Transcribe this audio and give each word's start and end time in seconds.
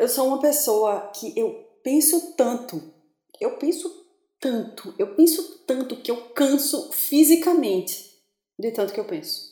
eu 0.00 0.08
sou 0.08 0.28
uma 0.28 0.40
pessoa 0.40 1.12
que 1.14 1.38
eu 1.38 1.52
penso 1.82 2.34
tanto, 2.34 2.82
eu 3.38 3.58
penso 3.58 4.06
tanto, 4.40 4.94
eu 4.98 5.14
penso 5.14 5.58
tanto 5.66 5.96
que 5.96 6.10
eu 6.10 6.30
canso 6.30 6.90
fisicamente 6.90 8.10
de 8.58 8.70
tanto 8.72 8.94
que 8.94 9.00
eu 9.00 9.04
penso. 9.04 9.49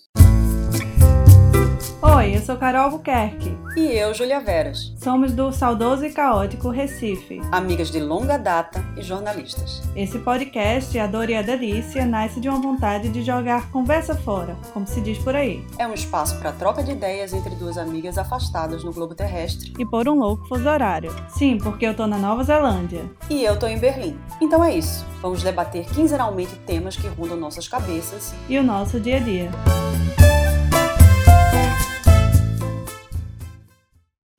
Oi, 2.03 2.37
eu 2.37 2.41
sou 2.41 2.57
Carol 2.57 2.83
Albuquerque. 2.83 3.57
E 3.77 3.87
eu, 3.87 4.13
Julia 4.13 4.41
Veras. 4.41 4.93
Somos 4.97 5.33
do 5.33 5.53
Saudoso 5.53 6.05
e 6.05 6.11
Caótico 6.11 6.71
Recife. 6.71 7.41
Amigas 7.53 7.91
de 7.91 8.01
longa 8.01 8.37
data 8.37 8.85
e 8.97 9.03
jornalistas. 9.03 9.83
Esse 9.95 10.19
podcast, 10.19 10.99
A 10.99 11.07
Dor 11.07 11.31
e 11.31 11.37
a 11.37 11.43
Delícia, 11.43 12.05
nasce 12.05 12.41
de 12.41 12.49
uma 12.49 12.61
vontade 12.61 13.09
de 13.09 13.23
jogar 13.23 13.71
conversa 13.71 14.17
fora, 14.17 14.57
como 14.73 14.89
se 14.89 15.01
diz 15.01 15.19
por 15.19 15.37
aí. 15.37 15.65
É 15.79 15.87
um 15.87 15.95
espaço 15.95 16.37
para 16.41 16.51
troca 16.51 16.83
de 16.83 16.93
ideias 16.93 17.33
entre 17.33 17.55
duas 17.55 17.79
amigas 17.79 18.19
afastadas 18.19 18.83
no 18.83 18.93
globo 18.93 19.15
terrestre. 19.15 19.73
E 19.79 19.87
por 19.87 20.09
um 20.09 20.19
louco 20.19 20.49
fuso 20.49 20.69
horário. 20.69 21.15
Sim, 21.29 21.59
porque 21.59 21.87
eu 21.87 21.95
tô 21.95 22.09
na 22.09 22.19
Nova 22.19 22.43
Zelândia. 22.43 23.05
E 23.31 23.45
eu 23.45 23.57
tô 23.57 23.69
em 23.69 23.79
Berlim. 23.79 24.19
Então 24.41 24.65
é 24.65 24.75
isso. 24.75 25.07
Vamos 25.23 25.45
debater 25.45 25.85
quinzenalmente 25.87 26.57
temas 26.67 26.97
que 26.97 27.07
rondam 27.07 27.37
nossas 27.37 27.69
cabeças. 27.69 28.35
E 28.49 28.59
o 28.59 28.65
nosso 28.65 28.99
dia 28.99 29.17
a 29.17 29.21
dia. 29.21 29.51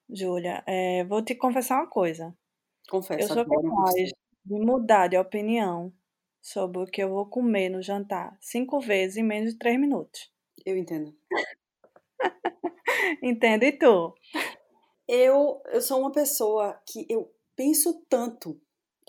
Júlia, 0.09 0.63
é, 0.68 1.04
vou 1.05 1.23
te 1.23 1.36
confessar 1.36 1.77
uma 1.77 1.88
coisa. 1.90 2.36
Confesso, 2.90 3.22
Eu 3.23 3.27
sou 3.27 3.44
adoro 3.44 3.62
capaz 3.63 3.95
você. 3.95 4.12
de 4.45 4.59
mudar 4.59 5.08
de 5.08 5.18
opinião 5.18 5.94
sobre 6.41 6.80
o 6.82 6.85
que 6.88 7.04
eu 7.04 7.09
vou 7.09 7.27
comer 7.27 7.70
no 7.70 7.82
jantar 7.82 8.38
cinco 8.41 8.80
vezes 8.80 9.18
em 9.18 9.23
menos 9.23 9.54
de 9.54 9.59
três 9.59 9.80
minutos. 9.80 10.32
Eu 10.66 10.77
entendo. 10.77 11.16
Entende? 13.22 13.68
E 13.68 13.72
tu? 13.73 14.13
Eu, 15.08 15.62
eu 15.72 15.82
sou 15.82 15.99
uma 16.02 16.12
pessoa 16.12 16.80
que 16.88 17.05
eu 17.10 17.34
penso 17.55 18.05
tanto, 18.10 18.60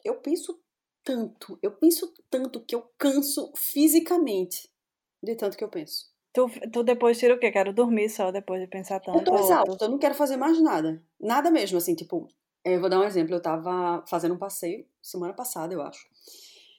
eu 0.05 0.21
penso 0.21 0.61
tanto, 1.05 1.59
eu 1.63 1.73
penso 1.77 2.13
tanto 2.31 2.65
que 2.65 2.75
eu 2.75 2.83
canso 2.99 3.53
fisicamente 3.57 4.71
de 5.23 5.37
tanto 5.37 5.57
que 5.57 5.65
eu 5.65 5.69
penso. 5.71 6.10
Tu, 6.33 6.49
tu 6.73 6.83
depois 6.85 7.19
tira 7.19 7.35
o 7.35 7.39
quê? 7.39 7.51
Quero 7.51 7.73
dormir 7.73 8.09
só 8.09 8.31
depois 8.31 8.61
de 8.61 8.69
pensar 8.69 9.01
tanto. 9.01 9.19
Eu 9.19 9.25
tô 9.25 9.35
exausta, 9.37 9.85
eu 9.85 9.89
não 9.91 9.99
quero 9.99 10.15
fazer 10.15 10.37
mais 10.37 10.61
nada. 10.61 11.03
Nada 11.19 11.51
mesmo, 11.51 11.79
assim, 11.79 11.95
tipo, 11.95 12.29
eu 12.65 12.81
vou 12.81 12.89
dar 12.89 13.01
um 13.01 13.05
exemplo. 13.05 13.35
Eu 13.35 13.43
tava 13.43 14.05
fazendo 14.07 14.35
um 14.35 14.39
passeio 14.39 14.87
semana 15.03 15.33
passada, 15.33 15.75
eu 15.75 15.83
acho. 15.83 16.07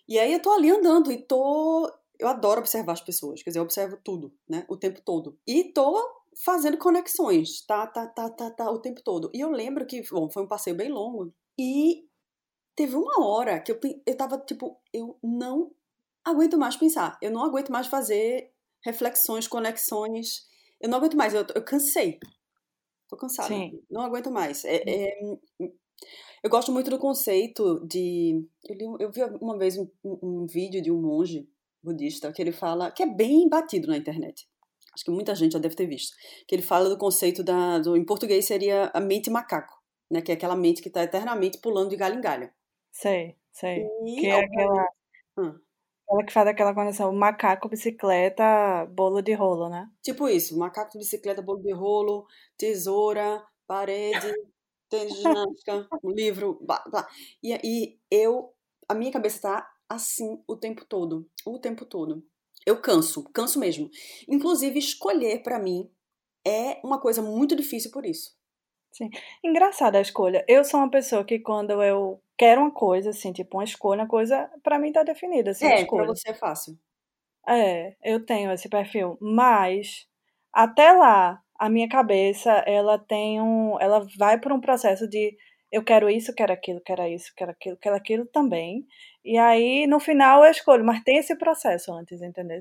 E 0.08 0.20
aí 0.20 0.34
eu 0.34 0.42
tô 0.42 0.52
ali 0.52 0.70
andando 0.70 1.12
e 1.12 1.18
tô. 1.18 1.92
Eu 2.20 2.28
adoro 2.28 2.60
observar 2.60 2.94
as 2.94 3.02
pessoas, 3.02 3.42
quer 3.42 3.50
dizer, 3.50 3.60
eu 3.60 3.64
observo 3.64 3.98
tudo, 4.04 4.32
né? 4.48 4.64
O 4.70 4.78
tempo 4.78 5.02
todo. 5.02 5.40
E 5.46 5.66
tô 5.66 6.00
fazendo 6.46 6.78
conexões, 6.78 7.66
tá, 7.66 7.88
tá, 7.88 8.08
tá, 8.08 8.30
tá, 8.30 8.52
tá, 8.52 8.72
o 8.72 8.80
tempo 8.80 9.02
todo. 9.04 9.32
E 9.34 9.40
eu 9.40 9.50
lembro 9.50 9.86
que, 9.86 10.02
bom, 10.10 10.30
foi 10.30 10.44
um 10.44 10.48
passeio 10.48 10.76
bem 10.76 10.90
longo. 10.90 11.34
E 11.60 12.06
teve 12.76 12.96
uma 12.96 13.26
hora 13.26 13.60
que 13.60 13.72
eu, 13.72 13.80
eu 14.06 14.16
tava, 14.16 14.38
tipo, 14.38 14.80
eu 14.94 15.18
não 15.24 15.72
aguento 16.24 16.58
mais 16.58 16.76
pensar. 16.78 17.18
Eu 17.22 17.32
não 17.32 17.44
aguento 17.44 17.72
mais 17.72 17.88
fazer 17.88 18.54
reflexões, 18.84 19.48
conexões. 19.48 20.48
Eu 20.80 20.90
não 20.90 20.98
aguento 20.98 21.16
mais, 21.18 21.34
eu, 21.34 21.46
eu 21.56 21.64
cansei. 21.64 22.20
Tô 23.08 23.18
cansada. 23.18 23.48
Sim. 23.50 23.82
Não 23.90 24.02
aguento 24.02 24.32
mais. 24.32 24.64
É, 24.66 24.82
é, 24.88 25.20
eu 26.44 26.50
gosto 26.50 26.72
muito 26.72 26.90
do 26.90 26.98
conceito 26.98 27.86
de. 27.86 28.44
Eu, 28.68 28.76
li 28.76 29.04
eu 29.04 29.12
vi 29.12 29.22
uma 29.42 29.58
vez 29.58 29.78
um, 29.78 29.88
um- 30.04 30.20
um 30.44 30.46
vídeo 30.48 30.82
de 30.82 30.92
um 30.92 31.00
monge 31.02 31.48
budista 31.84 32.32
que 32.32 32.42
ele 32.42 32.52
fala, 32.52 32.90
que 32.92 33.04
é 33.04 33.08
bem 33.08 33.48
batido 33.50 33.88
na 33.88 33.98
internet. 33.98 34.48
Acho 34.94 35.06
que 35.06 35.12
muita 35.12 35.36
gente 35.36 35.54
já 35.54 35.60
deve 35.60 35.76
ter 35.76 35.86
visto. 35.88 36.16
Que 36.48 36.56
ele 36.56 36.62
fala 36.62 36.90
do 36.90 36.98
conceito 36.98 37.44
da. 37.44 37.80
Do, 37.80 37.96
em 37.96 38.04
português 38.06 38.46
seria 38.46 38.90
a 38.94 39.00
mente 39.00 39.30
macaco, 39.30 39.74
né? 40.10 40.22
Que 40.22 40.32
é 40.32 40.36
aquela 40.36 40.56
mente 40.56 40.82
que 40.82 40.88
está 40.88 41.04
eternamente 41.04 41.60
pulando 41.60 41.90
de 41.90 41.96
galho 41.98 42.18
em 42.18 42.22
galho. 42.22 42.52
Sei, 42.92 43.36
sei. 43.52 43.86
E, 44.06 44.22
Que 44.22 44.28
é 44.28 44.40
aquela, 44.40 44.88
Hum. 45.38 45.60
Aquela 46.12 46.24
que 46.26 46.34
faz 46.34 46.48
aquela 46.48 46.74
conexão 46.74 47.14
macaco, 47.14 47.70
bicicleta, 47.70 48.86
bolo 48.88 49.22
de 49.22 49.34
rolo, 49.34 49.70
né? 49.70 49.90
Tipo 50.02 50.28
isso, 50.28 50.58
macaco 50.58 50.98
bicicleta, 50.98 51.42
bolo 51.42 51.62
de 51.62 51.72
rolo, 51.72 52.26
tesoura, 52.58 53.44
parede, 53.66 54.34
tênis 54.90 55.14
de 55.14 55.22
ginástica, 55.22 55.88
livro, 56.04 56.60
blá, 56.62 56.84
blá. 56.90 57.08
E 57.42 57.54
aí 57.54 58.00
eu, 58.10 58.54
a 58.88 58.94
minha 58.94 59.12
cabeça 59.12 59.42
tá 59.42 59.72
assim 59.88 60.44
o 60.48 60.56
tempo 60.56 60.86
todo, 60.86 61.30
o 61.46 61.60
tempo 61.60 61.86
todo. 61.86 62.24
Eu 62.66 62.82
canso, 62.82 63.24
canso 63.34 63.60
mesmo. 63.60 63.90
Inclusive 64.28 64.78
escolher 64.78 65.42
pra 65.42 65.60
mim 65.60 65.90
é 66.46 66.80
uma 66.84 67.00
coisa 67.00 67.22
muito 67.22 67.56
difícil 67.56 67.92
por 67.92 68.06
isso. 68.06 68.36
Engraçada 69.44 69.98
a 69.98 70.02
escolha. 70.02 70.44
Eu 70.48 70.64
sou 70.64 70.80
uma 70.80 70.90
pessoa 70.90 71.24
que 71.26 71.40
quando 71.40 71.82
eu 71.84 72.22
quero 72.38 72.62
uma 72.62 72.72
coisa, 72.72 73.10
assim, 73.12 73.32
tipo 73.32 73.58
uma 73.58 73.64
escolha, 73.64 74.02
uma 74.02 74.08
coisa, 74.08 74.50
pra 74.64 74.80
mim 74.80 74.92
tá 74.92 75.04
definida, 75.04 75.52
assim, 75.52 75.66
a 75.66 75.70
É, 75.70 75.76
pra 75.76 75.84
escolha. 75.84 76.06
você 76.06 76.30
é 76.30 76.34
fácil. 76.34 76.78
É, 77.48 77.96
eu 78.04 78.24
tenho 78.26 78.52
esse 78.52 78.70
perfil, 78.70 79.18
mas 79.20 80.06
até 80.54 80.92
lá, 80.92 81.42
a 81.60 81.70
minha 81.70 81.90
cabeça, 81.90 82.52
ela 82.68 83.00
tem 83.00 83.42
um, 83.42 83.80
ela 83.80 84.06
vai 84.18 84.40
por 84.40 84.52
um 84.52 84.62
processo 84.62 85.08
de 85.08 85.36
eu 85.72 85.84
quero 85.84 86.10
isso, 86.10 86.34
quero 86.36 86.52
aquilo, 86.54 86.82
quero 86.82 87.04
isso, 87.08 87.32
quero 87.36 87.52
aquilo, 87.52 87.78
quero 87.78 87.96
aquilo 87.96 88.26
também. 88.28 88.86
E 89.24 89.38
aí, 89.38 89.88
no 89.88 90.00
final, 90.00 90.44
eu 90.44 90.52
escolho, 90.52 90.84
mas 90.86 91.02
tem 91.04 91.18
esse 91.18 91.36
processo 91.38 91.94
antes, 91.94 92.22
entendeu? 92.22 92.60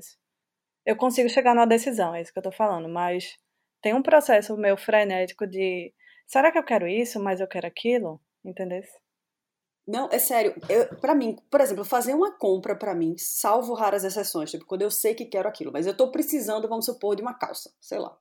Eu 0.85 0.95
consigo 0.95 1.29
chegar 1.29 1.53
numa 1.55 1.67
decisão, 1.67 2.15
é 2.15 2.21
isso 2.21 2.33
que 2.33 2.39
eu 2.39 2.43
tô 2.43 2.51
falando, 2.51 2.89
mas 2.89 3.37
tem 3.81 3.93
um 3.93 4.01
processo 4.03 4.57
meu 4.57 4.77
frenético 4.77 5.47
de 5.47 5.93
será 6.27 6.51
que 6.51 6.57
eu 6.57 6.63
quero 6.63 6.87
isso, 6.87 7.19
mas 7.19 7.39
eu 7.39 7.47
quero 7.47 7.67
aquilo, 7.67 8.19
entendeu? 8.43 8.81
Não, 9.87 10.07
é 10.11 10.19
sério. 10.19 10.53
Para 11.01 11.15
mim, 11.15 11.35
por 11.49 11.59
exemplo, 11.59 11.83
fazer 11.83 12.13
uma 12.13 12.37
compra 12.37 12.75
pra 12.75 12.93
mim, 12.95 13.15
salvo 13.17 13.73
raras 13.73 14.03
exceções, 14.03 14.51
tipo, 14.51 14.65
quando 14.65 14.83
eu 14.83 14.91
sei 14.91 15.15
que 15.15 15.25
quero 15.25 15.49
aquilo, 15.49 15.71
mas 15.71 15.87
eu 15.87 15.95
tô 15.95 16.11
precisando, 16.11 16.69
vamos 16.69 16.85
supor, 16.85 17.15
de 17.15 17.21
uma 17.21 17.33
calça, 17.33 17.73
sei 17.81 17.99
lá. 17.99 18.17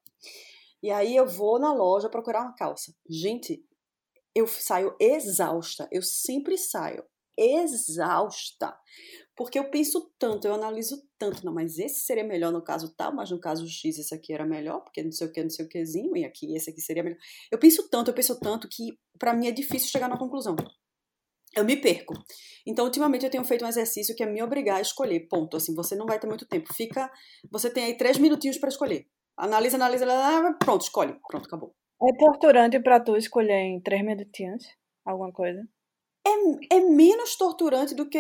E 0.83 0.91
aí 0.91 1.15
eu 1.15 1.27
vou 1.27 1.59
na 1.59 1.73
loja 1.73 2.09
procurar 2.09 2.41
uma 2.41 2.55
calça. 2.55 2.95
Gente, 3.09 3.63
eu 4.35 4.47
saio 4.47 4.97
exausta. 4.99 5.87
Eu 5.93 6.03
sempre 6.03 6.57
saio 6.57 7.05
exausta. 7.37 8.77
Porque 9.41 9.59
eu 9.59 9.71
penso 9.71 10.13
tanto, 10.19 10.47
eu 10.47 10.53
analiso 10.53 11.03
tanto. 11.19 11.47
Não, 11.47 11.55
mas 11.55 11.79
esse 11.79 12.03
seria 12.03 12.23
melhor 12.23 12.53
no 12.53 12.63
caso 12.63 12.95
tal, 12.95 13.11
mas 13.11 13.31
no 13.31 13.41
caso 13.41 13.67
X 13.67 13.99
esse 13.99 14.15
aqui 14.15 14.35
era 14.35 14.45
melhor, 14.45 14.81
porque 14.81 15.03
não 15.03 15.11
sei 15.11 15.29
o 15.29 15.33
que, 15.33 15.43
não 15.43 15.49
sei 15.49 15.65
o 15.65 15.69
quezinho, 15.71 16.15
e 16.15 16.27
aqui 16.27 16.55
esse 16.55 16.69
aqui 16.69 16.83
seria 16.83 17.03
melhor. 17.03 17.19
Eu 17.51 17.59
penso 17.59 17.89
tanto, 17.89 18.11
eu 18.11 18.15
penso 18.15 18.39
tanto 18.39 18.69
que 18.69 18.99
pra 19.19 19.33
mim 19.33 19.47
é 19.47 19.51
difícil 19.51 19.89
chegar 19.89 20.11
na 20.11 20.19
conclusão. 20.19 20.55
Eu 21.57 21.65
me 21.65 21.75
perco. 21.75 22.13
Então, 22.67 22.85
ultimamente 22.85 23.25
eu 23.25 23.31
tenho 23.31 23.43
feito 23.43 23.65
um 23.65 23.69
exercício 23.69 24.15
que 24.15 24.23
é 24.23 24.27
me 24.27 24.43
obrigar 24.43 24.77
a 24.77 24.83
escolher. 24.83 25.21
Ponto. 25.21 25.57
Assim, 25.57 25.75
você 25.75 25.97
não 25.97 26.05
vai 26.05 26.21
ter 26.21 26.27
muito 26.27 26.47
tempo. 26.47 26.75
Fica. 26.75 27.11
Você 27.51 27.71
tem 27.71 27.85
aí 27.85 27.97
três 27.97 28.19
minutinhos 28.19 28.59
pra 28.59 28.69
escolher. 28.69 29.07
Analisa, 29.39 29.77
analisa, 29.79 30.05
pronto, 30.63 30.83
escolhe. 30.83 31.19
Pronto, 31.27 31.47
acabou. 31.47 31.75
É 32.03 32.15
torturante 32.19 32.79
pra 32.79 33.01
tu 33.01 33.17
escolher 33.17 33.55
em 33.55 33.81
três 33.81 34.05
minutinhos 34.05 34.67
alguma 35.03 35.33
coisa? 35.33 35.67
É, 36.27 36.77
é 36.77 36.81
menos 36.81 37.37
torturante 37.37 37.95
do 37.95 38.09
que 38.09 38.19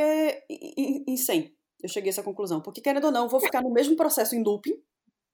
em, 0.48 1.04
em 1.06 1.16
100. 1.16 1.54
Eu 1.82 1.88
cheguei 1.88 2.10
a 2.10 2.12
essa 2.12 2.22
conclusão. 2.22 2.60
Porque, 2.60 2.80
querendo 2.80 3.04
ou 3.04 3.12
não, 3.12 3.24
eu 3.24 3.28
vou 3.28 3.40
ficar 3.40 3.62
no 3.62 3.70
mesmo 3.70 3.96
processo 3.96 4.34
em 4.34 4.42
looping. 4.42 4.82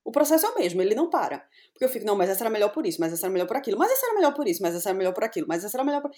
O 0.05 0.13
processo 0.13 0.47
é 0.47 0.51
o 0.51 0.55
mesmo, 0.55 0.81
ele 0.81 0.95
não 0.95 1.11
para. 1.11 1.49
Porque 1.73 1.85
eu 1.85 1.89
fico, 1.89 2.07
não, 2.07 2.17
mas 2.17 2.31
essa 2.31 2.45
era 2.45 2.51
melhor 2.51 2.73
por 2.73 2.87
isso, 2.87 3.01
mas 3.01 3.13
essa 3.13 3.27
era 3.27 3.33
melhor 3.33 3.47
por 3.49 3.57
aquilo, 3.57 3.77
mas 3.77 3.91
essa 3.91 4.07
era 4.07 4.15
melhor 4.15 4.35
por 4.35 4.47
isso, 4.47 4.63
mas 4.63 4.75
essa 4.75 4.89
era 4.89 4.97
melhor 4.97 5.13
por 5.13 5.25
aquilo, 5.25 5.47
mas 5.49 5.65
essa 5.65 5.77
era 5.77 5.85
melhor 5.85 6.01
por. 6.01 6.13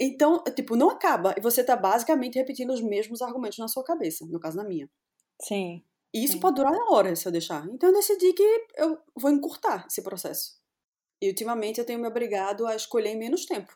Então, 0.00 0.42
tipo, 0.56 0.74
não 0.74 0.90
acaba. 0.90 1.34
E 1.38 1.40
você 1.40 1.62
tá 1.62 1.76
basicamente 1.76 2.34
repetindo 2.34 2.72
os 2.72 2.82
mesmos 2.82 3.22
argumentos 3.22 3.58
na 3.58 3.68
sua 3.68 3.84
cabeça, 3.84 4.26
no 4.26 4.40
caso 4.40 4.56
na 4.56 4.64
minha. 4.64 4.90
Sim. 5.40 5.84
E 6.12 6.24
isso 6.24 6.34
Sim. 6.34 6.40
pode 6.40 6.56
durar 6.56 6.74
horas 6.90 7.20
se 7.20 7.28
eu 7.28 7.32
deixar. 7.32 7.64
Então 7.68 7.90
eu 7.90 7.94
decidi 7.94 8.32
que 8.32 8.66
eu 8.76 8.98
vou 9.16 9.30
encurtar 9.30 9.86
esse 9.88 10.02
processo. 10.02 10.58
E 11.22 11.28
ultimamente 11.28 11.78
eu 11.78 11.86
tenho 11.86 12.00
me 12.00 12.08
obrigado 12.08 12.66
a 12.66 12.74
escolher 12.74 13.10
em 13.10 13.18
menos 13.18 13.46
tempo. 13.46 13.72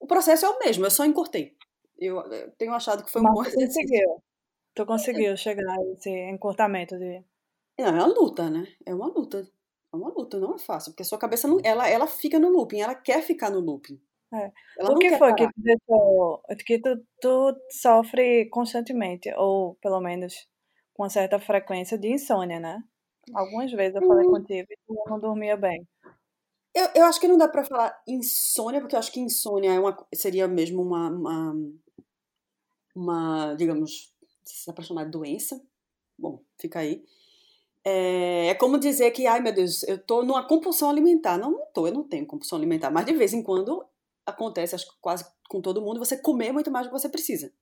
O 0.00 0.06
processo 0.06 0.46
é 0.46 0.48
o 0.50 0.58
mesmo, 0.58 0.84
eu 0.86 0.90
só 0.90 1.04
encurtei. 1.04 1.56
Eu, 1.98 2.16
eu 2.32 2.50
tenho 2.58 2.72
achado 2.74 3.04
que 3.04 3.10
foi 3.12 3.22
um 3.22 3.24
Mas 3.24 3.34
bom 3.34 3.42
tu 3.42 3.48
exercício. 3.48 3.82
conseguiu. 3.82 4.22
Tu 4.74 4.86
conseguiu 4.86 5.36
chegar 5.36 5.72
a 5.78 5.82
esse 5.92 6.10
encurtamento 6.10 6.98
de. 6.98 7.24
Não, 7.78 7.86
é 7.88 7.90
uma 7.92 8.06
luta, 8.06 8.50
né? 8.50 8.66
É 8.86 8.94
uma 8.94 9.06
luta. 9.08 9.46
É 9.92 9.96
uma 9.96 10.08
luta, 10.10 10.38
não 10.38 10.54
é 10.54 10.58
fácil. 10.58 10.92
Porque 10.92 11.02
a 11.02 11.06
sua 11.06 11.18
cabeça, 11.18 11.48
não, 11.48 11.58
ela, 11.64 11.88
ela 11.88 12.06
fica 12.06 12.38
no 12.38 12.48
looping, 12.48 12.80
ela 12.80 12.94
quer 12.94 13.22
ficar 13.22 13.50
no 13.50 13.60
looping. 13.60 14.00
É. 14.32 14.52
Ela 14.78 14.92
O 14.92 14.98
que 14.98 15.10
foi 15.18 15.34
que 15.34 15.46
te 15.48 15.54
deixou. 15.60 16.42
Que 16.66 16.78
tu, 16.80 16.96
tu 17.20 17.56
sofre 17.72 18.48
constantemente, 18.50 19.32
ou 19.36 19.74
pelo 19.76 20.00
menos 20.00 20.48
com 20.94 21.08
certa 21.08 21.38
frequência 21.40 21.98
de 21.98 22.08
insônia, 22.12 22.60
né? 22.60 22.78
Algumas 23.34 23.72
vezes 23.72 23.96
eu 23.96 24.06
falei 24.06 24.26
Hum. 24.26 24.30
contigo 24.32 24.66
e 24.70 24.76
tu 24.86 24.94
não 25.08 25.18
dormia 25.20 25.56
bem. 25.56 25.86
Eu, 26.74 26.88
eu 26.94 27.04
acho 27.04 27.20
que 27.20 27.28
não 27.28 27.36
dá 27.36 27.48
pra 27.48 27.64
falar 27.64 28.00
insônia, 28.06 28.80
porque 28.80 28.94
eu 28.94 28.98
acho 28.98 29.12
que 29.12 29.20
insônia 29.20 29.72
é 29.72 29.80
uma, 29.80 29.96
seria 30.14 30.46
mesmo 30.46 30.82
uma, 30.82 31.10
uma, 31.10 31.54
uma, 32.94 33.54
digamos, 33.54 34.12
se 34.44 34.66
dá 34.66 34.72
pra 34.72 34.84
chamar 34.84 35.04
de 35.04 35.10
doença. 35.10 35.60
Bom, 36.18 36.42
fica 36.60 36.80
aí. 36.80 37.04
É, 37.84 38.48
é 38.48 38.54
como 38.54 38.78
dizer 38.78 39.10
que, 39.10 39.26
ai 39.26 39.40
meu 39.40 39.52
Deus, 39.52 39.82
eu 39.84 39.98
tô 39.98 40.22
numa 40.22 40.46
compulsão 40.46 40.90
alimentar. 40.90 41.38
Não, 41.38 41.50
não 41.52 41.66
tô, 41.72 41.86
eu 41.86 41.94
não 41.94 42.04
tenho 42.06 42.26
compulsão 42.26 42.58
alimentar, 42.58 42.90
mas 42.90 43.06
de 43.06 43.14
vez 43.14 43.32
em 43.32 43.42
quando 43.42 43.84
acontece, 44.26 44.74
acho 44.74 44.86
que 44.86 45.00
quase 45.00 45.24
com 45.48 45.60
todo 45.60 45.82
mundo, 45.82 45.98
você 45.98 46.16
comer 46.16 46.52
muito 46.52 46.70
mais 46.70 46.86
do 46.86 46.90
que 46.92 47.00
você 47.00 47.08
precisa. 47.08 47.52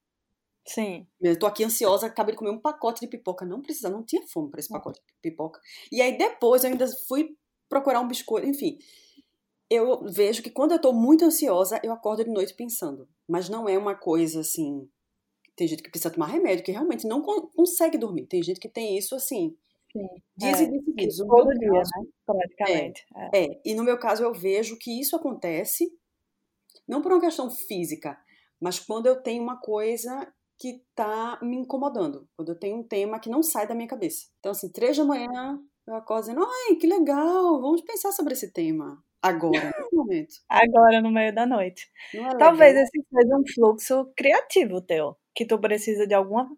Sim. 0.66 1.06
Eu 1.18 1.38
tô 1.38 1.46
aqui 1.46 1.64
ansiosa, 1.64 2.06
acabei 2.06 2.32
de 2.32 2.38
comer 2.38 2.50
um 2.50 2.60
pacote 2.60 3.00
de 3.00 3.06
pipoca. 3.06 3.46
Não 3.46 3.62
precisa, 3.62 3.88
não 3.88 4.04
tinha 4.04 4.26
fome 4.28 4.50
para 4.50 4.60
esse 4.60 4.68
pacote 4.68 5.00
de 5.00 5.14
pipoca. 5.22 5.58
E 5.90 6.02
aí 6.02 6.18
depois 6.18 6.62
eu 6.62 6.70
ainda 6.70 6.86
fui 7.08 7.34
procurar 7.68 8.00
um 8.00 8.08
biscoito, 8.08 8.46
enfim. 8.46 8.78
Eu 9.70 10.02
vejo 10.04 10.42
que 10.42 10.50
quando 10.50 10.72
eu 10.72 10.80
tô 10.80 10.92
muito 10.92 11.24
ansiosa, 11.24 11.80
eu 11.82 11.92
acordo 11.92 12.24
de 12.24 12.30
noite 12.30 12.54
pensando. 12.54 13.08
Mas 13.28 13.48
não 13.48 13.68
é 13.68 13.76
uma 13.76 13.94
coisa 13.94 14.40
assim. 14.40 14.88
Tem 15.54 15.66
gente 15.68 15.82
que 15.82 15.90
precisa 15.90 16.10
tomar 16.10 16.26
remédio, 16.26 16.64
que 16.64 16.72
realmente 16.72 17.06
não 17.06 17.20
consegue 17.20 17.98
dormir. 17.98 18.26
Tem 18.26 18.42
gente 18.42 18.60
que 18.60 18.68
tem 18.68 18.96
isso 18.96 19.14
assim. 19.14 19.56
Sim. 19.92 20.06
Dias 20.36 20.60
É, 20.60 20.64
e 20.64 20.94
dias. 20.94 21.18
No 21.18 21.26
Todo 21.26 21.50
dia, 21.50 21.72
caso, 21.72 21.90
né? 21.96 22.06
Praticamente. 22.24 23.06
É. 23.32 23.44
é, 23.44 23.60
e 23.64 23.74
no 23.74 23.84
meu 23.84 23.98
caso 23.98 24.22
eu 24.22 24.32
vejo 24.32 24.78
que 24.78 25.00
isso 25.00 25.16
acontece 25.16 25.90
não 26.86 27.02
por 27.02 27.12
uma 27.12 27.20
questão 27.20 27.50
física, 27.50 28.18
mas 28.60 28.78
quando 28.78 29.06
eu 29.06 29.22
tenho 29.22 29.42
uma 29.42 29.60
coisa 29.60 30.32
que 30.58 30.82
tá 30.94 31.38
me 31.42 31.56
incomodando, 31.56 32.26
quando 32.34 32.48
eu 32.50 32.58
tenho 32.58 32.78
um 32.78 32.82
tema 32.82 33.20
que 33.20 33.28
não 33.28 33.42
sai 33.42 33.66
da 33.66 33.74
minha 33.74 33.88
cabeça. 33.88 34.26
Então, 34.40 34.52
assim, 34.52 34.70
três 34.70 34.96
da 34.96 35.04
manhã 35.04 35.60
eu 35.88 35.94
acordo 35.94 36.22
dizendo, 36.22 36.44
ai, 36.44 36.76
que 36.76 36.86
legal, 36.86 37.60
vamos 37.60 37.82
pensar 37.82 38.12
sobre 38.12 38.34
esse 38.34 38.52
tema 38.52 39.02
agora, 39.22 39.72
nesse 39.76 39.94
momento. 39.94 40.34
Agora, 40.48 41.00
no 41.00 41.10
meio 41.10 41.34
da 41.34 41.46
noite. 41.46 41.90
É 42.14 42.36
Talvez 42.36 42.74
legal? 42.74 42.84
esse 42.84 43.06
seja 43.12 43.36
um 43.36 43.42
fluxo 43.54 44.12
criativo 44.16 44.80
teu, 44.82 45.16
que 45.34 45.46
tu 45.46 45.58
precisa 45.58 46.06
de 46.06 46.14
alguma 46.14 46.48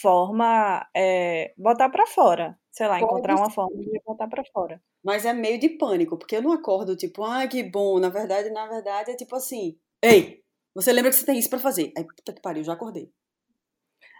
forma 0.00 0.86
é, 0.96 1.52
botar 1.56 1.88
pra 1.90 2.06
fora. 2.06 2.58
Sei 2.70 2.86
lá, 2.86 2.98
Pode 2.98 3.04
encontrar 3.04 3.36
uma 3.36 3.46
ser. 3.46 3.54
forma 3.54 3.76
de 3.82 4.00
botar 4.04 4.28
pra 4.28 4.44
fora. 4.52 4.80
Mas 5.02 5.24
é 5.24 5.32
meio 5.32 5.58
de 5.58 5.68
pânico, 5.70 6.16
porque 6.18 6.36
eu 6.36 6.42
não 6.42 6.52
acordo 6.52 6.96
tipo, 6.96 7.24
ai, 7.24 7.48
que 7.48 7.62
bom. 7.62 7.98
Na 7.98 8.08
verdade, 8.08 8.50
na 8.50 8.66
verdade, 8.68 9.10
é 9.10 9.16
tipo 9.16 9.34
assim, 9.34 9.78
ei, 10.02 10.42
você 10.74 10.92
lembra 10.92 11.10
que 11.10 11.16
você 11.16 11.26
tem 11.26 11.38
isso 11.38 11.50
pra 11.50 11.58
fazer? 11.58 11.92
Aí, 11.96 12.04
puta 12.04 12.32
que 12.32 12.40
pariu, 12.40 12.62
já 12.64 12.74
acordei. 12.74 13.10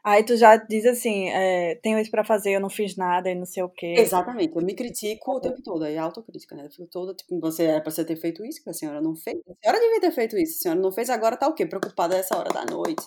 Aí 0.04 0.24
tu 0.24 0.36
já 0.36 0.56
diz 0.56 0.86
assim, 0.86 1.28
é, 1.28 1.74
tenho 1.76 1.98
isso 1.98 2.10
pra 2.10 2.24
fazer, 2.24 2.52
eu 2.52 2.60
não 2.60 2.70
fiz 2.70 2.96
nada 2.96 3.30
e 3.30 3.34
não 3.34 3.44
sei 3.44 3.62
o 3.62 3.68
quê. 3.68 3.94
Exatamente, 3.98 4.54
eu 4.54 4.62
me 4.62 4.74
critico 4.74 5.32
o 5.32 5.40
tempo 5.40 5.62
todo, 5.62 5.84
é 5.84 5.96
autocrítica, 5.98 6.54
né? 6.54 6.66
Eu 6.66 6.70
fico 6.70 6.86
toda, 6.90 7.14
tipo, 7.14 7.38
você 7.40 7.64
era 7.64 7.80
pra 7.80 7.90
você 7.90 8.04
ter 8.04 8.16
feito 8.16 8.44
isso, 8.44 8.62
que 8.62 8.70
a 8.70 8.72
senhora 8.72 9.00
não 9.00 9.14
fez. 9.16 9.36
A 9.38 9.54
senhora 9.62 9.80
devia 9.80 10.00
ter 10.00 10.12
feito 10.12 10.36
isso, 10.36 10.58
a 10.58 10.62
senhora 10.62 10.80
não 10.80 10.92
fez, 10.92 11.10
agora 11.10 11.36
tá 11.36 11.48
o 11.48 11.54
quê? 11.54 11.66
Preocupada 11.66 12.16
essa 12.16 12.36
hora 12.36 12.50
da 12.50 12.64
noite. 12.64 13.04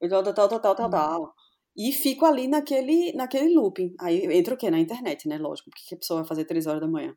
E 0.00 0.08
Tal, 0.08 0.22
tal, 0.22 0.34
tal, 0.34 0.60
tal, 0.60 0.74
tal, 0.74 0.90
tal. 0.90 1.34
E 1.76 1.92
fico 1.92 2.26
ali 2.26 2.48
naquele, 2.48 3.12
naquele 3.14 3.54
looping. 3.54 3.94
Aí 4.00 4.26
entra 4.36 4.54
o 4.54 4.56
quê? 4.56 4.70
Na 4.70 4.78
internet, 4.78 5.26
né? 5.28 5.38
Lógico, 5.38 5.70
porque 5.70 5.84
que 5.88 5.94
a 5.94 5.98
pessoa 5.98 6.20
vai 6.20 6.28
fazer 6.28 6.44
três 6.44 6.66
horas 6.66 6.80
da 6.80 6.88
manhã? 6.88 7.14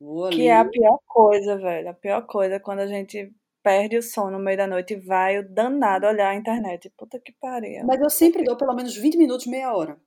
Vou 0.00 0.24
ali. 0.24 0.36
Que 0.36 0.48
é 0.48 0.56
a 0.56 0.64
pior 0.64 0.98
coisa, 1.06 1.56
velho. 1.56 1.90
A 1.90 1.94
pior 1.94 2.26
coisa 2.26 2.54
é 2.56 2.58
quando 2.58 2.80
a 2.80 2.86
gente 2.86 3.30
perde 3.64 3.96
o 3.98 4.02
sono 4.02 4.32
no 4.38 4.44
meio 4.44 4.58
da 4.58 4.66
noite 4.66 4.94
e 4.94 5.00
vai 5.00 5.38
o 5.38 5.48
danado 5.48 6.06
olhar 6.06 6.30
a 6.30 6.36
internet. 6.36 6.90
Puta 6.96 7.18
que 7.18 7.32
pariu. 7.32 7.84
Mas 7.86 8.00
eu 8.00 8.10
sempre 8.10 8.44
dou 8.44 8.56
pelo 8.56 8.74
menos 8.74 8.94
20 8.96 9.16
minutos, 9.16 9.46
meia 9.46 9.74
hora. 9.74 10.00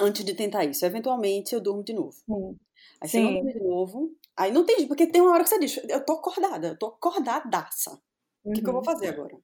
Antes 0.00 0.24
de 0.24 0.34
tentar 0.34 0.64
isso. 0.64 0.84
Eventualmente 0.86 1.54
eu 1.54 1.60
durmo 1.60 1.82
de 1.82 1.92
novo. 1.92 2.16
Sim. 2.26 2.58
Aí 3.00 3.08
se 3.08 3.18
eu 3.18 3.22
não 3.24 3.32
Sim. 3.32 3.34
dormir 3.34 3.54
de 3.54 3.64
novo. 3.64 4.16
Aí 4.36 4.52
não 4.52 4.64
tem, 4.64 4.86
porque 4.88 5.06
tem 5.06 5.20
uma 5.22 5.32
hora 5.32 5.44
que 5.44 5.50
você 5.50 5.58
diz, 5.58 5.78
eu 5.88 6.04
tô 6.04 6.14
acordada, 6.14 6.68
eu 6.68 6.78
tô 6.78 6.86
acordadaça. 6.86 7.92
O 7.94 8.52
que, 8.52 8.62
que 8.62 8.68
eu 8.68 8.72
vou 8.74 8.82
Uhum. 8.82 8.84
fazer 8.84 9.08
agora? 9.08 9.36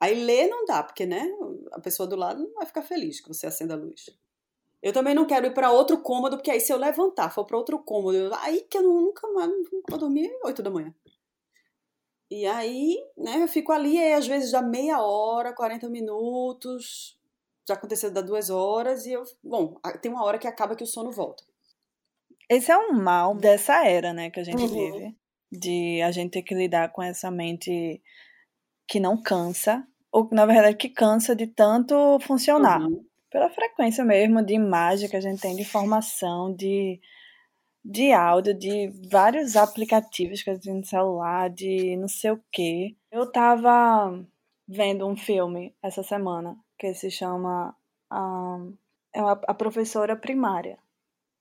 Aí 0.00 0.14
ler 0.24 0.48
não 0.48 0.64
dá, 0.66 0.82
porque, 0.82 1.06
né, 1.06 1.28
a 1.72 1.80
pessoa 1.80 2.08
do 2.08 2.16
lado 2.16 2.42
não 2.44 2.54
vai 2.54 2.66
ficar 2.66 2.82
feliz 2.82 3.20
que 3.20 3.28
você 3.28 3.46
acenda 3.46 3.74
a 3.74 3.76
luz. 3.78 4.06
Eu 4.82 4.92
também 4.92 5.14
não 5.14 5.26
quero 5.26 5.46
ir 5.46 5.54
para 5.54 5.72
outro 5.72 6.02
cômodo, 6.02 6.36
porque 6.36 6.50
aí 6.50 6.60
se 6.60 6.72
eu 6.72 6.78
levantar, 6.78 7.30
for 7.30 7.44
para 7.46 7.56
outro 7.58 7.78
cômodo, 7.80 8.30
aí 8.40 8.62
que 8.62 8.78
eu 8.78 8.82
nunca 8.82 9.28
mais 9.32 9.50
vou 9.88 9.98
dormir 9.98 10.30
8 10.44 10.62
da 10.62 10.70
manhã. 10.70 10.94
E 12.34 12.46
aí, 12.46 12.96
né, 13.14 13.42
eu 13.42 13.46
fico 13.46 13.72
ali, 13.72 13.98
aí 13.98 14.14
às 14.14 14.26
vezes 14.26 14.52
dá 14.52 14.62
meia 14.62 15.02
hora, 15.02 15.52
40 15.54 15.90
minutos, 15.90 17.14
já 17.68 17.74
aconteceu 17.74 18.10
dar 18.10 18.22
duas 18.22 18.48
horas, 18.48 19.04
e 19.04 19.12
eu, 19.12 19.22
bom, 19.44 19.74
tem 20.00 20.10
uma 20.10 20.24
hora 20.24 20.38
que 20.38 20.46
acaba 20.48 20.74
que 20.74 20.82
o 20.82 20.86
sono 20.86 21.10
volta. 21.12 21.44
Esse 22.48 22.72
é 22.72 22.78
um 22.78 22.94
mal 22.94 23.34
dessa 23.34 23.86
era, 23.86 24.14
né, 24.14 24.30
que 24.30 24.40
a 24.40 24.44
gente 24.44 24.62
Uhum. 24.62 24.68
vive. 24.68 25.16
De 25.50 26.00
a 26.00 26.10
gente 26.10 26.30
ter 26.30 26.42
que 26.42 26.54
lidar 26.54 26.90
com 26.90 27.02
essa 27.02 27.30
mente 27.30 28.00
que 28.88 28.98
não 28.98 29.20
cansa, 29.20 29.86
ou 30.10 30.26
na 30.32 30.46
verdade 30.46 30.76
que 30.78 30.88
cansa 30.88 31.36
de 31.36 31.46
tanto 31.46 32.18
funcionar. 32.20 32.80
Uhum. 32.80 33.04
Pela 33.30 33.50
frequência 33.50 34.02
mesmo 34.06 34.42
de 34.42 34.54
imagem 34.54 35.06
que 35.06 35.16
a 35.16 35.20
gente 35.20 35.38
tem, 35.42 35.54
de 35.54 35.60
informação, 35.62 36.54
de, 36.54 36.98
de 37.84 38.12
áudio, 38.12 38.54
de 38.54 38.88
vários 39.10 39.56
aplicativos 39.56 40.42
que 40.42 40.52
gente 40.54 40.64
tem 40.64 40.74
no 40.74 40.84
celular, 40.84 41.50
de 41.50 41.96
não 41.96 42.08
sei 42.08 42.30
o 42.32 42.40
quê. 42.50 42.96
Eu 43.10 43.30
tava 43.30 44.24
vendo 44.68 45.06
um 45.06 45.16
filme 45.16 45.74
essa 45.82 46.02
semana 46.02 46.56
que 46.78 46.94
se 46.94 47.10
chama 47.10 47.74
é 49.12 49.20
uma- 49.20 49.40
A 49.46 49.54
Professora 49.54 50.16
Primária. 50.16 50.78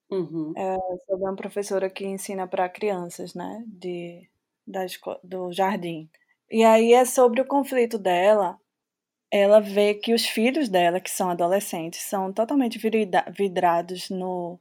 Uhum. 0.09 0.53
É 0.57 0.75
sobre 1.05 1.23
uma 1.25 1.35
professora 1.35 1.89
que 1.89 2.05
ensina 2.05 2.45
para 2.47 2.67
crianças, 2.67 3.33
né, 3.33 3.63
de, 3.67 4.29
da 4.67 4.85
do 5.23 5.51
jardim. 5.53 6.09
E 6.49 6.63
aí 6.65 6.93
é 6.93 7.05
sobre 7.05 7.41
o 7.41 7.47
conflito 7.47 7.97
dela. 7.97 8.59
Ela 9.31 9.61
vê 9.61 9.93
que 9.95 10.13
os 10.13 10.25
filhos 10.25 10.67
dela, 10.69 10.99
que 10.99 11.09
são 11.09 11.29
adolescentes, 11.29 12.01
são 12.01 12.33
totalmente 12.33 12.77
vidrados 13.37 14.09
no, 14.09 14.59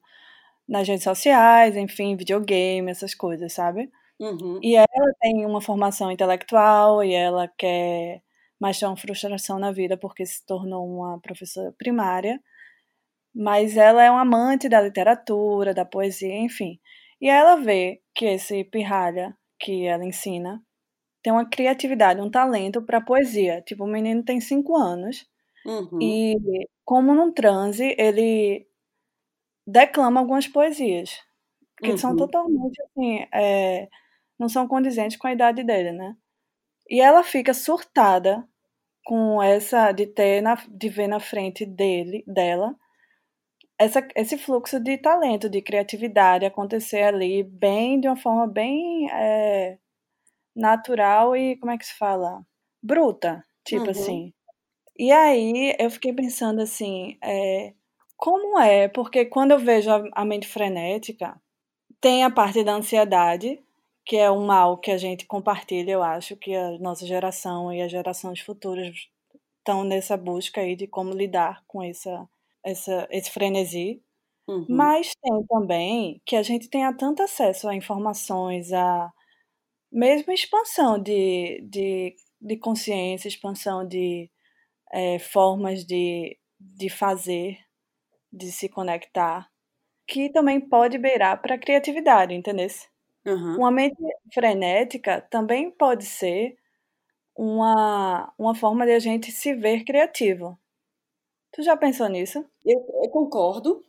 nas 0.71 0.89
redes 0.89 1.05
sociais, 1.05 1.77
enfim, 1.77 2.17
videogame, 2.17 2.91
essas 2.91 3.15
coisas, 3.15 3.53
sabe? 3.55 3.91
Uhum. 4.21 4.61
E 4.63 4.77
ela 4.77 5.13
tem 5.21 5.47
uma 5.47 5.61
formação 5.63 6.13
intelectual 6.13 7.05
e 7.05 7.15
ela 7.15 7.49
quer, 7.59 8.23
mas 8.61 8.79
tem 8.79 8.89
uma 8.89 8.97
frustração 8.97 9.59
na 9.59 9.73
vida 9.73 9.97
porque 9.99 10.27
se 10.27 10.45
tornou 10.47 10.87
uma 10.89 11.21
professora 11.21 11.73
primária. 11.79 12.41
Mas 13.35 13.77
ela 13.77 14.03
é 14.05 14.11
uma 14.11 14.23
amante 14.23 14.69
da 14.69 14.81
literatura, 14.81 15.73
da 15.75 15.85
poesia, 15.85 16.37
enfim. 16.39 16.81
E 17.21 17.29
ela 17.29 17.57
vê 17.57 18.03
que 18.15 18.27
esse 18.27 18.65
pirralha 18.65 19.37
que 19.59 19.87
ela 19.87 20.05
ensina 20.05 20.63
tem 21.23 21.33
uma 21.33 21.49
criatividade, 21.49 22.21
um 22.21 22.31
talento 22.31 22.83
para 22.83 23.01
poesia. 23.01 23.63
Tipo, 23.63 23.85
o 23.85 23.89
menino 23.89 24.25
tem 24.25 24.41
cinco 24.41 24.77
anos 24.77 25.27
Uhum. 25.67 25.99
e, 26.01 26.37
como 26.85 27.15
num 27.15 27.33
transe, 27.33 27.95
ele 27.99 28.67
declama 29.67 30.21
algumas 30.21 30.47
poesias 30.49 31.19
que 31.85 31.97
são 31.97 32.15
Uhum. 32.15 32.17
totalmente 32.17 32.81
assim, 32.83 33.27
é, 33.35 33.89
não 34.39 34.49
são 34.49 34.69
condizentes 34.69 35.17
com 35.19 35.27
a 35.29 35.33
idade 35.35 35.65
dele, 35.65 35.93
né? 35.93 36.17
E 36.91 37.01
ela 37.01 37.25
fica 37.25 37.55
surtada 37.55 38.47
com 39.05 39.43
essa 39.43 39.93
de 39.93 40.07
ter 40.07 40.43
na, 40.43 40.57
de 40.69 40.89
ver 40.91 41.09
na 41.09 41.21
frente 41.21 41.67
dele, 41.67 42.25
dela, 42.27 42.77
essa, 43.79 44.07
esse 44.15 44.37
fluxo 44.39 44.79
de 44.81 44.99
talento, 44.99 45.49
de 45.49 45.63
criatividade 45.63 46.45
acontecer 46.45 47.03
ali 47.03 47.43
bem 47.43 48.01
de 48.01 48.09
uma 48.09 48.17
forma 48.17 48.47
bem 48.47 49.11
é, 49.11 49.79
natural 50.57 51.37
e 51.37 51.57
como 51.59 51.73
é 51.73 51.79
que 51.79 51.87
se 51.87 51.95
fala? 51.99 52.43
Bruta, 52.83 53.45
tipo 53.65 53.91
Uhum. 53.91 53.93
assim. 53.93 54.35
E 54.99 55.13
aí 55.13 55.77
eu 55.81 55.91
fiquei 55.91 56.13
pensando 56.15 56.63
assim, 56.63 57.19
é, 57.25 57.75
como 58.21 58.61
é? 58.61 58.87
Porque 58.87 59.25
quando 59.25 59.53
eu 59.53 59.59
vejo 59.59 59.91
a, 59.91 60.05
a 60.13 60.25
mente 60.27 60.47
frenética, 60.47 61.41
tem 62.01 62.23
a 62.23 62.31
parte 62.31 62.63
da 62.63 62.75
ansiedade, 62.75 63.59
que 64.05 64.17
é 64.17 64.31
um 64.31 64.45
mal 64.45 64.77
que 64.79 64.91
a 64.91 64.99
gente 64.99 65.27
compartilha, 65.27 65.93
eu 65.93 66.03
acho 66.03 66.37
que 66.37 66.55
a 66.55 66.79
nossa 66.79 67.07
geração 67.07 67.73
e 67.73 67.81
as 67.81 67.91
gerações 67.91 68.41
futuras 68.41 69.09
estão 69.59 69.85
nessa 69.85 70.17
busca 70.19 70.61
aí 70.61 70.77
de 70.77 70.87
como 70.87 71.15
lidar 71.15 71.65
com 71.67 71.83
essa, 71.83 72.29
essa, 72.63 73.09
esse 73.11 73.31
frenesi. 73.31 74.03
Uhum. 74.47 74.67
Mas 74.69 75.15
tem 75.23 75.47
também 75.49 76.21
que 76.27 76.37
a 76.37 76.43
gente 76.43 76.69
tenha 76.69 76.93
tanto 76.93 77.23
acesso 77.23 77.69
a 77.69 77.75
informações, 77.75 78.73
a 78.73 79.11
mesmo 79.91 80.33
expansão 80.33 80.99
de, 80.99 81.63
de, 81.63 82.17
de 82.41 82.57
consciência, 82.59 83.29
expansão 83.29 83.87
de 83.87 84.31
é, 84.93 85.19
formas 85.19 85.85
de, 85.87 86.37
de 86.59 86.91
fazer, 86.91 87.59
de 88.33 88.51
se 88.53 88.69
conectar, 88.69 89.49
que 90.07 90.29
também 90.31 90.61
pode 90.61 90.99
beirar 90.99 91.41
para 91.41 91.55
a 91.55 91.59
criatividade, 91.59 92.35
entendeu? 92.35 92.69
Uhum. 93.27 93.57
Uma 93.57 93.71
mente 93.71 93.97
frenética 94.33 95.21
também 95.31 95.71
pode 95.71 96.05
ser 96.05 96.57
uma, 97.37 98.33
uma 98.39 98.55
forma 98.55 98.85
de 98.85 98.93
a 98.93 98.99
gente 98.99 99.31
se 99.31 99.55
ver 99.55 99.85
criativo. 99.85 100.59
Tu 101.53 101.63
já 101.63 101.77
pensou 101.77 102.09
nisso? 102.09 102.45
Eu, 102.65 102.85
eu 103.03 103.11
concordo. 103.11 103.85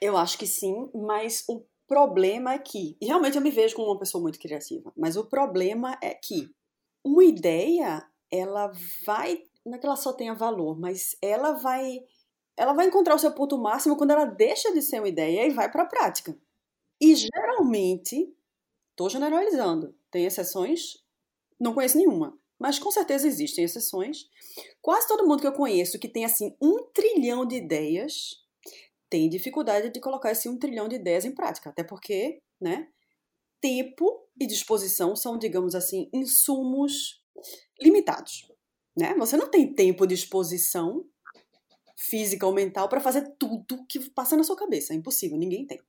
Eu 0.00 0.16
acho 0.16 0.36
que 0.36 0.46
sim, 0.46 0.90
mas 0.94 1.44
o 1.48 1.64
problema 1.86 2.54
é 2.54 2.58
que, 2.58 2.96
e 3.00 3.06
realmente 3.06 3.36
eu 3.36 3.42
me 3.42 3.50
vejo 3.50 3.76
como 3.76 3.88
uma 3.88 3.98
pessoa 3.98 4.22
muito 4.22 4.38
criativa, 4.38 4.92
mas 4.96 5.16
o 5.16 5.26
problema 5.26 5.96
é 6.02 6.14
que 6.14 6.50
uma 7.04 7.24
ideia, 7.24 8.02
ela 8.30 8.72
vai, 9.06 9.42
não 9.64 9.74
é 9.74 9.78
que 9.78 9.86
ela 9.86 9.96
só 9.96 10.12
tenha 10.12 10.34
valor, 10.34 10.78
mas 10.78 11.16
ela 11.22 11.52
vai, 11.52 12.00
ela 12.56 12.72
vai 12.72 12.86
encontrar 12.86 13.14
o 13.14 13.18
seu 13.18 13.32
ponto 13.32 13.58
máximo 13.58 13.96
quando 13.96 14.12
ela 14.12 14.24
deixa 14.24 14.72
de 14.72 14.82
ser 14.82 15.00
uma 15.00 15.08
ideia 15.08 15.46
e 15.46 15.50
vai 15.50 15.70
para 15.70 15.82
a 15.82 15.86
prática. 15.86 16.36
E 17.00 17.14
geralmente 17.14 18.34
Estou 18.94 19.10
generalizando. 19.10 19.92
Tem 20.08 20.24
exceções, 20.24 21.02
não 21.60 21.74
conheço 21.74 21.98
nenhuma. 21.98 22.38
Mas 22.56 22.78
com 22.78 22.92
certeza 22.92 23.26
existem 23.26 23.64
exceções. 23.64 24.28
Quase 24.80 25.08
todo 25.08 25.26
mundo 25.26 25.40
que 25.40 25.46
eu 25.46 25.52
conheço 25.52 25.98
que 25.98 26.08
tem 26.08 26.24
assim 26.24 26.56
um 26.62 26.84
trilhão 26.92 27.44
de 27.44 27.56
ideias 27.56 28.40
tem 29.10 29.28
dificuldade 29.28 29.90
de 29.90 30.00
colocar 30.00 30.30
esse 30.30 30.48
um 30.48 30.56
trilhão 30.56 30.88
de 30.88 30.94
ideias 30.94 31.24
em 31.24 31.34
prática. 31.34 31.70
Até 31.70 31.82
porque, 31.82 32.40
né? 32.60 32.88
Tempo 33.60 34.28
e 34.40 34.46
disposição 34.46 35.16
são, 35.16 35.36
digamos 35.36 35.74
assim, 35.74 36.08
insumos 36.12 37.20
limitados. 37.80 38.48
Né? 38.96 39.12
Você 39.14 39.36
não 39.36 39.50
tem 39.50 39.74
tempo 39.74 40.06
de 40.06 40.14
disposição 40.14 41.04
física 41.96 42.46
ou 42.46 42.52
mental 42.52 42.88
para 42.88 43.00
fazer 43.00 43.34
tudo 43.38 43.86
que 43.86 44.10
passa 44.10 44.36
na 44.36 44.44
sua 44.44 44.56
cabeça. 44.56 44.92
É 44.92 44.96
impossível, 44.96 45.38
ninguém 45.38 45.66
tem. 45.66 45.80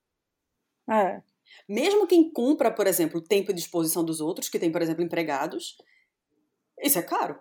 É. 0.89 1.21
Mesmo 1.67 2.07
quem 2.07 2.31
compra, 2.31 2.71
por 2.71 2.87
exemplo, 2.87 3.19
o 3.19 3.23
tempo 3.23 3.51
e 3.51 3.53
disposição 3.53 4.03
dos 4.03 4.21
outros, 4.21 4.49
que 4.49 4.59
tem, 4.59 4.71
por 4.71 4.81
exemplo, 4.81 5.03
empregados, 5.03 5.77
isso 6.79 6.99
é 6.99 7.01
caro. 7.01 7.39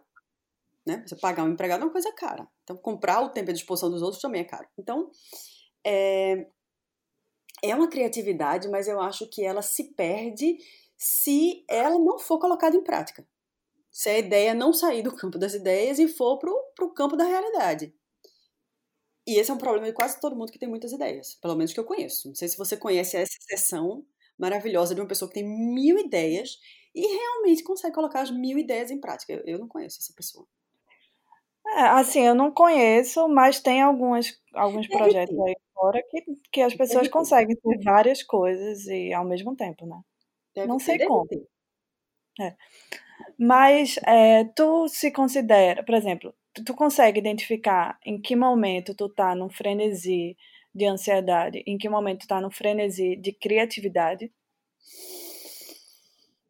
Né? 0.87 1.03
Você 1.07 1.17
pagar 1.17 1.45
um 1.45 1.51
empregado 1.51 1.83
é 1.83 1.85
uma 1.85 1.93
coisa 1.93 2.13
cara. 2.13 2.47
Então, 2.63 2.77
comprar 2.77 3.21
o 3.23 3.31
tempo 3.31 3.51
e 3.51 3.55
disposição 3.55 3.91
dos 3.91 4.03
outros 4.03 4.21
também 4.21 4.43
é 4.43 4.45
caro. 4.45 4.67
Então, 4.79 5.11
é, 5.85 6.47
é 7.63 7.75
uma 7.75 7.89
criatividade, 7.89 8.69
mas 8.69 8.89
eu 8.89 9.01
acho 9.01 9.27
que 9.29 9.45
ela 9.45 9.63
se 9.63 9.95
perde 9.95 10.59
se 10.97 11.65
ela 11.69 11.99
não 11.99 12.19
for 12.19 12.39
colocada 12.39 12.77
em 12.77 12.83
prática. 12.83 13.27
Se 13.91 14.09
a 14.09 14.19
ideia 14.19 14.55
não 14.55 14.73
sair 14.73 15.03
do 15.03 15.15
campo 15.15 15.39
das 15.39 15.55
ideias 15.55 15.99
e 15.99 16.09
for 16.09 16.39
para 16.39 16.85
o 16.85 16.93
campo 16.93 17.17
da 17.17 17.25
realidade. 17.25 17.95
E 19.27 19.39
esse 19.39 19.51
é 19.51 19.55
um 19.55 19.59
problema 19.59 19.87
de 19.87 19.93
quase 19.93 20.21
todo 20.21 20.37
mundo 20.37 20.53
que 20.53 20.59
tem 20.59 20.69
muitas 20.69 20.93
ideias, 20.93 21.35
pelo 21.41 21.57
menos 21.57 21.73
que 21.73 21.81
eu 21.81 21.85
conheço. 21.85 22.29
Não 22.29 22.35
sei 22.35 22.49
se 22.49 22.59
você 22.59 22.77
conhece 22.77 23.17
essa 23.17 23.33
exceção 23.41 24.05
maravilhosa 24.39 24.95
de 24.95 25.01
uma 25.01 25.09
pessoa 25.09 25.29
que 25.29 25.35
tem 25.35 25.45
mil 25.45 25.99
ideias 25.99 26.59
e 26.95 27.01
realmente 27.01 27.63
consegue 27.63 27.95
colocar 27.95 28.21
as 28.21 28.31
mil 28.31 28.59
ideias 28.59 28.91
em 28.91 29.01
prática. 29.01 29.33
Eu, 29.33 29.43
eu 29.45 29.59
não 29.59 29.69
conheço 29.69 29.99
essa 30.01 30.13
pessoa. 30.15 30.47
É, 31.67 31.81
assim, 31.81 32.21
eu 32.21 32.35
não 32.35 32.51
conheço, 32.51 33.27
mas 33.29 33.61
tem 33.61 33.81
algumas, 33.81 34.39
alguns 34.53 34.87
projetos 34.87 35.39
aí 35.41 35.57
fora 35.73 36.03
que, 36.09 36.25
que 36.53 36.61
as 36.61 36.75
pessoas 36.75 37.09
conseguem 37.09 37.57
ter 37.57 37.83
várias 37.83 38.23
coisas 38.23 38.87
e 38.87 39.13
ao 39.13 39.25
mesmo 39.25 39.57
tempo, 39.57 39.87
né? 39.87 40.01
Deve 40.55 40.69
não 40.69 40.79
sei 40.79 41.05
como. 41.07 41.27
É. 42.41 42.55
Mas 43.39 43.97
é, 44.05 44.45
tu 44.45 44.89
se 44.89 45.11
considera, 45.11 45.83
por 45.83 45.95
exemplo, 45.95 46.35
tu, 46.63 46.75
consegue 46.75 47.19
identificar 47.19 47.99
em 48.05 48.21
que 48.21 48.37
momento 48.37 48.95
tu 48.95 49.09
tá 49.09 49.35
num 49.35 49.49
frenesi 49.51 50.37
de 50.75 50.87
ansiedade, 50.87 51.63
em 51.67 51.79
que 51.79 51.89
momento 51.89 52.21
tu 52.21 52.29
tá 52.29 52.41
num 52.41 52.51
frenesi 52.51 53.17
de 53.17 53.33
criatividade? 53.33 54.33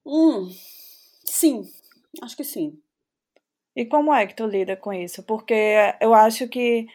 Hum, 0.04 0.50
sim, 1.24 1.62
acho 2.22 2.36
que 2.36 2.44
sim. 2.44 2.78
E 3.76 3.84
como 3.86 4.12
é 4.12 4.26
que 4.26 4.34
tu 4.34 4.46
lida 4.46 4.76
com 4.76 4.92
isso? 4.92 5.22
Porque 5.22 5.54
eu 6.00 6.14
acho 6.14 6.48
que 6.48 6.86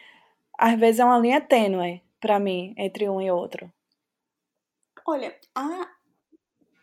às 0.58 0.78
vezes 0.78 1.00
é 1.00 1.04
uma 1.04 1.18
linha 1.18 1.40
tênue 1.40 2.02
pra 2.20 2.38
mim 2.38 2.74
entre 2.76 3.08
um 3.08 3.20
e 3.20 3.30
outro. 3.30 3.70
Olha, 5.06 5.34
a 5.54 5.90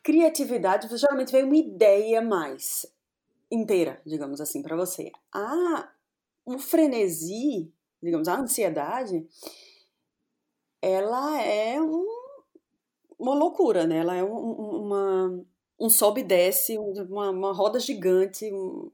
criatividade 0.04 0.88
geralmente 0.98 1.32
vem 1.32 1.44
uma 1.44 1.56
ideia 1.56 2.22
mais 2.22 2.86
inteira, 3.52 4.02
digamos 4.06 4.42
assim, 4.42 4.62
para 4.62 4.76
você. 4.76 5.12
A 5.34 5.90
o 6.48 6.58
frenesi, 6.58 7.72
digamos, 8.02 8.28
a 8.30 8.40
ansiedade, 8.40 9.28
ela 10.82 11.42
é 11.42 11.80
um, 11.82 12.08
uma 13.20 13.36
loucura, 13.36 13.86
né? 13.86 13.98
Ela 13.98 14.16
é 14.16 14.24
um, 14.24 14.86
uma, 14.86 15.46
um 15.78 15.90
sobe 15.90 16.22
e 16.22 16.24
desce, 16.24 16.78
uma, 16.78 17.32
uma 17.32 17.54
roda 17.54 17.80
gigante 17.80 18.50
um, 18.54 18.90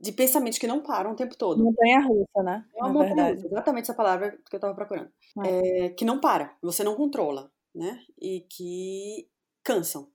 de 0.00 0.10
pensamentos 0.10 0.58
que 0.58 0.66
não 0.66 0.82
param 0.82 1.12
o 1.12 1.16
tempo 1.16 1.36
todo. 1.36 1.62
Montanha 1.62 2.00
russa, 2.00 2.42
né? 2.42 2.66
É 2.74 2.82
uma 2.82 2.92
montanha 2.92 3.34
russa, 3.34 3.46
exatamente 3.46 3.84
essa 3.84 3.94
palavra 3.94 4.32
que 4.32 4.56
eu 4.56 4.58
estava 4.58 4.74
procurando. 4.74 5.10
Ah. 5.38 5.46
É, 5.46 5.90
que 5.90 6.04
não 6.04 6.18
para, 6.18 6.56
você 6.60 6.82
não 6.82 6.96
controla, 6.96 7.52
né? 7.72 8.02
E 8.20 8.40
que 8.48 9.28
cansam. 9.62 10.08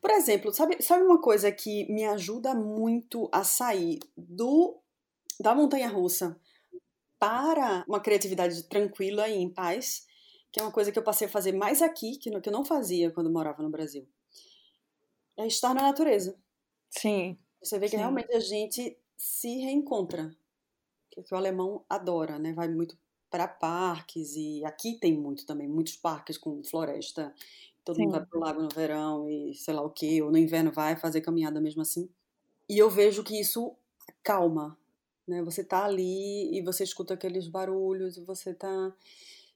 Por 0.00 0.10
exemplo, 0.10 0.52
sabe, 0.52 0.82
sabe 0.82 1.04
uma 1.04 1.20
coisa 1.20 1.52
que 1.52 1.90
me 1.92 2.04
ajuda 2.04 2.56
muito 2.56 3.28
a 3.30 3.44
sair 3.44 4.00
do 4.16 4.81
da 5.42 5.54
montanha 5.54 5.88
russa 5.88 6.40
para 7.18 7.84
uma 7.88 8.00
criatividade 8.00 8.64
tranquila 8.64 9.28
e 9.28 9.34
em 9.34 9.48
paz, 9.50 10.06
que 10.52 10.60
é 10.60 10.64
uma 10.64 10.72
coisa 10.72 10.92
que 10.92 10.98
eu 10.98 11.04
passei 11.04 11.28
a 11.28 11.30
fazer 11.30 11.52
mais 11.52 11.82
aqui, 11.82 12.18
que, 12.18 12.30
no- 12.30 12.40
que 12.42 12.48
eu 12.50 12.54
não 12.54 12.64
fazia 12.64 13.10
quando 13.12 13.30
morava 13.32 13.62
no 13.62 13.70
Brasil. 13.70 14.08
É 15.36 15.46
estar 15.46 15.74
na 15.74 15.82
natureza. 15.82 16.40
Sim, 16.90 17.38
Você 17.62 17.78
vê 17.78 17.88
que 17.88 17.96
Sim. 17.96 17.96
realmente 17.96 18.32
a 18.34 18.40
gente 18.40 18.98
se 19.16 19.58
reencontra. 19.60 20.34
Que, 21.10 21.22
que 21.22 21.34
o 21.34 21.38
alemão 21.38 21.84
adora, 21.88 22.38
né? 22.38 22.52
Vai 22.54 22.68
muito 22.68 22.98
para 23.30 23.48
parques 23.48 24.36
e 24.36 24.64
aqui 24.64 24.98
tem 25.00 25.18
muito 25.18 25.46
também, 25.46 25.68
muitos 25.68 25.96
parques 25.96 26.38
com 26.38 26.62
floresta. 26.64 27.34
Todo 27.84 28.00
mundo 28.00 28.12
Sim. 28.12 28.12
vai 28.12 28.26
pro 28.26 28.40
lago 28.40 28.62
no 28.62 28.70
verão 28.70 29.28
e 29.28 29.54
sei 29.54 29.74
lá 29.74 29.82
o 29.82 29.90
quê, 29.90 30.22
ou 30.22 30.30
no 30.32 30.38
inverno 30.38 30.72
vai 30.72 30.96
fazer 30.96 31.22
caminhada 31.22 31.60
mesmo 31.60 31.82
assim. 31.82 32.10
E 32.68 32.78
eu 32.78 32.90
vejo 32.90 33.24
que 33.24 33.40
isso 33.40 33.76
calma, 34.22 34.78
né? 35.26 35.42
Você 35.42 35.64
tá 35.64 35.84
ali 35.84 36.56
e 36.58 36.62
você 36.62 36.84
escuta 36.84 37.14
aqueles 37.14 37.48
barulhos 37.48 38.16
e 38.16 38.24
você 38.24 38.54
tá 38.54 38.92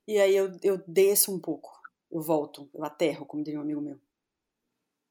e 0.06 0.18
aí 0.20 0.34
eu, 0.36 0.52
eu 0.62 0.78
desço 0.88 1.34
um 1.34 1.40
pouco, 1.40 1.70
eu 2.12 2.22
volto, 2.22 2.70
eu 2.74 2.84
aterro, 2.84 3.26
como 3.26 3.44
diria 3.44 3.60
um 3.60 3.62
amigo 3.62 3.80
meu. 3.82 4.00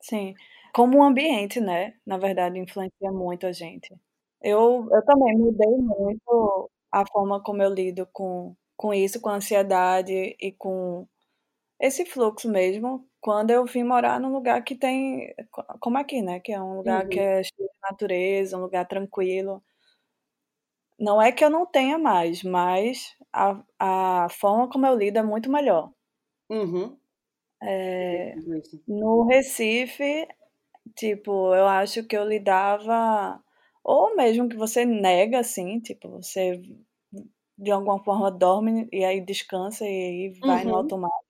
sim. 0.02 0.34
Como 0.74 1.00
o 1.00 1.04
ambiente, 1.04 1.60
né? 1.62 1.96
Na 2.06 2.18
verdade, 2.18 2.60
influencia 2.60 3.12
muito 3.12 3.46
a 3.48 3.52
gente. 3.52 3.94
Eu, 4.42 4.88
eu 4.92 5.06
também 5.06 5.38
mudei 5.38 5.68
muito 5.78 6.70
a 6.92 7.06
forma 7.08 7.42
como 7.44 7.62
eu 7.64 7.74
lido 7.74 8.08
com, 8.14 8.56
com 8.78 8.94
isso, 8.94 9.22
com 9.22 9.30
a 9.30 9.36
ansiedade 9.36 10.36
e 10.40 10.52
com 10.54 11.08
esse 11.80 12.06
fluxo 12.06 12.50
mesmo, 12.52 13.08
quando 13.22 13.52
eu 13.52 13.66
vim 13.66 13.84
morar 13.84 14.20
num 14.20 14.34
lugar 14.34 14.64
que 14.64 14.76
tem, 14.76 15.34
como 15.82 15.98
aqui, 16.00 16.22
né? 16.24 16.40
Que 16.42 16.54
é 16.54 16.62
um 16.62 16.78
lugar 16.78 17.08
que 17.10 17.20
Uhum. 17.20 17.22
é 17.22 17.44
cheio 17.44 17.70
de 17.70 17.80
natureza, 17.84 18.58
um 18.58 18.62
lugar 18.62 18.88
tranquilo. 18.88 19.64
Não 21.00 21.22
é 21.22 21.32
que 21.32 21.42
eu 21.44 21.50
não 21.50 21.66
tenha 21.66 21.98
mais, 21.98 22.44
mas 22.44 23.16
a, 23.32 23.64
a 23.80 24.28
forma 24.30 24.68
como 24.70 24.86
eu 24.86 24.96
lido 24.98 25.18
é 25.20 25.24
muito 25.24 25.50
melhor. 25.50 25.90
Uhum. 26.50 27.00
É, 27.62 28.36
no 28.88 29.24
Recife, 29.28 30.28
tipo, 30.96 31.56
eu 31.56 31.68
acho 31.68 32.04
que 32.06 32.18
eu 32.18 32.25
lidava, 32.28 33.42
ou 33.84 34.16
mesmo 34.16 34.50
que 34.50 34.58
você 34.58 34.86
nega, 34.86 35.40
assim, 35.42 35.80
tipo, 35.82 36.10
você 36.10 36.62
de 37.58 37.72
alguma 37.72 38.04
forma 38.04 38.32
dorme 38.32 38.88
e 38.94 39.04
aí 39.06 39.22
descansa 39.22 39.86
e 39.86 39.90
aí 39.90 40.42
vai 40.46 40.64
no 40.66 40.72
Uhum. 40.72 40.78
automático. 40.78 41.25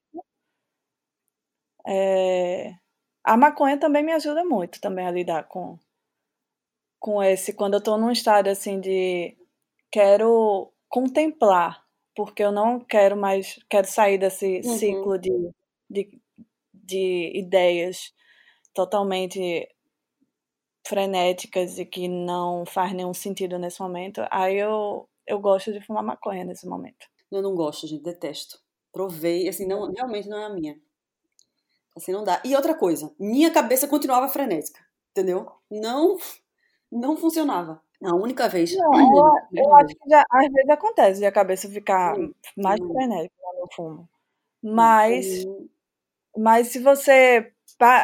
É, 1.87 2.75
a 3.23 3.37
maconha 3.37 3.79
também 3.79 4.03
me 4.03 4.11
ajuda 4.13 4.43
muito 4.45 4.79
também 4.81 5.05
a 5.07 5.11
lidar 5.11 5.43
com, 5.47 5.79
com 6.99 7.21
esse, 7.23 7.53
quando 7.53 7.75
eu 7.75 7.81
tô 7.81 7.97
num 7.97 8.11
estado 8.11 8.47
assim 8.49 8.79
de 8.79 9.37
quero 9.91 10.71
contemplar, 10.89 11.83
porque 12.15 12.43
eu 12.43 12.51
não 12.51 12.79
quero 12.79 13.17
mais, 13.17 13.59
quero 13.69 13.87
sair 13.87 14.17
desse 14.17 14.61
Uhum. 14.63 14.77
ciclo 14.77 15.17
de, 15.19 15.31
de, 15.89 16.21
de 16.73 17.31
ideias 17.35 18.13
totalmente 18.73 19.67
frenéticas 20.87 21.79
e 21.79 21.85
que 21.85 22.07
não 22.07 22.65
faz 22.65 22.93
nenhum 22.93 23.13
sentido 23.13 23.57
nesse 23.57 23.81
momento, 23.81 24.21
aí 24.29 24.57
eu, 24.57 25.09
eu 25.25 25.39
gosto 25.39 25.73
de 25.73 25.81
fumar 25.81 26.03
maconha 26.03 26.43
nesse 26.45 26.67
momento. 26.67 27.07
Eu 27.31 27.41
não 27.41 27.55
gosto, 27.55 27.87
gente, 27.87 28.03
detesto. 28.03 28.59
Provei, 28.91 29.47
assim, 29.49 29.65
não, 29.67 29.91
realmente 29.91 30.29
não 30.29 30.37
é 30.37 30.45
a 30.45 30.49
minha. 30.49 30.79
Assim, 31.95 32.11
não 32.11 32.23
dá. 32.23 32.41
E 32.45 32.55
outra 32.55 32.75
coisa, 32.75 33.13
minha 33.17 33.51
cabeça 33.51 33.87
continuava 33.87 34.27
frenética, 34.27 34.85
entendeu? 35.11 35.49
Não, 35.71 36.17
não 36.91 37.17
funcionava. 37.17 37.81
A 38.03 38.13
única 38.13 38.47
vez. 38.47 38.75
Não, 38.75 38.93
eu, 39.53 39.75
acho 39.75 39.95
que 39.95 40.09
já, 40.09 40.23
às 40.29 40.51
vezes 40.51 40.69
acontece 40.69 41.19
de 41.19 41.25
a 41.25 41.31
cabeça 41.31 41.69
ficar 41.69 42.17
Hum, 42.17 42.33
mais 42.57 42.79
frenética 42.79 43.33
quando 43.39 43.59
eu 43.59 43.67
fumo. 43.73 44.09
Mas, 44.61 45.45
mas 46.37 46.67
se 46.69 46.79
você, 46.79 47.51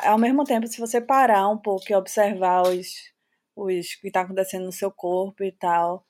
ao 0.06 0.18
mesmo 0.18 0.44
tempo, 0.44 0.68
se 0.68 0.80
você 0.80 1.02
parar 1.02 1.50
um 1.50 1.58
pouco 1.58 1.86
e 1.90 1.96
observar 1.96 2.64
os, 2.64 3.12
os 3.56 3.96
que 3.96 4.08
está 4.08 4.22
acontecendo 4.22 4.66
no 4.66 4.72
seu 4.72 4.92
corpo 4.92 5.44
e 5.44 5.52
tal, 5.52 6.06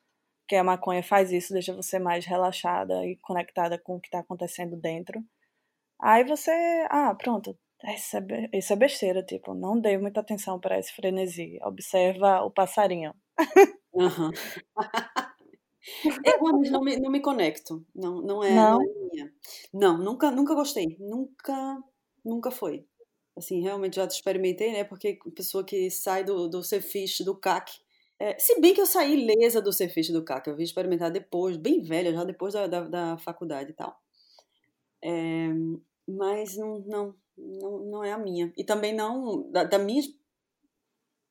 que 0.47 0.55
a 0.55 0.63
maconha 0.63 1.03
faz 1.03 1.31
isso, 1.31 1.53
deixa 1.53 1.73
você 1.73 1.99
mais 1.99 2.25
relaxada 2.25 3.05
e 3.05 3.17
conectada 3.17 3.77
com 3.79 3.95
o 3.95 4.01
que 4.01 4.07
está 4.07 4.19
acontecendo 4.19 4.75
dentro. 4.77 5.23
Aí 6.01 6.23
você, 6.23 6.51
ah, 6.89 7.15
pronto, 7.15 7.57
isso 7.85 8.17
é, 8.17 8.49
isso 8.53 8.73
é 8.73 8.75
besteira, 8.75 9.23
tipo, 9.23 9.53
não 9.53 9.79
dê 9.79 9.97
muita 9.97 10.19
atenção 10.21 10.59
para 10.59 10.77
esse 10.79 10.93
frenesi. 10.93 11.59
Observa 11.63 12.41
o 12.43 12.51
passarinho. 12.51 13.13
Aham. 13.99 14.31
Eu 16.23 16.33
realmente 16.39 16.71
não 16.71 16.81
me, 16.81 16.97
não 16.99 17.11
me 17.11 17.21
conecto. 17.21 17.85
Não, 17.95 18.21
não 18.21 18.43
é, 18.43 18.65
não 18.65 18.77
Não? 18.77 18.81
é 18.81 18.85
minha. 19.11 19.33
Não, 19.73 19.97
nunca, 19.97 20.31
nunca 20.31 20.53
gostei. 20.55 20.95
Nunca, 20.99 21.83
nunca 22.23 22.51
foi. 22.51 22.85
assim, 23.37 23.61
realmente 23.63 23.97
já 23.97 24.05
experimentei, 24.05 24.73
né? 24.73 24.85
Porque 24.85 25.19
pessoa 25.35 25.65
que 25.65 25.91
sai 25.91 26.23
do, 26.25 26.47
do 26.49 26.63
Cefish, 26.63 27.21
do 27.21 27.35
CAC. 27.35 27.73
É, 28.19 28.39
se 28.39 28.61
bem 28.61 28.73
que 28.75 28.81
eu 28.81 28.87
saí 28.87 29.25
lesa 29.27 29.61
do 29.61 29.73
Cefish 29.73 30.11
do 30.11 30.23
CAC, 30.25 30.49
eu 30.49 30.57
vim 30.57 30.63
experimentar 30.63 31.11
depois, 31.11 31.57
bem 31.57 31.81
velha, 31.83 32.13
já 32.13 32.23
depois 32.25 32.53
da, 32.55 32.67
da, 32.67 32.81
da 32.87 33.17
faculdade 33.19 33.71
e 33.71 33.73
tal. 33.75 33.99
É, 35.03 35.47
mas 36.07 36.55
não, 36.57 36.79
não, 36.79 37.15
não, 37.37 37.79
não 37.85 38.03
é 38.03 38.11
a 38.11 38.17
minha. 38.17 38.51
E 38.57 38.63
também 38.63 38.93
não, 38.93 39.49
da, 39.51 39.63
da 39.63 39.79
minha, 39.79 40.01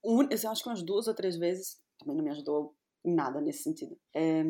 eu 0.05 0.51
acho 0.51 0.63
que 0.63 0.69
umas 0.69 0.83
duas 0.83 1.07
ou 1.09 1.15
três 1.15 1.37
vezes, 1.37 1.81
também 2.01 2.17
não 2.17 2.25
me 2.25 2.31
ajudou 2.31 2.75
em 3.05 3.15
nada 3.15 3.41
nesse 3.41 3.63
sentido. 3.63 3.97
É, 4.15 4.43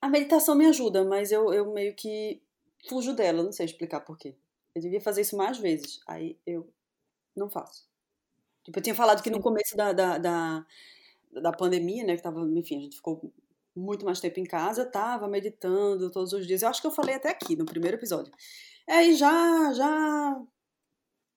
a 0.00 0.08
meditação 0.08 0.54
me 0.54 0.66
ajuda, 0.66 1.04
mas 1.04 1.30
eu, 1.30 1.52
eu 1.52 1.72
meio 1.72 1.94
que 1.94 2.42
fujo 2.88 3.14
dela, 3.14 3.42
não 3.42 3.52
sei 3.52 3.66
explicar 3.66 4.00
porquê. 4.00 4.34
Eu 4.74 4.80
devia 4.80 5.00
fazer 5.00 5.22
isso 5.22 5.36
mais 5.36 5.58
vezes, 5.58 6.00
aí 6.06 6.38
eu 6.46 6.72
não 7.36 7.50
faço. 7.50 7.88
Tipo, 8.64 8.78
eu 8.78 8.82
tinha 8.82 8.94
falado 8.94 9.22
que 9.22 9.30
no 9.30 9.40
começo 9.40 9.76
da, 9.76 9.92
da, 9.92 10.18
da, 10.18 10.66
da 11.32 11.52
pandemia, 11.52 12.04
né, 12.04 12.16
que 12.16 12.22
tava, 12.22 12.40
enfim, 12.54 12.78
a 12.78 12.80
gente 12.80 12.96
ficou 12.96 13.32
muito 13.74 14.04
mais 14.04 14.20
tempo 14.20 14.40
em 14.40 14.44
casa, 14.44 14.84
tava 14.84 15.28
meditando 15.28 16.10
todos 16.10 16.32
os 16.32 16.46
dias. 16.46 16.62
Eu 16.62 16.68
acho 16.68 16.80
que 16.80 16.86
eu 16.86 16.90
falei 16.90 17.14
até 17.14 17.30
aqui 17.30 17.56
no 17.56 17.64
primeiro 17.64 17.96
episódio. 17.96 18.32
Aí 18.88 19.14
já, 19.14 19.72
já, 19.72 20.42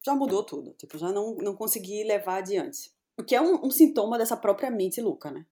já 0.05 0.15
mudou 0.15 0.43
tudo. 0.43 0.73
Tipo, 0.73 0.97
já 0.97 1.11
não, 1.11 1.35
não 1.35 1.55
consegui 1.55 2.03
levar 2.03 2.37
adiante. 2.37 2.92
O 3.17 3.23
que 3.23 3.35
é 3.35 3.41
um, 3.41 3.65
um 3.65 3.71
sintoma 3.71 4.17
dessa 4.17 4.35
própria 4.35 4.71
mente 4.71 5.01
louca, 5.01 5.29
né? 5.31 5.45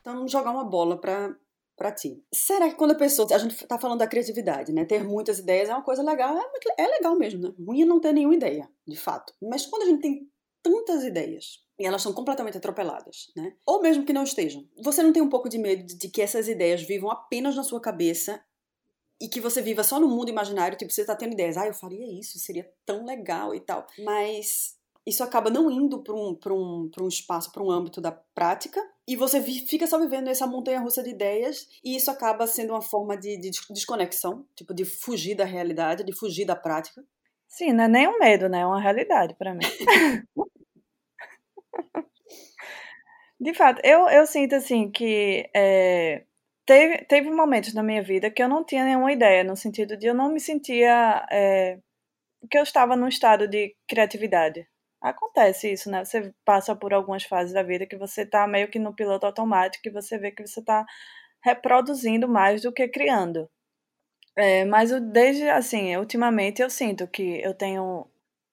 Então, 0.00 0.14
vamos 0.14 0.30
jogar 0.30 0.52
uma 0.52 0.64
bola 0.64 1.00
pra, 1.00 1.34
para 1.76 1.92
ti. 1.92 2.24
Será 2.32 2.68
que 2.68 2.76
quando 2.76 2.92
a 2.92 2.96
pessoa. 2.96 3.26
A 3.34 3.38
gente 3.38 3.66
tá 3.66 3.78
falando 3.78 3.98
da 3.98 4.06
criatividade, 4.06 4.72
né? 4.72 4.84
Ter 4.84 5.04
muitas 5.04 5.38
ideias 5.38 5.68
é 5.68 5.74
uma 5.74 5.82
coisa 5.82 6.02
legal. 6.02 6.36
É, 6.36 6.82
é 6.82 6.86
legal 6.86 7.16
mesmo, 7.16 7.40
né? 7.40 7.54
Ruim 7.58 7.82
é 7.82 7.84
não 7.84 8.00
ter 8.00 8.12
nenhuma 8.12 8.34
ideia, 8.34 8.68
de 8.86 8.96
fato. 8.96 9.32
Mas 9.42 9.66
quando 9.66 9.82
a 9.82 9.86
gente 9.86 10.00
tem 10.00 10.30
tantas 10.62 11.02
ideias 11.02 11.60
e 11.78 11.84
elas 11.84 12.02
são 12.02 12.12
completamente 12.12 12.56
atropeladas, 12.56 13.32
né? 13.36 13.54
Ou 13.66 13.82
mesmo 13.82 14.04
que 14.04 14.12
não 14.12 14.22
estejam. 14.22 14.64
Você 14.82 15.02
não 15.02 15.12
tem 15.12 15.22
um 15.22 15.28
pouco 15.28 15.48
de 15.48 15.58
medo 15.58 15.84
de 15.84 16.08
que 16.08 16.22
essas 16.22 16.46
ideias 16.46 16.82
vivam 16.82 17.10
apenas 17.10 17.56
na 17.56 17.64
sua 17.64 17.80
cabeça 17.80 18.40
e 19.20 19.28
que 19.28 19.40
você 19.40 19.60
viva 19.60 19.84
só 19.84 20.00
no 20.00 20.08
mundo 20.08 20.28
imaginário, 20.28 20.76
tipo, 20.76 20.92
você 20.92 21.04
tá 21.04 21.14
tendo 21.14 21.32
ideias, 21.32 21.56
ah, 21.56 21.66
eu 21.66 21.74
faria 21.74 22.06
isso, 22.18 22.38
seria 22.38 22.68
tão 22.84 23.04
legal 23.04 23.54
e 23.54 23.60
tal. 23.60 23.86
Mas 24.04 24.76
isso 25.06 25.24
acaba 25.24 25.50
não 25.50 25.70
indo 25.70 26.02
para 26.02 26.14
um, 26.14 26.38
um, 26.46 26.90
um 27.00 27.08
espaço, 27.08 27.52
para 27.52 27.62
um 27.62 27.70
âmbito 27.70 28.00
da 28.00 28.12
prática, 28.12 28.80
e 29.06 29.16
você 29.16 29.42
fica 29.42 29.86
só 29.86 29.98
vivendo 29.98 30.28
essa 30.28 30.46
montanha 30.46 30.80
russa 30.80 31.02
de 31.02 31.10
ideias, 31.10 31.66
e 31.84 31.96
isso 31.96 32.10
acaba 32.10 32.46
sendo 32.46 32.72
uma 32.72 32.82
forma 32.82 33.16
de, 33.16 33.36
de 33.36 33.50
desconexão, 33.70 34.46
tipo, 34.54 34.72
de 34.72 34.84
fugir 34.84 35.34
da 35.34 35.44
realidade, 35.44 36.04
de 36.04 36.16
fugir 36.16 36.44
da 36.44 36.54
prática. 36.54 37.02
Sim, 37.48 37.72
não 37.72 37.84
é 37.84 37.88
nem 37.88 38.08
um 38.08 38.18
medo, 38.18 38.48
né? 38.48 38.60
É 38.60 38.66
uma 38.66 38.80
realidade 38.80 39.34
para 39.34 39.54
mim. 39.54 39.60
de 43.40 43.54
fato, 43.54 43.80
eu, 43.84 44.08
eu 44.08 44.26
sinto 44.26 44.54
assim 44.54 44.90
que 44.90 45.50
é, 45.54 46.24
teve, 46.64 47.04
teve 47.04 47.30
momentos 47.30 47.74
na 47.74 47.82
minha 47.82 48.02
vida 48.02 48.30
que 48.30 48.42
eu 48.42 48.48
não 48.48 48.64
tinha 48.64 48.84
nenhuma 48.84 49.12
ideia, 49.12 49.44
no 49.44 49.56
sentido 49.56 49.96
de 49.96 50.06
eu 50.06 50.14
não 50.14 50.32
me 50.32 50.40
sentia. 50.40 51.26
É, 51.30 51.78
que 52.50 52.58
eu 52.58 52.62
estava 52.62 52.96
num 52.96 53.08
estado 53.08 53.46
de 53.46 53.74
criatividade. 53.86 54.66
Acontece 55.02 55.72
isso, 55.72 55.90
né? 55.90 56.04
Você 56.04 56.32
passa 56.44 56.76
por 56.76 56.94
algumas 56.94 57.24
fases 57.24 57.52
da 57.52 57.62
vida 57.62 57.86
que 57.86 57.96
você 57.96 58.24
tá 58.24 58.46
meio 58.46 58.68
que 58.68 58.78
no 58.78 58.94
piloto 58.94 59.26
automático 59.26 59.88
e 59.88 59.90
você 59.90 60.16
vê 60.16 60.30
que 60.30 60.46
você 60.46 60.62
tá 60.62 60.86
reproduzindo 61.42 62.28
mais 62.28 62.62
do 62.62 62.72
que 62.72 62.86
criando. 62.86 63.50
É, 64.36 64.64
mas 64.64 64.92
desde, 65.12 65.48
assim, 65.48 65.96
ultimamente 65.96 66.62
eu 66.62 66.70
sinto 66.70 67.08
que 67.08 67.42
eu 67.42 67.52
tenho, 67.52 68.06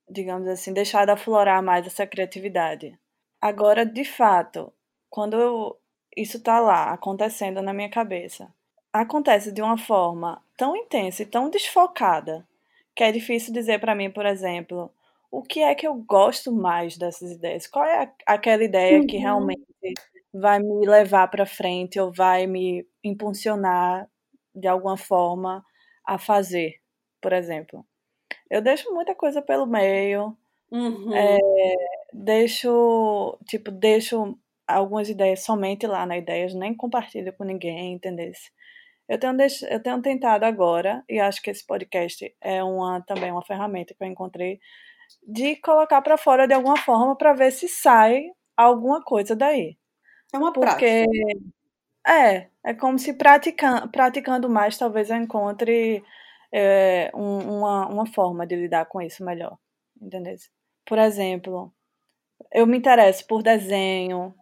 digamos 0.09 0.47
assim, 0.47 0.73
deixado 0.73 1.11
aflorar 1.11 1.61
mais 1.61 1.85
essa 1.85 2.07
criatividade. 2.07 2.97
Agora, 3.39 3.85
de 3.85 4.03
fato, 4.03 4.73
quando 5.09 5.39
eu, 5.39 5.77
isso 6.17 6.41
tá 6.41 6.59
lá, 6.59 6.91
acontecendo 6.91 7.61
na 7.61 7.73
minha 7.73 7.89
cabeça, 7.89 8.51
acontece 8.91 9.51
de 9.51 9.61
uma 9.61 9.77
forma 9.77 10.43
tão 10.57 10.75
intensa 10.75 11.21
e 11.23 11.27
tão 11.27 11.49
desfocada 11.49 12.45
que 12.95 13.03
é 13.03 13.11
difícil 13.11 13.53
dizer 13.53 13.79
para 13.79 13.95
mim, 13.95 14.11
por 14.11 14.25
exemplo, 14.25 14.91
o 15.31 15.43
que 15.43 15.61
é 15.61 15.75
que 15.75 15.87
eu 15.87 15.95
gosto 15.95 16.51
mais 16.51 16.97
dessas 16.97 17.31
ideias? 17.31 17.67
Qual 17.67 17.85
é 17.85 18.11
aquela 18.25 18.63
ideia 18.63 18.99
uhum. 18.99 19.07
que 19.07 19.17
realmente 19.17 19.63
vai 20.33 20.59
me 20.59 20.87
levar 20.87 21.27
para 21.27 21.45
frente 21.45 21.99
ou 21.99 22.11
vai 22.11 22.47
me 22.47 22.85
impulsionar 23.03 24.07
de 24.53 24.67
alguma 24.67 24.97
forma 24.97 25.63
a 26.05 26.17
fazer, 26.17 26.75
por 27.21 27.33
exemplo? 27.33 27.85
Eu 28.49 28.61
deixo 28.61 28.91
muita 28.93 29.13
coisa 29.13 29.41
pelo 29.41 29.67
meio, 29.67 30.35
uhum. 30.71 31.13
é, 31.13 31.37
deixo, 32.13 33.37
tipo, 33.47 33.71
deixo 33.71 34.37
algumas 34.67 35.09
ideias 35.09 35.43
somente 35.43 35.85
lá 35.87 36.05
na 36.05 36.17
ideias, 36.17 36.53
nem 36.53 36.75
compartilho 36.75 37.33
com 37.33 37.43
ninguém, 37.43 37.93
entendeu? 37.93 38.31
Eu 39.07 39.19
tenho, 39.19 39.35
eu 39.69 39.81
tenho 39.81 40.01
tentado 40.01 40.45
agora, 40.45 41.03
e 41.09 41.19
acho 41.19 41.41
que 41.41 41.49
esse 41.49 41.65
podcast 41.65 42.35
é 42.41 42.63
uma, 42.63 43.01
também 43.01 43.31
uma 43.31 43.45
ferramenta 43.45 43.93
que 43.95 44.03
eu 44.03 44.07
encontrei 44.07 44.59
de 45.23 45.55
colocar 45.57 46.01
para 46.01 46.17
fora 46.17 46.47
de 46.47 46.53
alguma 46.53 46.77
forma 46.77 47.15
para 47.15 47.33
ver 47.33 47.51
se 47.51 47.67
sai 47.67 48.25
alguma 48.55 49.03
coisa 49.03 49.35
daí. 49.35 49.77
É 50.33 50.37
uma 50.37 50.53
Porque, 50.53 51.05
prática. 51.05 51.59
É, 52.07 52.49
é 52.63 52.73
como 52.73 52.97
se 52.97 53.13
praticando, 53.13 53.89
praticando 53.89 54.49
mais, 54.49 54.77
talvez 54.77 55.09
eu 55.09 55.17
encontre 55.17 56.03
é, 56.51 57.11
um, 57.13 57.59
uma, 57.59 57.87
uma 57.87 58.05
forma 58.05 58.45
de 58.47 58.55
lidar 58.55 58.85
com 58.85 59.01
isso 59.01 59.23
melhor. 59.23 59.57
Entendeu? 60.01 60.35
Por 60.85 60.97
exemplo, 60.97 61.73
eu 62.51 62.65
me 62.65 62.77
interesso 62.77 63.25
por 63.27 63.43
desenho, 63.43 64.33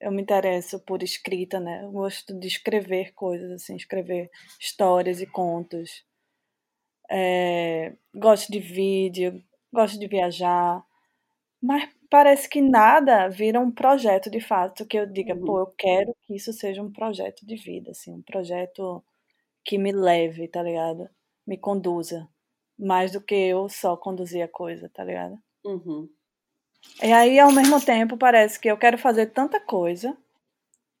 eu 0.00 0.10
me 0.10 0.22
interesso 0.22 0.80
por 0.80 1.02
escrita, 1.02 1.60
né? 1.60 1.84
Eu 1.84 1.92
gosto 1.92 2.38
de 2.38 2.48
escrever 2.48 3.12
coisas, 3.14 3.50
assim, 3.52 3.76
escrever 3.76 4.30
histórias 4.60 5.20
e 5.20 5.26
contos. 5.26 6.04
É, 7.10 7.94
gosto 8.14 8.50
de 8.50 8.58
vídeo, 8.58 9.42
gosto 9.72 9.98
de 9.98 10.06
viajar, 10.06 10.84
mas 11.62 11.88
parece 12.10 12.48
que 12.48 12.60
nada 12.60 13.28
vira 13.28 13.60
um 13.60 13.70
projeto 13.70 14.30
de 14.30 14.40
fato 14.40 14.84
que 14.84 14.98
eu 14.98 15.06
diga, 15.06 15.34
uhum. 15.34 15.44
pô, 15.44 15.60
eu 15.60 15.66
quero 15.78 16.14
que 16.22 16.34
isso 16.34 16.52
seja 16.52 16.82
um 16.82 16.92
projeto 16.92 17.46
de 17.46 17.56
vida, 17.56 17.92
assim, 17.92 18.12
um 18.12 18.22
projeto 18.22 19.02
que 19.64 19.78
me 19.78 19.92
leve, 19.92 20.48
tá 20.48 20.62
ligado? 20.62 21.08
Me 21.46 21.56
conduza, 21.56 22.28
mais 22.78 23.12
do 23.12 23.20
que 23.20 23.34
eu 23.34 23.68
só 23.68 23.96
conduzir 23.96 24.42
a 24.42 24.48
coisa, 24.48 24.88
tá 24.88 25.04
ligado? 25.04 25.38
Uhum. 25.64 26.08
E 27.02 27.12
aí, 27.12 27.38
ao 27.38 27.52
mesmo 27.52 27.80
tempo, 27.80 28.16
parece 28.16 28.58
que 28.58 28.68
eu 28.68 28.76
quero 28.76 28.98
fazer 28.98 29.26
tanta 29.26 29.60
coisa 29.60 30.16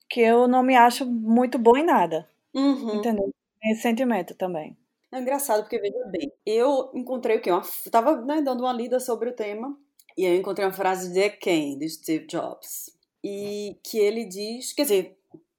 que 0.08 0.20
eu 0.20 0.46
não 0.46 0.62
me 0.62 0.76
acho 0.76 1.04
muito 1.04 1.58
boa 1.58 1.78
em 1.80 1.84
nada. 1.84 2.28
Uhum. 2.54 2.96
Entendeu? 2.96 3.32
Esse 3.64 3.82
sentimento 3.82 4.34
também. 4.34 4.76
É 5.12 5.20
engraçado, 5.20 5.62
porque 5.62 5.78
veja 5.78 6.02
bem, 6.06 6.32
eu 6.46 6.90
encontrei 6.94 7.36
o 7.36 7.42
quê? 7.42 7.50
Uma, 7.50 7.62
tava 7.90 8.22
né, 8.22 8.40
dando 8.40 8.60
uma 8.60 8.72
lida 8.72 8.98
sobre 8.98 9.28
o 9.28 9.34
tema, 9.34 9.78
e 10.16 10.24
aí 10.24 10.32
eu 10.32 10.40
encontrei 10.40 10.66
uma 10.66 10.72
frase 10.72 11.12
de 11.12 11.28
quem? 11.28 11.78
De 11.78 11.86
Steve 11.86 12.26
Jobs. 12.26 12.90
E 13.22 13.78
que 13.84 13.98
ele 13.98 14.24
diz, 14.24 14.72
quer 14.72 14.84
dizer, 14.84 15.18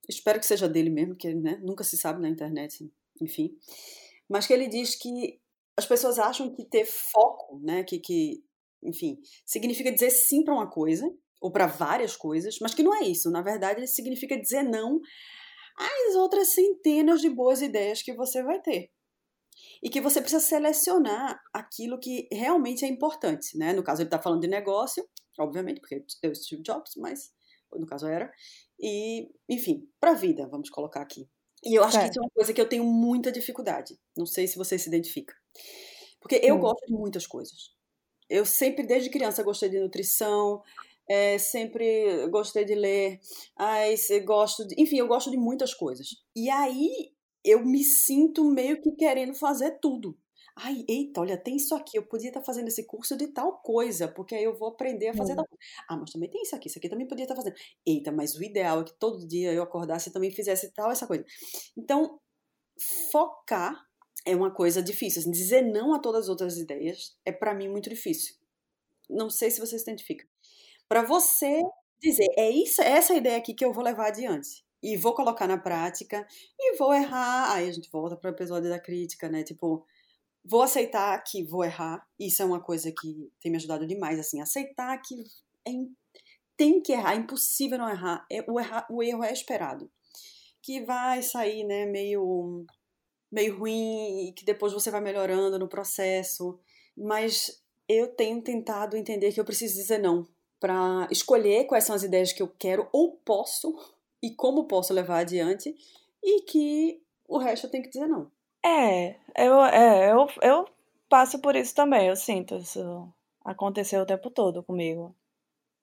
espero 0.10 0.40
que 0.40 0.48
seja 0.48 0.68
dele 0.68 0.90
mesmo, 0.90 1.16
que 1.16 1.32
né, 1.36 1.60
nunca 1.62 1.84
se 1.84 1.96
sabe 1.96 2.20
na 2.20 2.30
internet, 2.30 2.92
enfim. 3.22 3.56
Mas 4.28 4.48
que 4.48 4.54
ele 4.54 4.68
diz 4.68 4.96
que 4.96 5.40
as 5.78 5.86
pessoas 5.86 6.18
acham 6.18 6.52
que 6.52 6.66
ter 6.66 6.86
foco, 6.86 7.60
né, 7.60 7.84
que, 7.84 8.00
que 8.00 8.44
enfim, 8.82 9.20
significa 9.46 9.92
dizer 9.92 10.10
sim 10.10 10.44
para 10.44 10.56
uma 10.56 10.68
coisa, 10.68 11.14
ou 11.40 11.52
para 11.52 11.68
várias 11.68 12.16
coisas, 12.16 12.58
mas 12.60 12.74
que 12.74 12.82
não 12.82 12.96
é 12.96 13.04
isso. 13.04 13.30
Na 13.30 13.44
verdade, 13.44 13.86
significa 13.86 14.36
dizer 14.36 14.64
não 14.64 15.00
às 15.78 16.16
outras 16.16 16.50
centenas 16.50 17.22
de 17.22 17.30
boas 17.30 17.62
ideias 17.62 18.02
que 18.02 18.14
você 18.14 18.42
vai 18.42 18.60
ter 18.60 18.93
e 19.84 19.90
que 19.90 20.00
você 20.00 20.22
precisa 20.22 20.42
selecionar 20.42 21.38
aquilo 21.52 22.00
que 22.00 22.30
realmente 22.32 22.86
é 22.86 22.88
importante, 22.88 23.58
né? 23.58 23.74
No 23.74 23.84
caso, 23.84 24.02
ele 24.02 24.08
está 24.08 24.18
falando 24.18 24.40
de 24.40 24.48
negócio, 24.48 25.06
obviamente, 25.38 25.82
porque 25.82 26.02
o 26.26 26.36
Steve 26.36 26.64
Jobs, 26.64 26.94
mas 26.96 27.34
no 27.74 27.86
caso 27.86 28.08
era. 28.08 28.32
E, 28.80 29.30
enfim, 29.50 29.86
para 30.00 30.12
a 30.12 30.16
vida, 30.16 30.48
vamos 30.48 30.70
colocar 30.70 31.02
aqui. 31.02 31.28
E 31.66 31.76
eu 31.76 31.84
acho 31.84 32.00
que 32.00 32.06
isso 32.06 32.20
é 32.20 32.22
uma 32.22 32.30
coisa 32.30 32.54
que 32.54 32.62
eu 32.62 32.70
tenho 32.70 32.86
muita 32.86 33.30
dificuldade. 33.30 34.00
Não 34.16 34.26
sei 34.26 34.48
se 34.48 34.58
você 34.58 34.80
se 34.80 34.88
identifica. 34.88 35.36
Porque 36.22 36.40
eu 36.42 36.56
hum. 36.56 36.60
gosto 36.60 36.86
de 36.86 36.94
muitas 36.94 37.28
coisas. 37.28 37.74
Eu 38.30 38.46
sempre, 38.46 38.86
desde 38.86 39.10
criança, 39.10 39.44
gostei 39.44 39.68
de 39.68 39.82
nutrição, 39.82 40.62
é, 41.10 41.38
sempre 41.38 42.26
gostei 42.30 42.64
de 42.64 42.74
ler, 42.74 43.20
ai, 43.58 43.96
gosto 44.24 44.66
de, 44.66 44.82
enfim, 44.82 44.98
eu 44.98 45.08
gosto 45.08 45.30
de 45.30 45.36
muitas 45.36 45.74
coisas. 45.74 46.08
E 46.34 46.50
aí 46.50 47.14
eu 47.44 47.66
me 47.66 47.84
sinto 47.84 48.44
meio 48.46 48.82
que 48.82 48.92
querendo 48.92 49.34
fazer 49.36 49.80
tudo. 49.80 50.18
Ai, 50.56 50.86
eita, 50.88 51.20
olha, 51.20 51.36
tem 51.36 51.56
isso 51.56 51.74
aqui, 51.74 51.98
eu 51.98 52.06
podia 52.06 52.28
estar 52.30 52.44
fazendo 52.44 52.68
esse 52.68 52.86
curso 52.86 53.18
de 53.18 53.28
tal 53.28 53.60
coisa, 53.62 54.08
porque 54.08 54.36
aí 54.36 54.44
eu 54.44 54.56
vou 54.56 54.70
aprender 54.70 55.08
a 55.10 55.14
fazer 55.14 55.34
hum. 55.34 55.38
tal 55.38 55.48
coisa. 55.48 55.64
Ah, 55.90 55.98
mas 55.98 56.12
também 56.12 56.30
tem 56.30 56.44
isso 56.44 56.56
aqui, 56.56 56.68
isso 56.68 56.78
aqui 56.78 56.88
também 56.90 57.08
podia 57.08 57.24
estar 57.24 57.36
fazendo. 57.36 57.56
Eita, 57.86 58.12
mas 58.12 58.36
o 58.36 58.44
ideal 58.44 58.82
é 58.82 58.84
que 58.84 58.94
todo 59.00 59.28
dia 59.28 59.52
eu 59.52 59.64
acordasse 59.64 60.10
e 60.10 60.14
também 60.14 60.32
fizesse 60.32 60.72
tal, 60.72 60.92
essa 60.92 61.08
coisa. 61.08 61.26
Então, 61.76 62.20
focar 63.12 63.84
é 64.26 64.36
uma 64.36 64.54
coisa 64.54 64.82
difícil. 64.82 65.22
Assim, 65.22 65.32
dizer 65.32 65.62
não 65.64 65.94
a 65.94 66.00
todas 66.00 66.24
as 66.24 66.30
outras 66.30 66.58
ideias 66.58 67.18
é 67.26 67.32
para 67.32 67.54
mim 67.54 67.70
muito 67.70 67.90
difícil. 67.90 68.36
não 69.10 69.30
sei 69.30 69.52
se 69.52 69.60
você 69.60 69.78
se 69.78 69.84
identifica. 69.84 70.28
Para 70.88 71.04
você 71.04 71.62
dizer, 72.02 72.28
é 72.38 72.50
isso, 72.50 72.82
é 72.82 72.92
essa 72.92 73.14
ideia 73.16 73.38
aqui 73.38 73.54
que 73.54 73.66
eu 73.66 73.74
vou 73.74 73.84
levar 73.84 74.08
adiante. 74.08 74.64
E 74.84 74.98
vou 74.98 75.16
colocar 75.16 75.48
na 75.48 75.58
prática 75.58 76.28
e 76.60 76.76
vou 76.76 76.94
errar. 76.94 77.54
Aí 77.54 77.70
a 77.70 77.72
gente 77.72 77.90
volta 77.90 78.18
para 78.18 78.30
o 78.30 78.34
episódio 78.34 78.70
da 78.70 78.80
crítica, 78.80 79.30
né? 79.30 79.42
Tipo, 79.42 79.86
vou 80.44 80.62
aceitar 80.62 81.18
que 81.24 81.44
vou 81.44 81.64
errar. 81.64 82.06
Isso 82.20 82.42
é 82.42 82.46
uma 82.46 82.60
coisa 82.60 82.92
que 82.92 83.32
tem 83.40 83.50
me 83.50 83.58
ajudado 83.58 83.88
demais, 83.88 84.20
assim, 84.20 84.42
aceitar 84.42 84.98
que 85.02 85.24
é, 85.66 85.72
tem 86.58 86.82
que 86.82 86.92
errar, 86.92 87.14
é 87.14 87.18
impossível 87.18 87.78
não 87.78 87.90
errar. 87.90 88.26
É, 88.32 88.44
o, 88.50 88.60
errar 88.60 88.86
o 88.90 89.02
erro 89.02 89.24
é 89.24 89.32
esperado. 89.32 89.90
Que 90.62 90.82
vai 90.84 91.22
sair, 91.24 91.64
né, 91.64 91.86
meio 91.86 92.66
meio 93.32 93.58
ruim 93.58 94.28
e 94.28 94.34
que 94.34 94.46
depois 94.46 94.74
você 94.74 94.92
vai 94.92 95.02
melhorando 95.02 95.58
no 95.58 95.68
processo. 95.68 96.60
Mas 96.96 97.64
eu 97.90 98.08
tenho 98.16 98.42
tentado 98.42 98.96
entender 98.96 99.32
que 99.32 99.40
eu 99.40 99.46
preciso 99.46 99.76
dizer 99.76 99.98
não 99.98 100.28
para 100.60 101.08
escolher 101.12 101.66
quais 101.66 101.84
são 101.84 101.96
as 101.96 102.04
ideias 102.04 102.32
que 102.32 102.42
eu 102.42 102.48
quero 102.48 102.88
ou 102.94 103.18
posso 103.26 103.76
e 104.24 104.34
como 104.34 104.64
posso 104.64 104.94
levar 104.94 105.20
adiante 105.20 105.76
e 106.24 106.42
que 106.44 107.04
o 107.28 107.38
resto 107.38 107.68
eu 107.68 107.72
tenho 107.72 107.84
que 107.84 107.90
dizer 107.90 108.08
não. 108.08 108.32
É, 108.66 109.18
eu, 109.38 109.62
é, 109.66 110.12
eu, 110.14 110.28
eu 110.42 110.66
passo 111.10 111.40
por 111.40 111.58
isso 111.58 111.76
também, 111.76 112.08
eu 112.08 112.16
sinto 112.16 112.56
isso 112.56 113.14
acontecer 113.44 114.00
o 114.00 114.06
tempo 114.06 114.32
todo 114.32 114.64
comigo. 114.64 115.14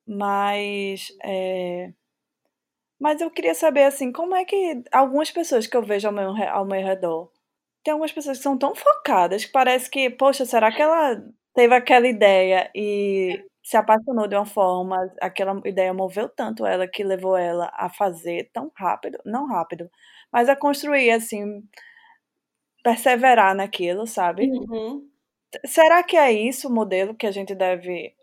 Mas, 0.07 1.09
é, 1.23 1.93
mas 2.99 3.21
eu 3.21 3.31
queria 3.31 3.55
saber, 3.55 3.85
assim, 3.85 4.11
como 4.11 4.35
é 4.35 4.45
que 4.47 4.83
algumas 4.91 5.31
pessoas 5.31 5.67
que 5.67 5.77
eu 5.77 5.83
vejo 5.83 6.09
ao 6.09 6.15
meu, 6.15 6.31
ao 6.31 6.65
meu 6.65 6.83
redor, 6.83 7.31
tem 7.85 7.93
algumas 7.93 8.13
pessoas 8.13 8.39
que 8.39 8.43
são 8.43 8.57
tão 8.57 8.75
focadas 8.75 9.45
que 9.45 9.53
parece 9.53 9.91
que, 9.91 10.09
poxa, 10.09 10.47
será 10.47 10.73
que 10.73 10.81
ela 10.81 11.23
teve 11.55 11.75
aquela 11.75 12.09
ideia 12.09 12.71
e 12.75 13.45
se 13.63 13.77
apaixonou 13.77 14.27
de 14.27 14.37
uma 14.37 14.47
forma, 14.47 14.97
aquela 15.21 15.61
ideia 15.65 15.93
moveu 15.93 16.29
tanto 16.29 16.65
ela 16.67 16.89
que 16.89 17.05
levou 17.05 17.37
ela 17.37 17.71
a 17.75 17.91
fazer 17.91 18.51
tão 18.53 18.71
rápido, 18.75 19.19
não 19.25 19.47
rápido, 19.47 19.91
mas 20.33 20.49
a 20.49 20.57
construir, 20.57 21.11
assim, 21.11 21.63
perseverar 22.83 23.55
naquilo, 23.55 24.07
sabe? 24.07 24.49
Uhum. 24.49 25.09
Será 25.67 26.03
que 26.03 26.17
é 26.17 26.33
isso 26.33 26.69
o 26.69 26.73
modelo 26.73 27.15
que 27.15 27.27
a 27.27 27.31
gente 27.31 27.55
deve 27.55 28.15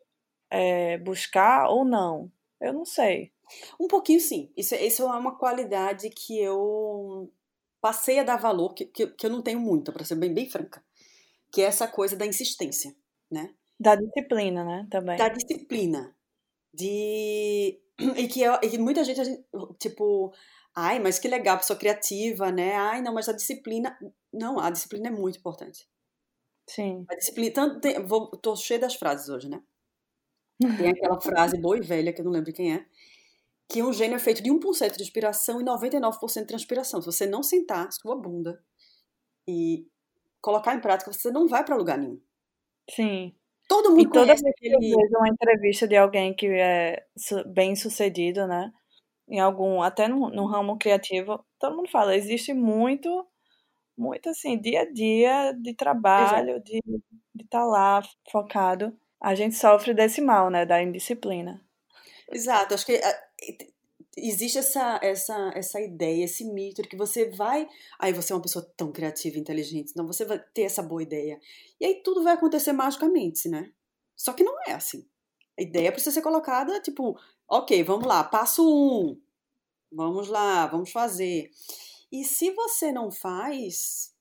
é, 0.49 0.97
buscar 0.97 1.69
ou 1.69 1.85
não? 1.85 2.31
Eu 2.59 2.73
não 2.73 2.85
sei. 2.85 3.31
Um 3.79 3.87
pouquinho 3.87 4.19
sim. 4.19 4.51
Isso, 4.57 4.75
isso 4.75 5.03
é 5.03 5.05
uma 5.05 5.37
qualidade 5.37 6.09
que 6.09 6.39
eu 6.39 7.31
passei 7.79 8.19
a 8.19 8.23
dar 8.23 8.37
valor, 8.37 8.73
que, 8.73 8.85
que, 8.85 9.07
que 9.07 9.25
eu 9.25 9.29
não 9.29 9.41
tenho 9.41 9.59
muito, 9.59 9.93
para 9.93 10.03
ser 10.03 10.15
bem, 10.15 10.33
bem 10.33 10.49
franca. 10.49 10.83
Que 11.51 11.61
é 11.61 11.65
essa 11.65 11.87
coisa 11.87 12.15
da 12.15 12.25
insistência, 12.25 12.95
né? 13.29 13.53
Da 13.79 13.95
disciplina, 13.95 14.63
né? 14.63 14.87
Também. 14.89 15.17
Da 15.17 15.29
disciplina. 15.29 16.15
De. 16.73 17.79
E 17.99 18.27
que, 18.27 18.41
eu, 18.41 18.53
e 18.61 18.69
que 18.69 18.77
muita 18.77 19.03
gente, 19.03 19.43
tipo, 19.79 20.31
ai, 20.75 20.99
mas 20.99 21.17
que 21.17 21.27
legal, 21.27 21.57
pessoa 21.57 21.79
criativa, 21.79 22.51
né? 22.51 22.75
Ai, 22.75 23.01
não, 23.01 23.13
mas 23.13 23.27
a 23.27 23.33
disciplina. 23.33 23.97
Não, 24.31 24.59
a 24.59 24.69
disciplina 24.69 25.07
é 25.07 25.11
muito 25.11 25.39
importante. 25.39 25.87
Sim. 26.69 27.05
A 27.09 27.15
disciplina. 27.15 27.53
Tanto 27.53 27.79
tem, 27.79 28.03
vou, 28.05 28.27
tô 28.37 28.55
cheia 28.55 28.79
das 28.79 28.95
frases 28.95 29.29
hoje, 29.29 29.49
né? 29.49 29.61
Tem 30.77 30.89
aquela 30.89 31.19
frase 31.21 31.57
boa 31.59 31.77
e 31.77 31.81
velha, 31.81 32.13
que 32.13 32.21
eu 32.21 32.25
não 32.25 32.31
lembro 32.31 32.53
quem 32.53 32.73
é, 32.73 32.85
que 33.69 33.83
um 33.83 33.91
gênio 33.93 34.15
é 34.15 34.19
feito 34.19 34.41
de 34.41 34.49
1% 34.49 34.95
de 34.95 35.03
inspiração 35.03 35.61
e 35.61 35.65
99% 35.65 36.41
de 36.41 36.45
transpiração. 36.45 37.01
Se 37.01 37.05
você 37.05 37.25
não 37.25 37.43
sentar 37.43 37.91
sua 37.91 38.15
bunda 38.15 38.63
e 39.47 39.87
colocar 40.41 40.73
em 40.73 40.81
prática, 40.81 41.11
você 41.11 41.31
não 41.31 41.47
vai 41.47 41.63
para 41.65 41.75
lugar 41.75 41.97
nenhum. 41.97 42.19
Sim. 42.89 43.35
Todo 43.67 43.89
mundo 43.89 44.01
e 44.01 44.09
toda 44.09 44.27
vez 44.27 44.41
que 44.41 44.67
eu 44.67 44.79
vejo 44.79 45.17
uma 45.17 45.27
entrevista 45.27 45.87
de 45.87 45.97
alguém 45.97 46.33
que 46.33 46.47
é 46.47 47.03
bem 47.47 47.75
sucedido, 47.75 48.47
né? 48.47 48.71
Em 49.27 49.39
algum, 49.39 49.81
até 49.81 50.07
no, 50.07 50.29
no 50.29 50.45
ramo 50.45 50.77
criativo, 50.77 51.43
todo 51.59 51.75
mundo 51.75 51.89
fala, 51.89 52.15
existe 52.15 52.53
muito, 52.53 53.27
muito 53.97 54.29
assim, 54.29 54.57
dia 54.57 54.81
a 54.81 54.91
dia 54.91 55.51
de 55.51 55.73
trabalho, 55.73 56.51
Exato. 56.51 56.63
de 56.63 56.79
estar 57.43 57.59
tá 57.59 57.65
lá 57.65 58.01
focado. 58.31 58.97
A 59.21 59.35
gente 59.35 59.55
sofre 59.55 59.93
desse 59.93 60.21
mal, 60.21 60.49
né? 60.49 60.65
Da 60.65 60.81
indisciplina. 60.81 61.61
Exato, 62.31 62.73
acho 62.73 62.85
que 62.85 62.95
ah, 62.95 63.19
existe 64.17 64.57
essa, 64.57 64.99
essa, 65.01 65.51
essa 65.53 65.79
ideia, 65.79 66.25
esse 66.25 66.43
mito 66.43 66.81
de 66.81 66.89
que 66.89 66.97
você 66.97 67.29
vai. 67.29 67.67
Aí 67.99 68.11
você 68.11 68.33
é 68.33 68.35
uma 68.35 68.41
pessoa 68.41 68.67
tão 68.75 68.91
criativa 68.91 69.37
e 69.37 69.39
inteligente, 69.39 69.91
então 69.91 70.07
você 70.07 70.25
vai 70.25 70.39
ter 70.39 70.63
essa 70.63 70.81
boa 70.81 71.03
ideia. 71.03 71.39
E 71.79 71.85
aí 71.85 72.01
tudo 72.03 72.23
vai 72.23 72.33
acontecer 72.33 72.73
magicamente, 72.73 73.47
né? 73.47 73.71
Só 74.15 74.33
que 74.33 74.43
não 74.43 74.59
é 74.67 74.73
assim. 74.73 75.07
A 75.57 75.61
ideia 75.61 75.91
precisa 75.91 76.15
ser 76.15 76.21
colocada, 76.21 76.81
tipo, 76.81 77.17
ok, 77.47 77.83
vamos 77.83 78.07
lá, 78.07 78.23
passo 78.23 78.67
um. 78.67 79.19
Vamos 79.91 80.27
lá, 80.27 80.67
vamos 80.67 80.91
fazer. 80.91 81.49
E 82.11 82.23
se 82.23 82.51
você 82.51 82.91
não 82.91 83.11
faz, 83.11 84.13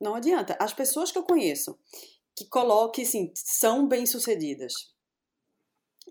não 0.00 0.14
adianta. 0.14 0.56
As 0.60 0.72
pessoas 0.72 1.10
que 1.10 1.18
eu 1.18 1.22
conheço 1.22 1.78
que 2.34 2.46
coloquem, 2.46 3.04
assim, 3.04 3.30
são 3.34 3.86
bem-sucedidas. 3.86 4.90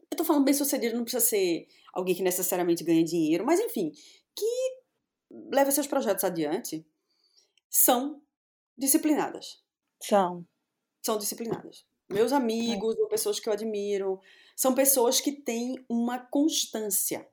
Eu 0.10 0.17
tô 0.17 0.24
falando 0.24 0.46
bem-sucedido, 0.46 0.96
não 0.96 1.04
precisa 1.04 1.26
ser 1.26 1.67
alguém 1.93 2.15
que 2.15 2.23
necessariamente 2.23 2.84
ganha 2.84 3.04
dinheiro, 3.04 3.45
mas 3.45 3.60
enfim, 3.60 3.91
que 4.36 4.82
leva 5.51 5.71
seus 5.71 5.88
projetos 5.88 6.23
adiante, 6.23 6.86
são 7.69 8.21
disciplinadas. 8.77 9.63
São. 10.01 10.45
São 11.01 11.17
disciplinadas. 11.17 11.86
Meus 12.10 12.34
amigos, 12.34 12.97
ou 12.99 13.08
pessoas 13.08 13.39
que 13.39 13.47
eu 13.47 13.54
admiro, 13.54 14.19
são 14.56 14.75
pessoas 14.75 15.21
que 15.21 15.32
têm 15.32 15.84
uma 15.89 16.19
constância 16.19 17.27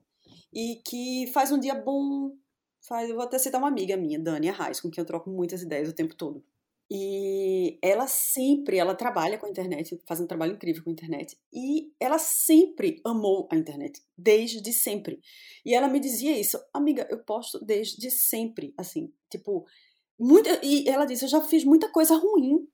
e 0.52 0.76
que 0.84 1.30
faz 1.32 1.50
um 1.50 1.58
dia 1.58 1.74
bom. 1.74 2.36
Faz, 2.80 3.10
eu 3.10 3.16
vou 3.16 3.24
até 3.24 3.38
citar 3.38 3.60
uma 3.60 3.68
amiga 3.68 3.96
minha, 3.96 4.18
Dani 4.18 4.48
Arraes, 4.48 4.80
com 4.80 4.90
quem 4.90 5.02
eu 5.02 5.06
troco 5.06 5.28
muitas 5.28 5.62
ideias 5.62 5.88
o 5.88 5.92
tempo 5.92 6.14
todo. 6.14 6.44
E 6.90 7.78
ela 7.82 8.06
sempre, 8.06 8.78
ela 8.78 8.94
trabalha 8.94 9.36
com 9.36 9.44
a 9.44 9.50
internet, 9.50 10.00
faz 10.06 10.20
um 10.20 10.26
trabalho 10.26 10.54
incrível 10.54 10.82
com 10.82 10.88
a 10.88 10.92
internet. 10.92 11.38
E 11.52 11.92
ela 12.00 12.18
sempre 12.18 13.00
amou 13.04 13.46
a 13.52 13.56
internet, 13.56 14.02
desde 14.16 14.72
sempre. 14.72 15.20
E 15.66 15.74
ela 15.74 15.86
me 15.88 16.00
dizia 16.00 16.38
isso, 16.38 16.58
amiga, 16.72 17.06
eu 17.10 17.22
posto 17.24 17.62
desde 17.62 18.10
sempre, 18.10 18.72
assim, 18.78 19.12
tipo, 19.30 19.66
muita, 20.18 20.64
e 20.64 20.88
ela 20.88 21.04
disse, 21.04 21.24
eu 21.26 21.28
já 21.28 21.42
fiz 21.42 21.62
muita 21.62 21.92
coisa 21.92 22.16
ruim. 22.16 22.66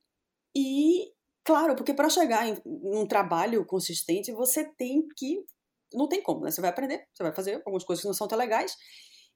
E, 0.56 1.12
claro, 1.44 1.74
porque 1.74 1.92
para 1.92 2.08
chegar 2.08 2.46
em 2.48 2.56
um 2.64 3.06
trabalho 3.06 3.66
consistente, 3.66 4.32
você 4.32 4.64
tem 4.76 5.08
que, 5.16 5.44
não 5.92 6.08
tem 6.08 6.22
como, 6.22 6.44
né? 6.44 6.52
Você 6.52 6.60
vai 6.60 6.70
aprender, 6.70 7.06
você 7.12 7.22
vai 7.24 7.34
fazer 7.34 7.54
algumas 7.56 7.84
coisas 7.84 8.02
que 8.02 8.08
não 8.08 8.14
são 8.14 8.28
tão 8.28 8.38
legais. 8.38 8.76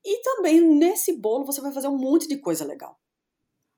E 0.04 0.22
também 0.22 0.60
nesse 0.60 1.16
bolo 1.20 1.44
você 1.44 1.60
vai 1.60 1.72
fazer 1.72 1.88
um 1.88 1.98
monte 1.98 2.28
de 2.28 2.38
coisa 2.38 2.64
legal. 2.64 2.96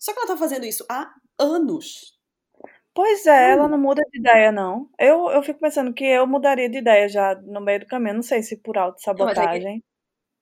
Só 0.00 0.14
que 0.14 0.18
ela 0.18 0.28
tá 0.28 0.36
fazendo 0.36 0.64
isso 0.64 0.84
há 0.90 1.12
anos. 1.38 2.18
Pois 2.94 3.26
é, 3.26 3.52
ela 3.52 3.68
não 3.68 3.78
muda 3.78 4.02
de 4.10 4.18
ideia, 4.18 4.50
não. 4.50 4.88
Eu, 4.98 5.30
eu 5.30 5.42
fico 5.42 5.60
pensando 5.60 5.92
que 5.92 6.04
eu 6.04 6.26
mudaria 6.26 6.68
de 6.68 6.78
ideia 6.78 7.08
já 7.08 7.34
no 7.42 7.60
meio 7.60 7.80
do 7.80 7.86
caminho. 7.86 8.16
Não 8.16 8.22
sei 8.22 8.42
se 8.42 8.56
por 8.56 8.76
autossabotagem. 8.78 9.76
É 9.76 9.90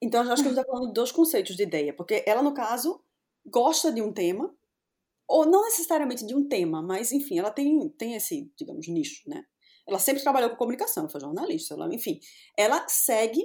então, 0.00 0.24
eu 0.24 0.32
acho 0.32 0.42
que 0.42 0.48
a 0.48 0.52
gente 0.52 0.64
tá 0.64 0.66
falando 0.66 0.88
de 0.88 0.94
dois 0.94 1.10
conceitos 1.10 1.56
de 1.56 1.62
ideia. 1.64 1.92
Porque 1.92 2.22
ela, 2.24 2.40
no 2.40 2.54
caso, 2.54 3.02
gosta 3.44 3.92
de 3.92 4.00
um 4.00 4.12
tema. 4.12 4.54
Ou 5.26 5.44
não 5.44 5.62
necessariamente 5.64 6.24
de 6.24 6.34
um 6.34 6.48
tema, 6.48 6.80
mas, 6.80 7.12
enfim, 7.12 7.38
ela 7.38 7.50
tem, 7.50 7.86
tem 7.98 8.14
esse, 8.14 8.50
digamos, 8.56 8.88
nicho, 8.88 9.28
né? 9.28 9.44
Ela 9.86 9.98
sempre 9.98 10.22
trabalhou 10.22 10.48
com 10.50 10.56
comunicação, 10.56 11.02
ela 11.02 11.10
foi 11.10 11.20
jornalista, 11.20 11.74
ela, 11.74 11.94
enfim. 11.94 12.18
Ela 12.56 12.86
segue. 12.88 13.42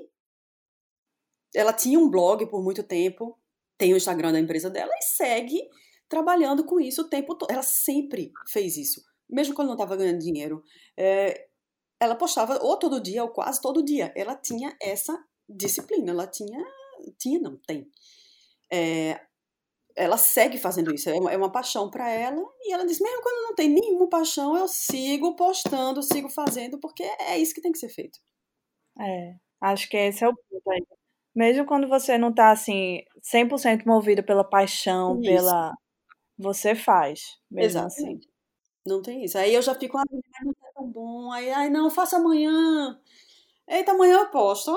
Ela 1.54 1.74
tinha 1.74 2.00
um 2.00 2.10
blog 2.10 2.46
por 2.48 2.64
muito 2.64 2.84
tempo, 2.84 3.38
tem 3.78 3.94
o 3.94 3.98
Instagram 3.98 4.32
da 4.32 4.40
empresa 4.40 4.70
dela 4.70 4.92
e 4.98 5.04
segue 5.04 5.60
trabalhando 6.14 6.64
com 6.64 6.80
isso 6.80 7.02
o 7.02 7.10
tempo 7.10 7.34
todo. 7.34 7.50
Ela 7.50 7.64
sempre 7.64 8.32
fez 8.48 8.78
isso, 8.78 9.04
mesmo 9.28 9.56
quando 9.56 9.70
não 9.70 9.74
estava 9.74 9.96
ganhando 9.96 10.20
dinheiro. 10.20 10.64
É, 10.96 11.48
ela 12.00 12.16
postava 12.16 12.60
ou 12.62 12.78
todo 12.78 13.02
dia 13.02 13.24
ou 13.24 13.30
quase 13.30 13.60
todo 13.60 13.84
dia. 13.84 14.14
Ela 14.16 14.36
tinha 14.36 14.78
essa 14.80 15.18
disciplina, 15.50 16.12
ela 16.12 16.28
tinha, 16.28 16.64
tinha 17.18 17.40
não 17.40 17.58
tem. 17.66 17.90
É, 18.72 19.20
ela 19.96 20.18
segue 20.18 20.60
fazendo 20.60 20.94
isso, 20.94 21.10
é 21.10 21.14
uma, 21.14 21.32
é 21.32 21.38
uma 21.38 21.52
paixão 21.52 21.90
para 21.90 22.08
ela 22.10 22.44
e 22.62 22.74
ela 22.74 22.86
diz 22.86 23.00
mesmo 23.00 23.22
quando 23.22 23.48
não 23.48 23.56
tem 23.56 23.70
nenhuma 23.70 24.10
paixão 24.10 24.56
eu 24.58 24.68
sigo 24.68 25.36
postando, 25.36 26.02
sigo 26.02 26.30
fazendo 26.30 26.80
porque 26.80 27.04
é 27.04 27.38
isso 27.40 27.54
que 27.56 27.62
tem 27.62 27.72
que 27.72 27.80
ser 27.80 27.90
feito. 27.90 28.20
É, 29.00 29.36
acho 29.62 29.90
que 29.90 29.98
esse 29.98 30.24
é 30.24 30.30
o 30.30 30.36
ponto 30.36 30.70
aí. 30.70 30.86
Mesmo 31.36 31.66
quando 31.66 31.88
você 31.88 32.18
não 32.20 32.32
tá 32.34 32.52
assim 32.52 33.00
100% 33.34 33.86
movido 33.88 34.24
pela 34.24 34.44
paixão, 34.44 35.20
isso. 35.20 35.24
pela 35.24 35.74
você 36.38 36.76
faz, 36.76 37.40
mesmo 37.50 37.82
assim. 37.82 38.02
Exatamente. 38.02 38.28
assim. 38.28 38.34
Não 38.86 39.02
tem 39.02 39.24
isso. 39.24 39.38
Aí 39.38 39.54
eu 39.54 39.62
já 39.62 39.76
fico, 39.76 39.98
ah, 39.98 40.04
não 40.12 40.54
tá 40.54 40.68
tão 40.76 40.88
bom. 40.88 41.32
Aí, 41.32 41.50
ai, 41.52 41.70
não, 41.70 41.90
faça 41.90 42.18
amanhã. 42.18 43.00
Eita, 43.68 43.92
amanhã 43.94 44.20
eu 44.20 44.30
posto. 44.30 44.72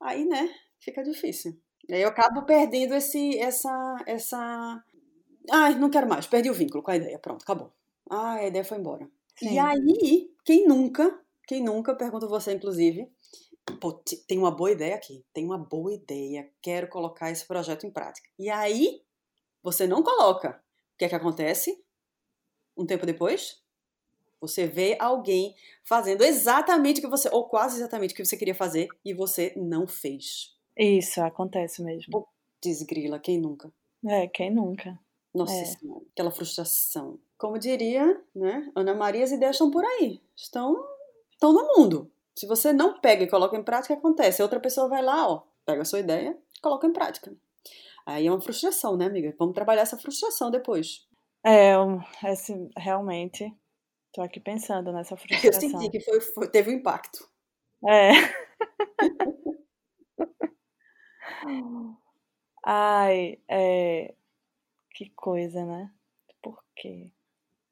Aí, 0.00 0.24
né, 0.24 0.54
fica 0.80 1.02
difícil. 1.02 1.58
Aí 1.90 2.02
eu 2.02 2.08
acabo 2.08 2.42
perdendo 2.44 2.94
esse, 2.94 3.38
essa, 3.38 3.96
essa... 4.06 4.82
Ai, 5.50 5.74
não 5.78 5.90
quero 5.90 6.08
mais. 6.08 6.26
Perdi 6.26 6.50
o 6.50 6.54
vínculo 6.54 6.82
com 6.82 6.90
a 6.90 6.96
ideia. 6.96 7.18
Pronto, 7.18 7.42
acabou. 7.42 7.72
Ah, 8.08 8.34
a 8.34 8.46
ideia 8.46 8.64
foi 8.64 8.78
embora. 8.78 9.08
Sim. 9.36 9.54
E 9.54 9.58
aí, 9.58 10.30
quem 10.44 10.66
nunca, 10.66 11.18
quem 11.46 11.62
nunca, 11.62 11.94
pergunto 11.94 12.28
você 12.28 12.52
inclusive, 12.52 13.10
pô, 13.80 13.92
tem 14.26 14.38
uma 14.38 14.50
boa 14.50 14.70
ideia 14.70 14.94
aqui, 14.94 15.24
tem 15.32 15.44
uma 15.44 15.58
boa 15.58 15.92
ideia, 15.94 16.50
quero 16.62 16.88
colocar 16.88 17.30
esse 17.30 17.46
projeto 17.46 17.86
em 17.86 17.90
prática. 17.90 18.28
E 18.38 18.50
aí, 18.50 19.02
você 19.62 19.86
não 19.86 20.02
coloca. 20.02 20.60
O 20.94 20.98
que 20.98 21.04
é 21.04 21.08
que 21.08 21.14
acontece? 21.14 21.82
Um 22.76 22.86
tempo 22.86 23.06
depois, 23.06 23.62
você 24.40 24.66
vê 24.66 24.96
alguém 24.98 25.54
fazendo 25.84 26.22
exatamente 26.22 26.98
o 26.98 27.02
que 27.02 27.08
você, 27.08 27.28
ou 27.30 27.48
quase 27.48 27.76
exatamente 27.76 28.12
o 28.12 28.16
que 28.16 28.24
você 28.24 28.36
queria 28.36 28.54
fazer, 28.54 28.88
e 29.04 29.12
você 29.12 29.52
não 29.56 29.86
fez. 29.86 30.56
Isso, 30.76 31.20
acontece 31.22 31.82
mesmo. 31.82 32.26
Desgrila, 32.62 33.18
quem 33.18 33.38
nunca? 33.38 33.72
É, 34.06 34.26
quem 34.28 34.50
nunca? 34.50 34.98
Nossa 35.34 35.54
é. 35.54 35.64
Senhora, 35.64 36.04
aquela 36.12 36.30
frustração. 36.30 37.18
Como 37.38 37.58
diria, 37.58 38.22
né? 38.34 38.70
Ana 38.74 38.94
Maria, 38.94 39.24
as 39.24 39.32
ideias 39.32 39.56
estão 39.56 39.70
por 39.70 39.84
aí. 39.84 40.20
Estão, 40.36 40.76
estão 41.30 41.52
no 41.52 41.66
mundo. 41.76 42.10
Se 42.34 42.46
você 42.46 42.72
não 42.72 43.00
pega 43.00 43.24
e 43.24 43.28
coloca 43.28 43.56
em 43.56 43.62
prática, 43.62 43.94
acontece. 43.94 44.42
Outra 44.42 44.60
pessoa 44.60 44.88
vai 44.88 45.02
lá, 45.02 45.28
ó, 45.28 45.42
pega 45.64 45.82
a 45.82 45.84
sua 45.84 46.00
ideia 46.00 46.36
coloca 46.60 46.86
em 46.86 46.92
prática. 46.92 47.34
Aí 48.10 48.26
é 48.26 48.30
uma 48.30 48.40
frustração, 48.40 48.96
né, 48.96 49.06
amiga? 49.06 49.32
Vamos 49.38 49.54
trabalhar 49.54 49.82
essa 49.82 49.96
frustração 49.96 50.50
depois. 50.50 51.06
É, 51.44 51.74
esse, 52.24 52.68
realmente. 52.76 53.54
Tô 54.12 54.22
aqui 54.22 54.40
pensando 54.40 54.92
nessa 54.92 55.16
frustração. 55.16 55.50
Eu 55.50 55.70
senti 55.70 55.90
que 55.90 56.00
foi, 56.00 56.20
foi 56.20 56.50
teve 56.50 56.70
um 56.70 56.74
impacto. 56.74 57.20
É. 57.88 58.10
Ai, 62.66 63.38
é. 63.48 64.12
Que 64.94 65.08
coisa, 65.10 65.64
né? 65.64 65.90
Por 66.42 66.62
quê? 66.74 67.12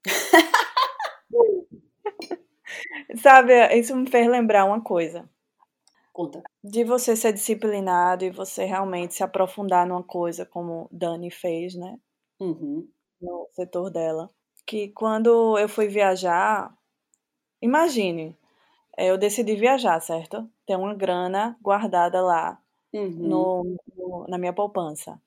Sabe, 3.21 3.53
isso 3.77 3.95
me 3.95 4.09
fez 4.09 4.27
lembrar 4.27 4.65
uma 4.65 4.81
coisa. 4.81 5.29
Conta. 6.19 6.43
De 6.61 6.83
você 6.83 7.15
ser 7.15 7.31
disciplinado 7.31 8.25
e 8.25 8.29
você 8.29 8.65
realmente 8.65 9.13
se 9.13 9.23
aprofundar 9.23 9.87
numa 9.87 10.03
coisa, 10.03 10.45
como 10.45 10.89
Dani 10.91 11.31
fez, 11.31 11.75
né? 11.75 11.97
Uhum. 12.41 12.85
No 13.21 13.47
setor 13.53 13.89
dela. 13.89 14.29
Que 14.67 14.89
quando 14.89 15.57
eu 15.57 15.69
fui 15.69 15.87
viajar, 15.87 16.75
imagine, 17.61 18.37
eu 18.97 19.17
decidi 19.17 19.55
viajar, 19.55 19.97
certo? 20.01 20.45
Tem 20.65 20.75
uma 20.75 20.93
grana 20.93 21.57
guardada 21.61 22.21
lá 22.21 22.61
uhum. 22.91 23.09
no, 23.09 23.77
no, 23.95 24.25
na 24.27 24.37
minha 24.37 24.51
poupança. 24.51 25.21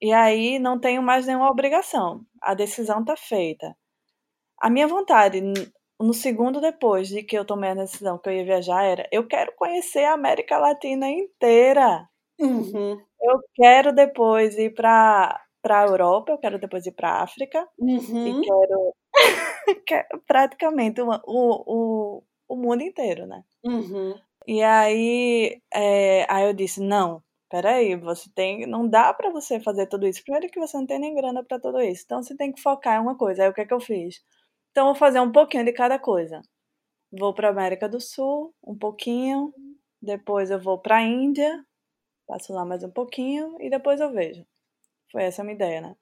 E 0.00 0.12
aí 0.12 0.60
não 0.60 0.78
tenho 0.78 1.02
mais 1.02 1.26
nenhuma 1.26 1.50
obrigação. 1.50 2.24
A 2.40 2.54
decisão 2.54 3.00
está 3.00 3.16
feita. 3.16 3.76
A 4.56 4.70
minha 4.70 4.86
vontade, 4.86 5.40
no 6.00 6.12
segundo 6.12 6.60
depois 6.60 7.08
de 7.08 7.22
que 7.22 7.36
eu 7.36 7.44
tomei 7.44 7.70
a 7.70 7.74
decisão 7.74 8.18
que 8.18 8.28
eu 8.28 8.32
ia 8.34 8.44
viajar, 8.44 8.84
era: 8.84 9.08
eu 9.12 9.26
quero 9.26 9.52
conhecer 9.56 10.04
a 10.04 10.14
América 10.14 10.58
Latina 10.58 11.08
inteira. 11.08 12.08
Uhum. 12.40 13.00
Eu 13.20 13.40
quero 13.54 13.92
depois 13.92 14.56
ir 14.58 14.74
para 14.74 15.40
para 15.62 15.80
a 15.80 15.86
Europa, 15.86 16.32
eu 16.32 16.38
quero 16.38 16.58
depois 16.58 16.84
ir 16.86 16.92
para 16.92 17.10
a 17.10 17.22
África 17.22 17.64
uhum. 17.78 18.40
e 18.40 18.44
quero, 18.44 18.94
praticamente 20.26 21.00
o, 21.00 21.08
o, 21.24 22.22
o 22.48 22.56
mundo 22.56 22.82
inteiro, 22.82 23.26
né? 23.26 23.44
Uhum. 23.64 24.14
E 24.46 24.60
aí, 24.60 25.60
é, 25.72 26.26
aí 26.28 26.46
eu 26.46 26.52
disse, 26.52 26.80
não, 26.80 27.22
peraí, 27.48 27.94
você 27.94 28.28
tem, 28.34 28.66
não 28.66 28.88
dá 28.88 29.14
para 29.14 29.30
você 29.30 29.60
fazer 29.60 29.86
tudo 29.86 30.06
isso. 30.06 30.22
Primeiro 30.24 30.48
que 30.48 30.58
você 30.58 30.76
não 30.76 30.86
tem 30.86 30.98
nem 30.98 31.14
grana 31.14 31.44
para 31.44 31.60
tudo 31.60 31.80
isso, 31.80 32.02
então 32.04 32.22
você 32.22 32.36
tem 32.36 32.52
que 32.52 32.60
focar 32.60 32.98
em 32.98 33.02
uma 33.02 33.16
coisa. 33.16 33.44
Aí 33.44 33.48
o 33.48 33.54
que 33.54 33.60
é 33.60 33.66
que 33.66 33.74
eu 33.74 33.80
fiz? 33.80 34.20
Então 34.72 34.86
vou 34.86 34.94
fazer 34.94 35.20
um 35.20 35.30
pouquinho 35.30 35.64
de 35.64 35.72
cada 35.72 35.98
coisa. 35.98 36.40
Vou 37.12 37.34
para 37.34 37.50
América 37.50 37.88
do 37.88 38.00
Sul, 38.00 38.54
um 38.64 38.76
pouquinho, 38.76 39.52
depois 40.00 40.50
eu 40.50 40.58
vou 40.58 40.78
para 40.78 40.96
a 40.96 41.02
Índia, 41.02 41.64
passo 42.26 42.52
lá 42.54 42.64
mais 42.64 42.82
um 42.82 42.90
pouquinho 42.90 43.56
e 43.60 43.70
depois 43.70 44.00
eu 44.00 44.10
vejo. 44.10 44.44
Foi 45.12 45.24
essa 45.24 45.42
a 45.42 45.44
minha 45.44 45.54
ideia, 45.54 45.80
né? 45.82 45.96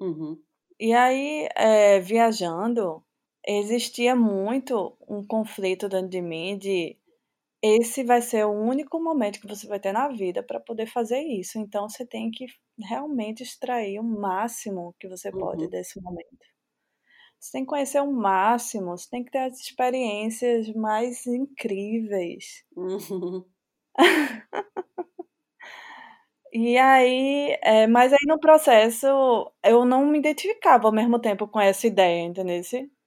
Uhum. 0.00 0.40
E 0.80 0.94
aí, 0.94 1.48
é, 1.54 2.00
viajando, 2.00 3.04
existia 3.46 4.16
muito 4.16 4.96
um 5.08 5.24
conflito 5.24 5.88
dentro 5.88 6.08
de 6.08 6.22
mim 6.22 6.56
de 6.58 6.96
esse 7.62 8.04
vai 8.04 8.22
ser 8.22 8.44
o 8.46 8.52
único 8.52 9.02
momento 9.02 9.40
que 9.40 9.46
você 9.46 9.66
vai 9.66 9.80
ter 9.80 9.92
na 9.92 10.08
vida 10.08 10.42
para 10.42 10.60
poder 10.60 10.86
fazer 10.86 11.20
isso. 11.20 11.58
Então 11.58 11.88
você 11.88 12.06
tem 12.06 12.30
que 12.30 12.46
realmente 12.78 13.42
extrair 13.42 13.98
o 13.98 14.04
máximo 14.04 14.94
que 15.00 15.08
você 15.08 15.30
pode 15.30 15.64
uhum. 15.64 15.70
desse 15.70 16.00
momento. 16.00 16.53
Você 17.44 17.52
tem 17.52 17.62
que 17.62 17.68
conhecer 17.68 18.00
o 18.00 18.10
máximo, 18.10 18.96
você 18.96 19.06
tem 19.10 19.22
que 19.22 19.30
ter 19.30 19.40
as 19.40 19.60
experiências 19.60 20.66
mais 20.74 21.26
incríveis. 21.26 22.64
Uhum. 22.74 23.44
e 26.50 26.78
aí, 26.78 27.58
é, 27.62 27.86
mas 27.86 28.14
aí 28.14 28.26
no 28.26 28.40
processo 28.40 29.06
eu 29.62 29.84
não 29.84 30.06
me 30.06 30.18
identificava 30.18 30.88
ao 30.88 30.92
mesmo 30.92 31.18
tempo 31.18 31.46
com 31.46 31.60
essa 31.60 31.86
ideia, 31.86 32.22
entendeu? 32.22 32.62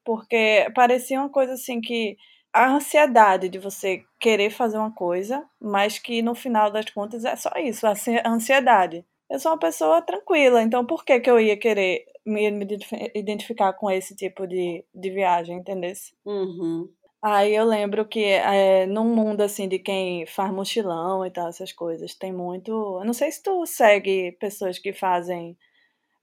Porque 0.05 0.71
parecia 0.75 1.19
uma 1.19 1.29
coisa 1.29 1.53
assim 1.53 1.81
que 1.81 2.15
a 2.53 2.69
ansiedade 2.69 3.49
de 3.49 3.57
você 3.57 4.03
querer 4.19 4.51
fazer 4.51 4.77
uma 4.77 4.93
coisa, 4.93 5.43
mas 5.59 5.97
que 5.97 6.21
no 6.21 6.35
final 6.35 6.69
das 6.69 6.87
contas 6.91 7.25
é 7.25 7.35
só 7.35 7.49
isso, 7.57 7.87
a 7.87 7.95
ansiedade. 8.29 9.03
Eu 9.29 9.39
sou 9.39 9.51
uma 9.51 9.59
pessoa 9.59 10.01
tranquila, 10.01 10.61
então 10.61 10.85
por 10.85 11.03
que, 11.03 11.19
que 11.19 11.29
eu 11.29 11.39
ia 11.39 11.57
querer 11.57 12.05
me, 12.27 12.67
identificar 13.15 13.73
com 13.73 13.89
esse 13.89 14.15
tipo 14.15 14.45
de, 14.45 14.83
de 14.93 15.09
viagem, 15.09 15.57
entendeu? 15.57 15.93
Uhum. 16.25 16.89
Aí 17.21 17.55
eu 17.55 17.65
lembro 17.65 18.07
que 18.07 18.23
é, 18.23 18.85
num 18.85 19.15
mundo 19.15 19.41
assim 19.41 19.67
de 19.67 19.79
quem 19.79 20.25
faz 20.27 20.51
mochilão 20.51 21.25
e 21.25 21.31
tal, 21.31 21.47
essas 21.47 21.71
coisas, 21.71 22.13
tem 22.13 22.31
muito. 22.31 22.71
Eu 22.71 23.05
não 23.05 23.13
sei 23.13 23.31
se 23.31 23.41
tu 23.41 23.65
segue 23.65 24.33
pessoas 24.33 24.77
que 24.77 24.93
fazem 24.93 25.57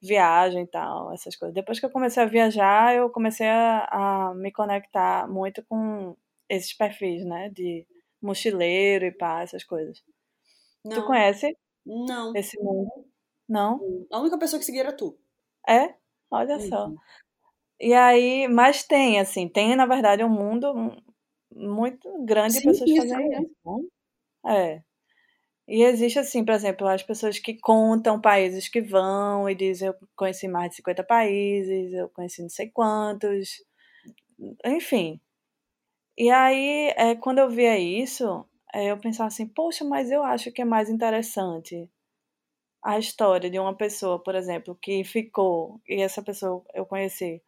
viagem 0.00 0.62
e 0.62 0.66
tal, 0.66 1.12
essas 1.12 1.34
coisas. 1.34 1.54
Depois 1.54 1.80
que 1.80 1.86
eu 1.86 1.90
comecei 1.90 2.22
a 2.22 2.26
viajar, 2.26 2.94
eu 2.94 3.10
comecei 3.10 3.46
a, 3.48 3.88
a 3.90 4.34
me 4.34 4.52
conectar 4.52 5.28
muito 5.28 5.64
com 5.64 6.16
esses 6.48 6.72
perfis, 6.72 7.24
né? 7.24 7.50
De 7.50 7.86
mochileiro 8.22 9.06
e 9.06 9.12
pá, 9.12 9.42
essas 9.42 9.64
coisas. 9.64 10.02
Não. 10.84 10.94
Tu 10.94 11.06
conhece? 11.06 11.56
Não. 11.84 12.34
Esse 12.36 12.58
mundo? 12.62 12.90
Não? 13.48 14.06
A 14.12 14.20
única 14.20 14.38
pessoa 14.38 14.58
que 14.58 14.66
seguia 14.66 14.82
era 14.82 14.92
tu. 14.92 15.18
É? 15.68 15.94
Olha 16.30 16.58
só. 16.60 16.90
E 17.80 17.92
aí, 17.94 18.48
mas 18.48 18.82
tem, 18.84 19.20
assim, 19.20 19.48
tem, 19.48 19.76
na 19.76 19.86
verdade, 19.86 20.24
um 20.24 20.28
mundo 20.28 20.74
muito 21.52 22.24
grande 22.24 22.54
Sim, 22.54 22.60
de 22.60 22.64
pessoas 22.66 22.96
fazendo 22.96 23.32
isso. 23.32 23.90
É. 24.46 24.82
E 25.66 25.82
existe, 25.82 26.18
assim, 26.18 26.44
por 26.44 26.54
exemplo, 26.54 26.86
as 26.86 27.02
pessoas 27.02 27.38
que 27.38 27.58
contam 27.58 28.20
países 28.20 28.68
que 28.68 28.82
vão 28.82 29.48
e 29.48 29.54
dizem 29.54 29.88
eu 29.88 29.94
conheci 30.16 30.46
mais 30.48 30.70
de 30.70 30.76
50 30.76 31.02
países, 31.04 31.92
eu 31.92 32.08
conheci 32.10 32.42
não 32.42 32.50
sei 32.50 32.70
quantos, 32.70 33.64
enfim. 34.64 35.20
E 36.18 36.30
aí, 36.30 36.92
é, 36.96 37.14
quando 37.16 37.38
eu 37.40 37.50
via 37.50 37.78
isso, 37.78 38.46
é, 38.74 38.90
eu 38.90 38.98
pensava 38.98 39.28
assim, 39.28 39.46
poxa, 39.46 39.84
mas 39.84 40.10
eu 40.10 40.22
acho 40.22 40.52
que 40.52 40.62
é 40.62 40.64
mais 40.64 40.90
interessante 40.90 41.88
a 42.84 42.98
história 42.98 43.48
de 43.50 43.58
uma 43.58 43.74
pessoa, 43.74 44.22
por 44.22 44.34
exemplo, 44.34 44.76
que 44.80 45.02
ficou, 45.04 45.80
e 45.88 46.02
essa 46.02 46.22
pessoa 46.22 46.62
eu 46.74 46.84
conheci, 46.84 47.42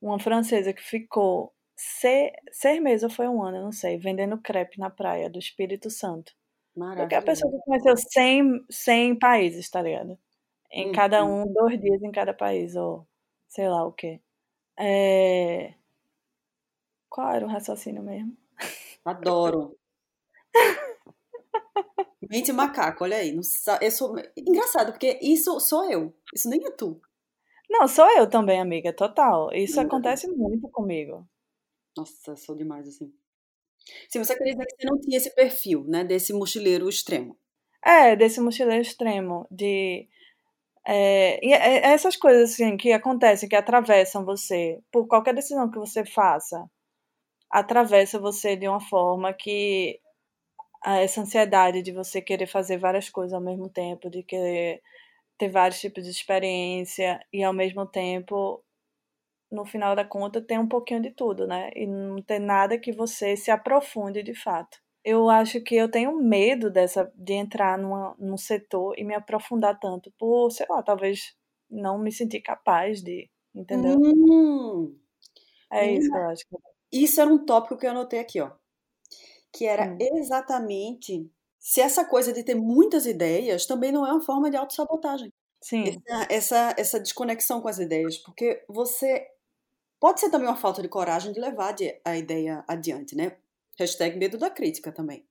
uma 0.00 0.18
francesa 0.18 0.72
que 0.72 0.82
ficou 0.82 1.52
seis, 1.76 2.32
seis 2.50 2.80
meses 2.80 3.04
ou 3.04 3.10
foi 3.10 3.28
um 3.28 3.42
ano, 3.42 3.58
eu 3.58 3.62
não 3.62 3.72
sei, 3.72 3.98
vendendo 3.98 4.38
crepe 4.38 4.80
na 4.80 4.88
praia 4.88 5.28
do 5.28 5.38
Espírito 5.38 5.90
Santo. 5.90 6.32
Maravilha. 6.74 7.02
Porque 7.02 7.14
a 7.14 7.22
pessoa 7.22 7.52
que 7.52 7.58
conheceu 7.58 7.94
100, 7.96 8.64
100 8.70 9.18
países, 9.18 9.68
tá 9.68 9.82
ligado? 9.82 10.18
Em 10.72 10.86
uhum. 10.86 10.92
cada 10.92 11.24
um, 11.24 11.46
dois 11.52 11.78
dias 11.78 12.02
em 12.02 12.10
cada 12.10 12.32
país, 12.32 12.74
ou 12.74 13.06
sei 13.48 13.68
lá 13.68 13.84
o 13.84 13.92
quê. 13.92 14.20
É... 14.78 15.74
Qual 17.10 17.30
era 17.30 17.44
o 17.44 17.48
raciocínio 17.48 18.02
mesmo? 18.02 18.34
Adoro. 19.04 19.76
Mente 22.30 22.52
macaco, 22.52 23.04
olha 23.04 23.16
aí. 23.16 23.32
Não, 23.32 23.42
eu 23.80 23.90
sou... 23.90 24.16
Engraçado, 24.36 24.92
porque 24.92 25.18
isso 25.22 25.58
sou 25.60 25.90
eu. 25.90 26.14
Isso 26.34 26.48
nem 26.48 26.64
é 26.64 26.70
tu. 26.70 27.00
Não, 27.68 27.88
sou 27.88 28.08
eu 28.16 28.28
também, 28.28 28.60
amiga, 28.60 28.92
total. 28.92 29.52
Isso 29.52 29.76
não, 29.76 29.84
acontece 29.84 30.26
não. 30.26 30.36
muito 30.36 30.68
comigo. 30.68 31.26
Nossa, 31.96 32.36
sou 32.36 32.56
demais 32.56 32.88
assim. 32.88 33.12
Sim, 34.08 34.18
você 34.18 34.36
queria 34.36 34.52
dizer 34.52 34.66
que 34.66 34.76
você 34.76 34.86
não 34.86 35.00
tinha 35.00 35.16
esse 35.16 35.34
perfil, 35.34 35.84
né, 35.86 36.04
desse 36.04 36.32
mochileiro 36.32 36.88
extremo. 36.88 37.36
É, 37.84 38.16
desse 38.16 38.40
mochileiro 38.40 38.82
extremo, 38.82 39.46
de... 39.50 40.08
É, 40.86 41.46
é, 41.46 41.78
é 41.78 41.92
essas 41.92 42.16
coisas 42.16 42.52
assim 42.52 42.76
que 42.76 42.92
acontecem, 42.92 43.48
que 43.48 43.56
atravessam 43.56 44.24
você, 44.24 44.80
por 44.92 45.06
qualquer 45.06 45.34
decisão 45.34 45.70
que 45.70 45.78
você 45.78 46.04
faça, 46.04 46.68
atravessa 47.50 48.18
você 48.18 48.56
de 48.56 48.68
uma 48.68 48.80
forma 48.80 49.32
que 49.32 50.00
essa 50.84 51.20
ansiedade 51.20 51.82
de 51.82 51.92
você 51.92 52.20
querer 52.22 52.46
fazer 52.46 52.78
várias 52.78 53.08
coisas 53.10 53.32
ao 53.34 53.40
mesmo 53.40 53.68
tempo, 53.68 54.10
de 54.10 54.22
querer 54.22 54.82
ter 55.38 55.48
vários 55.50 55.80
tipos 55.80 56.04
de 56.04 56.10
experiência 56.10 57.20
e 57.32 57.44
ao 57.44 57.52
mesmo 57.54 57.86
tempo 57.86 58.62
no 59.50 59.64
final 59.64 59.94
da 59.94 60.04
conta, 60.04 60.40
tem 60.42 60.58
um 60.58 60.68
pouquinho 60.68 61.00
de 61.02 61.10
tudo, 61.10 61.46
né? 61.46 61.70
E 61.74 61.86
não 61.86 62.20
tem 62.22 62.38
nada 62.40 62.78
que 62.78 62.92
você 62.92 63.36
se 63.36 63.50
aprofunde 63.50 64.22
de 64.22 64.34
fato. 64.34 64.78
Eu 65.04 65.28
acho 65.30 65.60
que 65.62 65.74
eu 65.76 65.90
tenho 65.90 66.16
medo 66.20 66.70
dessa 66.70 67.12
de 67.14 67.34
entrar 67.34 67.78
numa, 67.78 68.14
num 68.18 68.36
setor 68.38 68.98
e 68.98 69.04
me 69.04 69.14
aprofundar 69.14 69.78
tanto, 69.78 70.12
por, 70.18 70.50
sei 70.50 70.66
lá, 70.68 70.82
talvez 70.82 71.34
não 71.70 71.98
me 71.98 72.10
sentir 72.12 72.40
capaz 72.40 73.02
de, 73.02 73.30
entendeu? 73.54 73.96
Hum, 74.10 74.98
é 75.70 75.92
isso 75.94 76.10
que 76.10 76.18
eu 76.18 76.24
acho. 76.28 76.44
Isso 76.92 77.20
era 77.20 77.30
um 77.30 77.44
tópico 77.44 77.76
que 77.78 77.86
eu 77.86 77.90
anotei 77.92 78.20
aqui, 78.20 78.40
ó. 78.40 78.52
Que 79.54 79.66
era 79.66 79.96
exatamente 80.00 81.30
se 81.64 81.80
essa 81.80 82.04
coisa 82.04 82.30
de 82.30 82.42
ter 82.42 82.54
muitas 82.54 83.06
ideias 83.06 83.64
também 83.64 83.90
não 83.90 84.06
é 84.06 84.12
uma 84.12 84.20
forma 84.20 84.50
de 84.50 84.56
autossabotagem. 84.56 85.32
Sim. 85.62 85.84
Essa, 85.88 86.26
essa, 86.28 86.74
essa 86.76 87.00
desconexão 87.00 87.62
com 87.62 87.68
as 87.68 87.78
ideias. 87.78 88.18
Porque 88.18 88.62
você. 88.68 89.26
Pode 89.98 90.20
ser 90.20 90.28
também 90.28 90.46
uma 90.46 90.56
falta 90.56 90.82
de 90.82 90.88
coragem 90.88 91.32
de 91.32 91.40
levar 91.40 91.74
a 92.04 92.18
ideia 92.18 92.62
adiante, 92.68 93.16
né? 93.16 93.38
Hashtag 93.78 94.18
medo 94.18 94.36
da 94.36 94.50
crítica 94.50 94.92
também. 94.92 95.24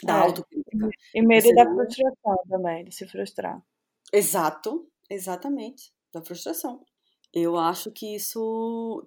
Da 0.00 0.18
é. 0.18 0.20
autocrítica. 0.20 0.90
E 1.12 1.20
medo 1.20 1.52
da 1.52 1.64
frustração 1.64 2.38
também, 2.48 2.84
de 2.84 2.94
se 2.94 3.08
frustrar. 3.08 3.60
Exato, 4.12 4.88
exatamente. 5.10 5.92
Da 6.12 6.22
frustração. 6.22 6.84
Eu 7.32 7.56
acho 7.56 7.90
que 7.90 8.14
isso 8.14 9.04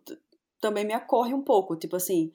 também 0.60 0.84
me 0.84 0.94
acorre 0.94 1.34
um 1.34 1.42
pouco. 1.42 1.78
Tipo 1.78 1.96
assim, 1.96 2.34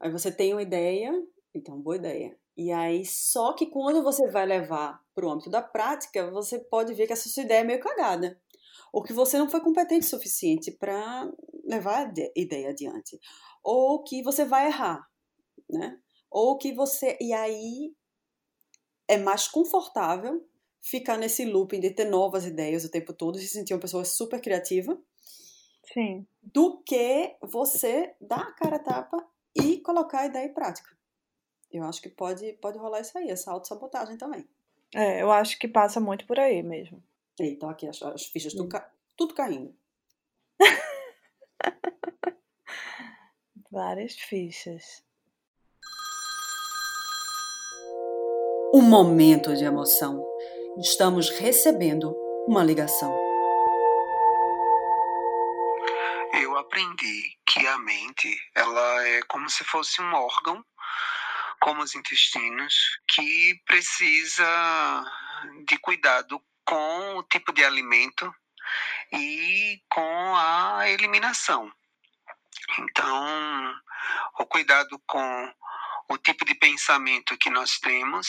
aí 0.00 0.10
você 0.10 0.32
tem 0.32 0.54
uma 0.54 0.62
ideia, 0.62 1.12
então 1.54 1.80
boa 1.80 1.96
ideia. 1.96 2.36
E 2.56 2.70
aí, 2.70 3.04
só 3.04 3.54
que 3.54 3.66
quando 3.66 4.02
você 4.02 4.30
vai 4.30 4.44
levar 4.44 5.02
para 5.14 5.26
o 5.26 5.30
âmbito 5.30 5.50
da 5.50 5.62
prática, 5.62 6.30
você 6.30 6.58
pode 6.58 6.92
ver 6.94 7.06
que 7.06 7.12
essa 7.12 7.28
sua 7.28 7.42
ideia 7.42 7.60
é 7.60 7.64
meio 7.64 7.80
cagada. 7.80 8.38
Ou 8.92 9.02
que 9.02 9.12
você 9.12 9.38
não 9.38 9.48
foi 9.48 9.60
competente 9.60 10.06
o 10.06 10.10
suficiente 10.10 10.70
para 10.70 11.30
levar 11.64 12.06
a 12.06 12.12
ideia 12.36 12.70
adiante. 12.70 13.18
Ou 13.62 14.02
que 14.02 14.22
você 14.22 14.44
vai 14.44 14.66
errar, 14.66 15.08
né? 15.68 15.98
Ou 16.30 16.58
que 16.58 16.74
você. 16.74 17.16
E 17.20 17.32
aí 17.32 17.94
é 19.08 19.16
mais 19.16 19.48
confortável 19.48 20.46
ficar 20.82 21.16
nesse 21.16 21.44
looping 21.44 21.80
de 21.80 21.90
ter 21.90 22.04
novas 22.04 22.44
ideias 22.44 22.84
o 22.84 22.90
tempo 22.90 23.14
todo 23.14 23.38
e 23.38 23.40
se 23.40 23.48
sentir 23.48 23.72
uma 23.72 23.80
pessoa 23.80 24.04
super 24.04 24.40
criativa. 24.40 24.98
Sim. 25.92 26.26
Do 26.42 26.82
que 26.82 27.36
você 27.42 28.14
dar 28.20 28.40
a 28.40 28.52
cara 28.52 28.76
a 28.76 28.78
tapa 28.78 29.26
e 29.54 29.78
colocar 29.78 30.20
a 30.20 30.26
ideia 30.26 30.46
em 30.46 30.54
prática. 30.54 30.90
Eu 31.72 31.84
acho 31.84 32.02
que 32.02 32.10
pode, 32.10 32.52
pode 32.54 32.78
rolar 32.78 33.00
isso 33.00 33.16
aí, 33.16 33.30
essa 33.30 33.50
autossabotagem 33.50 34.18
também. 34.18 34.46
É, 34.94 35.22
eu 35.22 35.32
acho 35.32 35.58
que 35.58 35.66
passa 35.66 35.98
muito 35.98 36.26
por 36.26 36.38
aí 36.38 36.62
mesmo. 36.62 37.02
Então 37.40 37.70
aqui 37.70 37.88
as, 37.88 38.02
as 38.02 38.26
fichas 38.26 38.52
tudo, 38.52 38.68
ca... 38.68 38.92
tudo 39.16 39.34
caindo. 39.34 39.74
Várias 43.70 44.14
fichas. 44.14 45.02
Um 48.74 48.82
momento 48.82 49.56
de 49.56 49.64
emoção. 49.64 50.22
Estamos 50.78 51.30
recebendo 51.30 52.14
uma 52.46 52.62
ligação. 52.62 53.18
Eu 56.34 56.56
aprendi 56.56 57.38
que 57.46 57.66
a 57.66 57.78
mente, 57.78 58.34
ela 58.54 59.08
é 59.08 59.22
como 59.22 59.48
se 59.48 59.64
fosse 59.64 60.00
um 60.02 60.14
órgão 60.14 60.64
como 61.62 61.80
os 61.80 61.94
intestinos, 61.94 62.98
que 63.06 63.54
precisa 63.64 65.04
de 65.64 65.78
cuidado 65.78 66.42
com 66.64 67.18
o 67.18 67.22
tipo 67.22 67.52
de 67.52 67.64
alimento 67.64 68.34
e 69.12 69.80
com 69.88 70.36
a 70.36 70.88
eliminação. 70.88 71.72
Então, 72.80 73.80
o 74.40 74.46
cuidado 74.46 75.00
com 75.06 75.54
o 76.08 76.18
tipo 76.18 76.44
de 76.44 76.54
pensamento 76.56 77.38
que 77.38 77.48
nós 77.48 77.78
temos 77.78 78.26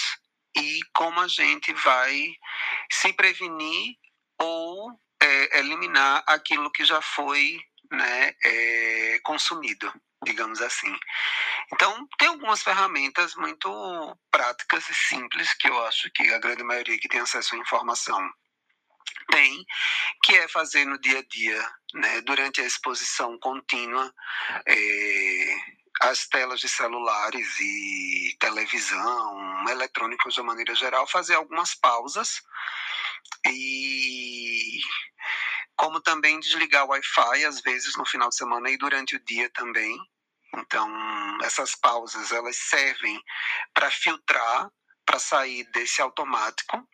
e 0.55 0.79
como 0.93 1.19
a 1.19 1.27
gente 1.27 1.73
vai 1.73 2.35
se 2.91 3.11
prevenir 3.13 3.95
ou 4.37 4.91
é, 5.19 5.57
eliminar 5.57 6.23
aquilo 6.27 6.71
que 6.71 6.85
já 6.85 7.01
foi 7.01 7.59
né, 7.93 8.35
é, 8.43 9.19
consumido, 9.23 9.93
digamos 10.23 10.61
assim. 10.61 10.93
Então, 11.71 12.07
tem 12.17 12.27
algumas 12.27 12.61
ferramentas 12.61 13.35
muito 13.35 14.17
práticas 14.31 14.89
e 14.89 14.93
simples 14.93 15.53
que 15.53 15.67
eu 15.67 15.85
acho 15.85 16.09
que 16.11 16.29
a 16.33 16.39
grande 16.39 16.63
maioria 16.63 16.99
que 16.99 17.07
tem 17.07 17.21
acesso 17.21 17.55
à 17.55 17.57
informação 17.57 18.19
tem, 19.31 19.65
que 20.23 20.35
é 20.35 20.47
fazer 20.47 20.85
no 20.85 20.99
dia 20.99 21.19
a 21.19 21.23
dia, 21.23 21.71
né, 21.93 22.21
durante 22.21 22.61
a 22.61 22.65
exposição 22.65 23.37
contínua, 23.39 24.13
é, 24.67 25.55
as 26.01 26.27
telas 26.27 26.59
de 26.59 26.67
celulares 26.67 27.59
e 27.59 28.35
televisão, 28.39 29.69
eletrônicos 29.69 30.33
de 30.33 30.41
maneira 30.41 30.75
geral, 30.75 31.07
fazer 31.07 31.35
algumas 31.35 31.75
pausas 31.75 32.41
e 33.47 34.79
como 35.75 36.01
também 36.01 36.39
desligar 36.39 36.85
o 36.85 36.89
Wi-Fi 36.89 37.45
às 37.45 37.61
vezes 37.61 37.95
no 37.97 38.05
final 38.05 38.29
de 38.29 38.35
semana 38.35 38.69
e 38.69 38.77
durante 38.77 39.15
o 39.15 39.23
dia 39.23 39.49
também, 39.51 39.97
então, 40.55 40.87
essas 41.41 41.75
pausas 41.75 42.31
elas 42.31 42.55
servem 42.55 43.19
para 43.73 43.89
filtrar, 43.89 44.69
para 45.05 45.19
sair 45.19 45.63
desse 45.71 46.01
automático 46.01 46.87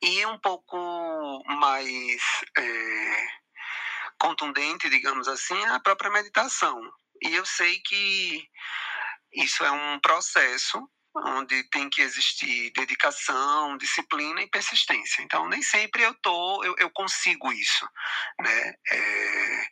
e 0.00 0.24
um 0.26 0.38
pouco 0.38 1.42
mais 1.46 2.22
é, 2.56 3.26
contundente, 4.18 4.88
digamos 4.88 5.26
assim, 5.26 5.62
a 5.66 5.80
própria 5.80 6.10
meditação. 6.10 6.80
E 7.22 7.34
eu 7.34 7.44
sei 7.44 7.80
que 7.80 8.48
isso 9.32 9.64
é 9.64 9.70
um 9.72 9.98
processo 9.98 10.88
onde 11.16 11.62
tem 11.70 11.88
que 11.90 12.02
existir 12.02 12.70
dedicação, 12.72 13.76
disciplina 13.76 14.42
e 14.42 14.50
persistência. 14.50 15.22
Então, 15.22 15.48
nem 15.48 15.62
sempre 15.62 16.02
eu 16.02 16.14
tô, 16.14 16.62
eu, 16.64 16.74
eu 16.78 16.90
consigo 16.90 17.52
isso, 17.52 17.88
né? 18.40 18.74
É, 18.90 19.68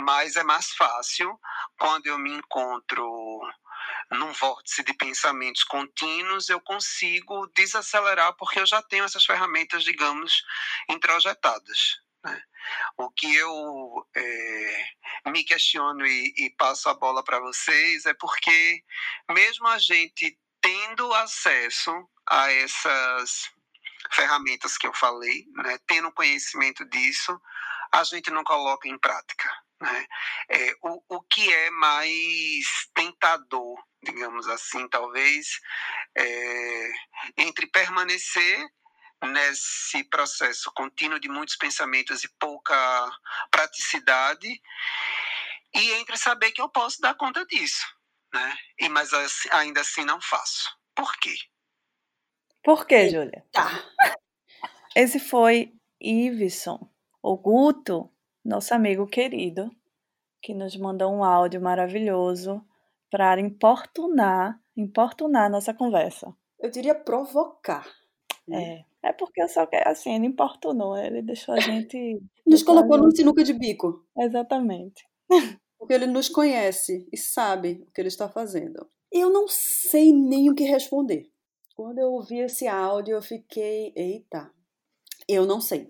mas 0.00 0.36
é 0.36 0.42
mais 0.42 0.70
fácil 0.72 1.38
quando 1.78 2.06
eu 2.06 2.18
me 2.18 2.32
encontro 2.32 3.40
num 4.10 4.32
vórtice 4.32 4.82
de 4.82 4.92
pensamentos 4.94 5.64
contínuos, 5.64 6.48
eu 6.48 6.60
consigo 6.60 7.46
desacelerar 7.54 8.34
porque 8.36 8.60
eu 8.60 8.66
já 8.66 8.82
tenho 8.82 9.04
essas 9.04 9.24
ferramentas, 9.24 9.84
digamos, 9.84 10.42
introjetadas. 10.88 12.00
Né? 12.24 12.42
O 12.98 13.10
que 13.10 13.34
eu 13.34 14.06
é, 14.14 14.84
me 15.30 15.44
questiono 15.44 16.06
e, 16.06 16.34
e 16.36 16.50
passo 16.50 16.88
a 16.88 16.94
bola 16.94 17.24
para 17.24 17.40
vocês 17.40 18.04
é 18.04 18.14
porque, 18.14 18.82
mesmo 19.30 19.66
a 19.68 19.78
gente 19.78 20.38
tendo 20.60 21.12
acesso 21.14 21.92
a 22.28 22.52
essas 22.52 23.50
ferramentas 24.12 24.76
que 24.76 24.86
eu 24.86 24.94
falei, 24.94 25.46
né, 25.56 25.78
tendo 25.86 26.12
conhecimento 26.12 26.84
disso, 26.86 27.40
a 27.92 28.04
gente 28.04 28.30
não 28.30 28.44
coloca 28.44 28.88
em 28.88 28.98
prática. 28.98 29.50
Né? 29.80 30.06
É, 30.48 30.74
o, 30.82 31.16
o 31.16 31.22
que 31.22 31.52
é 31.52 31.70
mais 31.70 32.66
tentador, 32.94 33.82
digamos 34.02 34.48
assim, 34.48 34.88
talvez, 34.88 35.60
é, 36.16 36.92
entre 37.38 37.66
permanecer 37.66 38.68
nesse 39.22 40.02
processo 40.04 40.72
contínuo 40.72 41.20
de 41.20 41.28
muitos 41.28 41.56
pensamentos 41.56 42.24
e 42.24 42.28
pouca 42.38 43.10
praticidade, 43.50 44.48
e 45.74 45.92
entre 45.92 46.16
saber 46.16 46.52
que 46.52 46.60
eu 46.60 46.68
posso 46.68 47.00
dar 47.00 47.14
conta 47.14 47.44
disso 47.46 47.99
né? 48.32 48.54
E 48.78 48.88
mas 48.88 49.12
assim, 49.12 49.48
ainda 49.52 49.80
assim 49.80 50.04
não 50.04 50.20
faço. 50.20 50.68
Por 50.94 51.16
quê? 51.18 51.34
Por 52.62 52.86
quê, 52.86 53.08
Júlia? 53.08 53.44
Tá. 53.52 53.70
Esse 54.94 55.18
foi 55.18 55.72
Iveson, 56.00 56.90
o 57.22 57.36
Guto, 57.36 58.10
nosso 58.44 58.74
amigo 58.74 59.06
querido, 59.06 59.70
que 60.42 60.54
nos 60.54 60.76
mandou 60.76 61.12
um 61.12 61.24
áudio 61.24 61.60
maravilhoso 61.60 62.64
para 63.10 63.40
importunar, 63.40 64.60
importunar 64.76 65.50
nossa 65.50 65.72
conversa. 65.72 66.34
Eu 66.58 66.70
diria 66.70 66.94
provocar. 66.94 67.86
Né? 68.46 68.84
É. 68.84 68.90
É 69.02 69.12
porque 69.12 69.42
eu 69.42 69.48
só 69.48 69.66
quero, 69.66 69.88
assim, 69.88 70.14
ele 70.14 70.26
importunou, 70.26 70.96
ele 70.96 71.22
deixou 71.22 71.54
a 71.54 71.60
gente. 71.60 72.20
Nos 72.46 72.62
colocou 72.62 72.98
num 72.98 73.10
sinuca 73.10 73.42
de 73.42 73.52
bico. 73.52 74.06
Exatamente. 74.16 75.04
porque 75.80 75.94
ele 75.94 76.06
nos 76.06 76.28
conhece 76.28 77.08
e 77.10 77.16
sabe 77.16 77.82
o 77.88 77.90
que 77.90 78.02
ele 78.02 78.08
está 78.08 78.28
fazendo. 78.28 78.86
Eu 79.10 79.30
não 79.30 79.48
sei 79.48 80.12
nem 80.12 80.50
o 80.50 80.54
que 80.54 80.62
responder. 80.62 81.30
Quando 81.74 81.98
eu 81.98 82.12
ouvi 82.12 82.38
esse 82.40 82.68
áudio, 82.68 83.14
eu 83.14 83.22
fiquei, 83.22 83.90
eita, 83.96 84.52
eu 85.26 85.46
não 85.46 85.58
sei. 85.58 85.88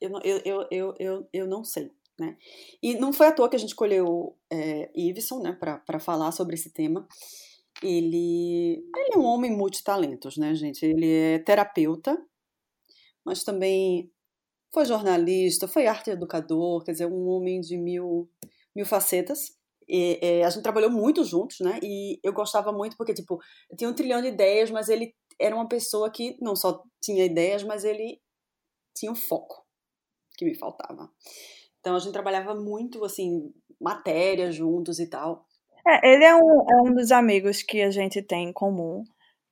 Eu, 0.00 0.10
eu, 0.24 0.42
eu, 0.44 0.68
eu, 0.72 0.94
eu, 0.98 1.28
eu 1.32 1.46
não 1.46 1.62
sei. 1.62 1.88
Né? 2.18 2.36
E 2.82 2.96
não 2.96 3.12
foi 3.12 3.28
à 3.28 3.32
toa 3.32 3.48
que 3.48 3.54
a 3.54 3.58
gente 3.60 3.68
escolheu 3.68 4.36
é, 4.50 4.90
Iveson 4.92 5.40
né, 5.40 5.52
para 5.52 6.00
falar 6.00 6.32
sobre 6.32 6.56
esse 6.56 6.70
tema. 6.70 7.06
Ele, 7.80 8.84
ele 8.96 9.14
é 9.14 9.16
um 9.16 9.24
homem 9.24 9.56
multitalentos, 9.56 10.36
né, 10.36 10.52
gente? 10.52 10.84
Ele 10.84 11.08
é 11.08 11.38
terapeuta, 11.38 12.20
mas 13.24 13.44
também 13.44 14.10
foi 14.74 14.84
jornalista, 14.84 15.68
foi 15.68 15.86
arte 15.86 16.10
educador, 16.10 16.82
quer 16.82 16.90
dizer, 16.90 17.06
um 17.06 17.28
homem 17.28 17.60
de 17.60 17.76
mil, 17.76 18.28
mil 18.78 18.86
facetas. 18.86 19.56
E, 19.88 20.20
é, 20.22 20.44
a 20.44 20.50
gente 20.50 20.62
trabalhou 20.62 20.90
muito 20.90 21.24
juntos, 21.24 21.58
né? 21.60 21.80
E 21.82 22.20
eu 22.22 22.32
gostava 22.32 22.72
muito 22.72 22.96
porque, 22.96 23.12
tipo, 23.12 23.40
eu 23.68 23.76
tinha 23.76 23.90
um 23.90 23.94
trilhão 23.94 24.22
de 24.22 24.28
ideias, 24.28 24.70
mas 24.70 24.88
ele 24.88 25.14
era 25.40 25.54
uma 25.54 25.68
pessoa 25.68 26.10
que 26.10 26.36
não 26.40 26.54
só 26.54 26.82
tinha 27.02 27.24
ideias, 27.24 27.64
mas 27.64 27.84
ele 27.84 28.20
tinha 28.96 29.10
um 29.10 29.16
foco 29.16 29.66
que 30.36 30.44
me 30.44 30.54
faltava. 30.54 31.10
Então 31.80 31.96
a 31.96 31.98
gente 31.98 32.12
trabalhava 32.12 32.54
muito, 32.54 33.04
assim, 33.04 33.52
matéria 33.80 34.52
juntos 34.52 35.00
e 35.00 35.08
tal. 35.08 35.44
É, 35.86 36.14
ele 36.14 36.24
é 36.24 36.34
um, 36.36 36.70
é 36.70 36.82
um 36.82 36.94
dos 36.94 37.10
amigos 37.10 37.62
que 37.62 37.82
a 37.82 37.90
gente 37.90 38.22
tem 38.22 38.48
em 38.48 38.52
comum 38.52 39.02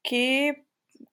que, 0.05 0.55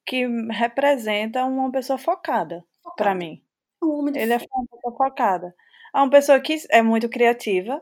que 0.06 0.28
representa 0.52 1.46
uma 1.46 1.72
pessoa 1.72 1.98
focada, 1.98 2.64
focada. 2.84 2.96
para 2.98 3.16
mim. 3.16 3.42
Um 3.82 4.08
ele 4.10 4.34
é 4.34 4.38
uma 4.38 4.68
pessoa 4.68 4.98
focada. 4.98 5.56
É 5.96 5.98
uma 5.98 6.10
pessoa 6.10 6.40
que 6.40 6.58
é 6.70 6.82
muito 6.82 7.08
criativa, 7.08 7.82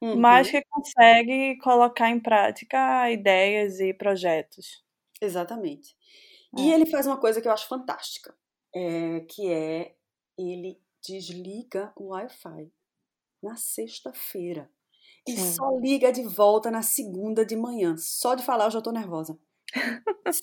uhum. 0.00 0.16
mas 0.16 0.50
que 0.50 0.62
consegue 0.70 1.56
colocar 1.58 2.10
em 2.10 2.20
prática 2.20 3.10
ideias 3.10 3.80
e 3.80 3.92
projetos. 3.92 4.84
Exatamente. 5.20 5.96
É. 6.56 6.60
E 6.60 6.72
ele 6.72 6.86
faz 6.86 7.06
uma 7.06 7.18
coisa 7.18 7.40
que 7.40 7.48
eu 7.48 7.52
acho 7.52 7.68
fantástica, 7.68 8.34
é, 8.74 9.20
que 9.20 9.52
é 9.52 9.94
ele 10.36 10.80
desliga 11.02 11.92
o 11.96 12.08
Wi-Fi 12.08 12.70
na 13.42 13.56
sexta-feira. 13.56 14.70
E 15.26 15.32
Sim. 15.32 15.52
só 15.52 15.78
liga 15.78 16.10
de 16.10 16.22
volta 16.22 16.70
na 16.70 16.82
segunda 16.82 17.44
de 17.44 17.56
manhã. 17.56 17.96
Só 17.96 18.34
de 18.34 18.42
falar 18.42 18.66
eu 18.66 18.70
já 18.70 18.80
tô 18.80 18.90
nervosa. 18.90 19.38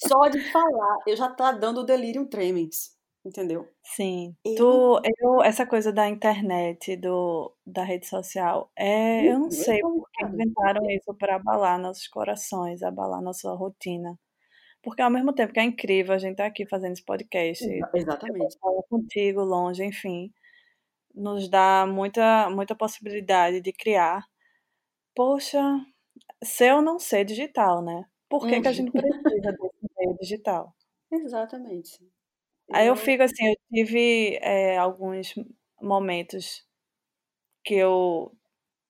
só 0.08 0.28
de 0.28 0.40
falar 0.52 0.98
eu 1.08 1.16
já 1.16 1.30
tá 1.30 1.52
dando 1.52 1.84
delírio 1.84 2.28
tremens. 2.28 2.95
Entendeu? 3.26 3.68
Sim. 3.82 4.36
Tu, 4.56 5.02
eu, 5.20 5.42
essa 5.42 5.66
coisa 5.66 5.92
da 5.92 6.08
internet, 6.08 6.96
do, 6.96 7.52
da 7.66 7.84
rede 7.84 8.06
social, 8.06 8.72
é, 8.76 9.26
eu 9.26 9.40
não 9.40 9.50
sei 9.50 9.80
porque 9.80 10.26
inventaram 10.26 10.88
isso 10.92 11.12
para 11.16 11.38
abalar 11.38 11.80
nossos 11.80 12.08
corações, 12.08 12.84
abalar 12.84 13.24
nossa 13.24 13.52
rotina. 13.54 14.20
Porque 14.84 15.02
ao 15.02 15.10
mesmo 15.10 15.34
tempo 15.34 15.52
que 15.52 15.60
é 15.60 15.64
incrível 15.64 16.14
a 16.14 16.20
gente 16.20 16.34
estar 16.34 16.44
tá 16.44 16.50
aqui 16.50 16.68
fazendo 16.68 16.94
esse 16.94 17.04
podcast, 17.04 17.66
exatamente, 17.96 18.56
contigo, 18.88 19.42
longe, 19.42 19.84
enfim, 19.84 20.32
nos 21.16 21.50
dá 21.50 21.88
muita, 21.88 22.48
muita 22.52 22.76
possibilidade 22.76 23.60
de 23.60 23.74
criar. 23.74 24.24
Poxa, 25.16 25.60
ser 26.44 26.76
ou 26.76 26.82
não 26.84 27.00
ser 27.00 27.26
digital, 27.26 27.82
né? 27.82 28.06
Por 28.30 28.46
que, 28.46 28.62
que 28.62 28.68
a 28.68 28.72
gente 28.72 28.96
uhum. 28.96 29.02
precisa 29.02 29.52
desse 29.52 29.90
meio 29.98 30.16
digital? 30.20 30.76
Exatamente. 31.12 32.15
Aí 32.72 32.88
eu 32.88 32.96
fico 32.96 33.24
assim, 33.24 33.48
eu 33.48 33.56
tive 33.72 34.38
é, 34.42 34.78
alguns 34.78 35.34
momentos 35.82 36.66
que 37.64 37.76
eu 37.76 38.32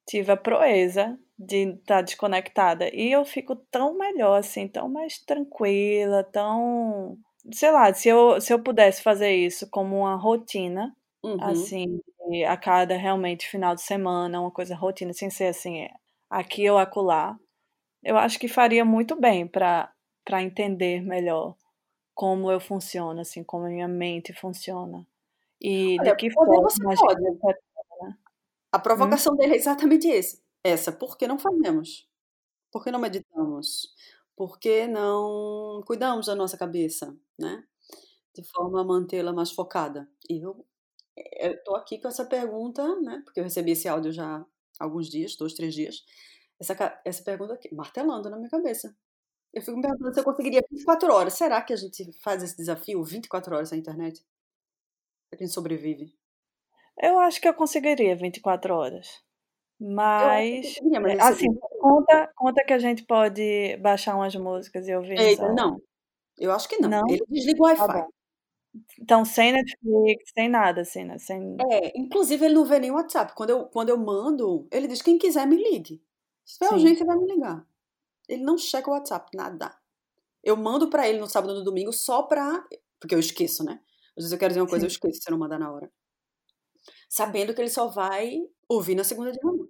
tive 0.08 0.32
a 0.32 0.38
proeza 0.38 1.18
de 1.38 1.70
estar 1.70 1.98
tá 1.98 2.02
desconectada. 2.02 2.94
E 2.94 3.12
eu 3.12 3.26
fico 3.26 3.56
tão 3.56 3.98
melhor, 3.98 4.38
assim, 4.40 4.68
tão 4.68 4.90
mais 4.90 5.20
tranquila, 5.20 6.24
tão. 6.24 7.18
Sei 7.54 7.72
lá, 7.72 7.94
se 7.94 8.10
eu, 8.10 8.42
se 8.42 8.54
eu 8.54 8.62
pudesse 8.62 9.04
fazer 9.04 9.34
isso 9.36 9.70
como 9.70 10.00
uma 10.00 10.16
rotina, 10.16 10.96
uhum. 11.24 11.38
assim, 11.44 12.00
a 12.48 12.58
cada 12.58 12.98
realmente 12.98 13.48
final 13.48 13.76
de 13.76 13.82
semana, 13.82 14.42
uma 14.42 14.52
coisa 14.52 14.76
rotina, 14.76 15.14
sem 15.14 15.30
ser 15.30 15.48
assim, 15.48 15.88
aqui 16.30 16.70
ou 16.70 16.78
acolá, 16.78 17.38
eu 18.04 18.18
acho 18.18 18.40
que 18.40 18.48
faria 18.48 18.86
muito 18.86 19.20
bem 19.20 19.48
para 19.48 19.92
entender 20.42 21.02
melhor 21.02 21.56
como 22.16 22.50
eu 22.50 22.62
funciono, 22.62 23.20
assim, 23.20 23.44
como 23.44 23.66
a 23.66 23.70
minha 23.70 23.88
mente 23.88 24.34
funciona. 24.34 25.06
E 25.62 26.00
Olha, 26.00 26.12
de 26.12 26.18
que 26.18 26.32
forma 26.32 26.62
você 26.62 26.82
pode. 26.82 27.22
Né? 28.02 28.18
A 28.74 28.80
provocação 28.80 29.34
hum? 29.34 29.38
dele 29.38 29.54
é 29.54 29.56
exatamente 29.56 30.06
esse. 30.08 30.44
essa. 30.62 30.92
Por 30.92 31.18
que 31.18 31.28
não 31.28 31.40
fazemos? 31.40 32.10
Por 32.70 32.84
que 32.84 32.92
não 32.92 33.00
meditamos? 33.00 33.94
Por 34.36 34.60
que 34.60 34.86
não 34.86 35.82
cuidamos 35.86 36.26
da 36.26 36.36
nossa 36.36 36.58
cabeça, 36.58 37.16
né? 37.40 37.64
De 38.36 38.44
forma 38.44 38.82
a 38.82 38.84
mantê-la 38.84 39.32
mais 39.32 39.52
focada. 39.52 40.10
E 40.30 40.42
eu 40.42 40.66
estou 41.16 41.78
aqui 41.78 42.00
com 42.00 42.10
essa 42.10 42.26
pergunta, 42.26 42.84
né? 43.00 43.22
Porque 43.24 43.40
eu 43.40 43.46
recebi 43.46 43.72
esse 43.72 43.88
áudio 43.88 44.12
já 44.12 44.40
há 44.40 44.46
alguns 44.84 45.10
dias, 45.10 45.38
dois, 45.38 45.54
três 45.54 45.74
dias. 45.74 46.04
Essa, 46.60 47.02
essa 47.06 47.24
pergunta 47.24 47.54
aqui, 47.54 47.74
martelando 47.74 48.30
na 48.30 48.36
minha 48.36 48.50
cabeça. 48.50 48.94
Eu 49.56 49.62
fico 49.62 49.78
me 49.78 49.82
perguntando 49.82 50.14
se 50.14 50.20
eu 50.20 50.24
conseguiria 50.26 50.62
24 50.70 51.14
horas. 51.14 51.34
Será 51.34 51.62
que 51.62 51.72
a 51.72 51.78
gente 51.78 52.12
faz 52.22 52.44
esse 52.44 52.58
desafio 52.58 53.02
24 53.02 53.56
horas 53.56 53.72
na 53.72 53.78
internet? 53.78 54.22
A 55.34 55.38
gente 55.38 55.54
sobrevive? 55.54 56.14
Eu 57.02 57.18
acho 57.20 57.40
que 57.40 57.48
eu 57.48 57.54
conseguiria 57.54 58.18
24 58.18 58.76
horas. 58.76 59.24
Mas, 59.80 60.78
mas 61.02 61.20
assim, 61.20 61.48
conta, 61.80 62.32
conta 62.36 62.64
que 62.66 62.74
a 62.74 62.78
gente 62.80 63.04
pode 63.04 63.78
baixar 63.78 64.16
umas 64.16 64.36
músicas 64.36 64.88
e 64.88 64.96
ouvir. 64.96 65.18
Eita, 65.18 65.52
não. 65.54 65.82
Eu 66.38 66.52
acho 66.52 66.68
que 66.68 66.78
não. 66.78 66.90
não? 66.90 67.04
Ele 67.08 67.24
desliga 67.30 67.62
o 67.62 67.66
Wi-Fi. 67.66 67.88
Tá 67.88 68.08
então, 69.00 69.24
sem 69.24 69.54
Netflix, 69.54 70.32
sem 70.34 70.50
nada, 70.50 70.82
assim, 70.82 71.06
né? 71.06 71.18
Sem... 71.18 71.56
É, 71.72 71.98
inclusive 71.98 72.44
ele 72.44 72.56
não 72.56 72.66
vê 72.66 72.78
nem 72.78 72.92
o 72.92 72.96
WhatsApp. 72.96 73.34
Quando 73.34 73.52
eu, 73.52 73.66
quando 73.68 73.88
eu 73.88 73.98
mando, 73.98 74.68
ele 74.70 74.88
diz: 74.88 75.02
quem 75.02 75.18
quiser 75.18 75.48
me 75.48 75.56
ligue. 75.56 76.04
Se 76.44 76.60
tiver 76.60 76.74
urgência, 76.74 77.06
vai 77.06 77.18
me 77.18 77.26
ligar. 77.26 77.66
Ele 78.30 78.44
não 78.44 78.58
checa 78.58 78.90
o 78.90 78.94
WhatsApp, 78.94 79.30
nada. 79.36 79.76
Eu 80.44 80.58
mando 80.58 80.90
para 80.90 81.08
ele 81.10 81.20
no 81.20 81.28
sábado 81.28 81.52
ou 81.54 81.60
no 81.60 81.66
domingo 81.66 81.94
só 81.94 82.24
pra. 82.24 82.66
Porque 83.00 83.16
eu 83.16 83.20
esqueço, 83.20 83.64
né? 83.64 83.82
Às 84.18 84.24
vezes 84.24 84.32
eu 84.32 84.40
quero 84.40 84.52
dizer 84.52 84.62
uma 84.62 84.70
coisa, 84.70 84.86
Sim. 84.86 84.88
eu 84.88 84.92
esqueço 84.92 85.22
se 85.22 85.30
eu 85.30 85.34
não 85.34 85.40
mandar 85.40 85.60
na 85.60 85.72
hora. 85.72 85.92
Sabendo 87.10 87.54
que 87.54 87.62
ele 87.62 87.70
só 87.70 87.88
vai 87.88 88.38
ouvir 88.70 88.96
na 88.96 89.04
segunda 89.04 89.32
de 89.32 89.40
manhã. 89.44 89.66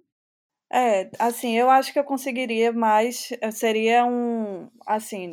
É, 0.72 1.10
assim, 1.18 1.56
eu 1.56 1.70
acho 1.70 1.92
que 1.92 1.98
eu 1.98 2.04
conseguiria, 2.04 2.72
mas 2.72 3.30
eh, 3.40 3.50
seria 3.52 4.04
um, 4.04 4.68
assim, 4.86 5.32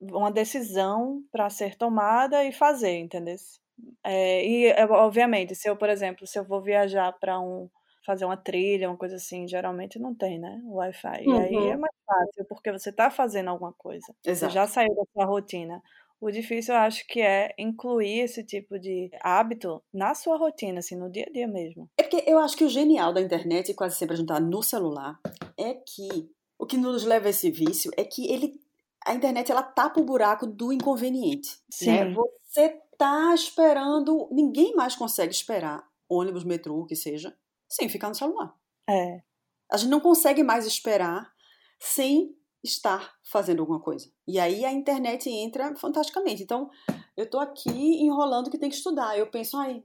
uma 0.00 0.30
decisão 0.32 1.22
para 1.30 1.48
ser 1.50 1.76
tomada 1.76 2.44
e 2.44 2.52
fazer, 2.52 2.98
entendeu? 2.98 3.36
É, 4.04 4.44
e, 4.46 4.66
eh, 4.66 4.84
obviamente, 4.86 5.54
se 5.54 5.68
eu, 5.68 5.76
por 5.76 5.88
exemplo, 5.88 6.26
se 6.26 6.38
eu 6.38 6.44
vou 6.44 6.62
viajar 6.62 7.12
para 7.18 7.40
um, 7.40 7.68
fazer 8.04 8.24
uma 8.24 8.36
trilha, 8.36 8.88
uma 8.88 8.96
coisa 8.96 9.16
assim, 9.16 9.46
geralmente 9.46 9.98
não 9.98 10.14
tem, 10.14 10.38
né? 10.38 10.60
O 10.64 10.74
Wi-Fi. 10.74 11.26
Uhum. 11.26 11.34
E 11.34 11.40
aí 11.40 11.54
é 11.54 11.74
uhum. 11.74 11.80
mais 11.80 11.94
fácil, 12.06 12.44
porque 12.48 12.72
você 12.72 12.90
está 12.90 13.10
fazendo 13.10 13.48
alguma 13.48 13.72
coisa. 13.72 14.14
Exato. 14.24 14.52
Você 14.52 14.54
já 14.54 14.66
saiu 14.66 14.94
da 14.94 15.02
sua 15.12 15.24
rotina. 15.24 15.82
O 16.20 16.30
difícil, 16.30 16.74
eu 16.74 16.80
acho 16.80 17.04
que 17.08 17.20
é 17.20 17.52
incluir 17.58 18.20
esse 18.20 18.44
tipo 18.44 18.78
de 18.78 19.10
hábito 19.20 19.82
na 19.92 20.14
sua 20.14 20.36
rotina, 20.36 20.78
assim, 20.78 20.94
no 20.94 21.10
dia 21.10 21.26
a 21.28 21.32
dia 21.32 21.48
mesmo. 21.48 21.90
É 21.98 22.04
porque 22.04 22.22
eu 22.30 22.38
acho 22.38 22.56
que 22.56 22.64
o 22.64 22.68
genial 22.68 23.12
da 23.12 23.20
internet, 23.20 23.70
e 23.70 23.74
quase 23.74 23.96
sempre 23.96 24.14
a 24.14 24.16
gente 24.16 24.28
tá 24.28 24.38
no 24.38 24.62
celular, 24.62 25.18
é 25.58 25.74
que 25.74 26.30
o 26.56 26.64
que 26.64 26.76
nos 26.76 27.02
leva 27.04 27.26
a 27.26 27.30
esse 27.30 27.50
vício 27.50 27.90
é 27.96 28.04
que 28.04 28.30
ele, 28.32 28.52
a 29.04 29.14
internet, 29.14 29.50
ela 29.50 29.64
tapa 29.64 30.00
o 30.00 30.04
buraco 30.04 30.46
do 30.46 30.72
inconveniente. 30.72 31.50
Né? 31.50 31.56
Sim. 31.72 31.90
Né? 31.90 32.14
Você 32.46 32.80
tá 32.96 33.34
esperando, 33.34 34.28
ninguém 34.30 34.76
mais 34.76 34.94
consegue 34.94 35.32
esperar 35.32 35.84
ônibus, 36.08 36.44
metrô, 36.44 36.78
o 36.78 36.86
que 36.86 36.94
seja, 36.94 37.34
sem 37.72 37.88
ficar 37.88 38.08
no 38.08 38.14
celular. 38.14 38.54
É. 38.88 39.22
A 39.70 39.76
gente 39.76 39.90
não 39.90 40.00
consegue 40.00 40.42
mais 40.42 40.66
esperar 40.66 41.32
sem 41.80 42.36
estar 42.62 43.14
fazendo 43.24 43.60
alguma 43.60 43.80
coisa. 43.80 44.10
E 44.28 44.38
aí 44.38 44.64
a 44.64 44.72
internet 44.72 45.28
entra 45.28 45.74
fantasticamente. 45.76 46.42
Então, 46.42 46.70
eu 47.16 47.28
tô 47.28 47.38
aqui 47.38 47.70
enrolando 47.70 48.50
que 48.50 48.58
tem 48.58 48.68
que 48.68 48.76
estudar. 48.76 49.18
Eu 49.18 49.30
penso, 49.30 49.56
ai, 49.56 49.82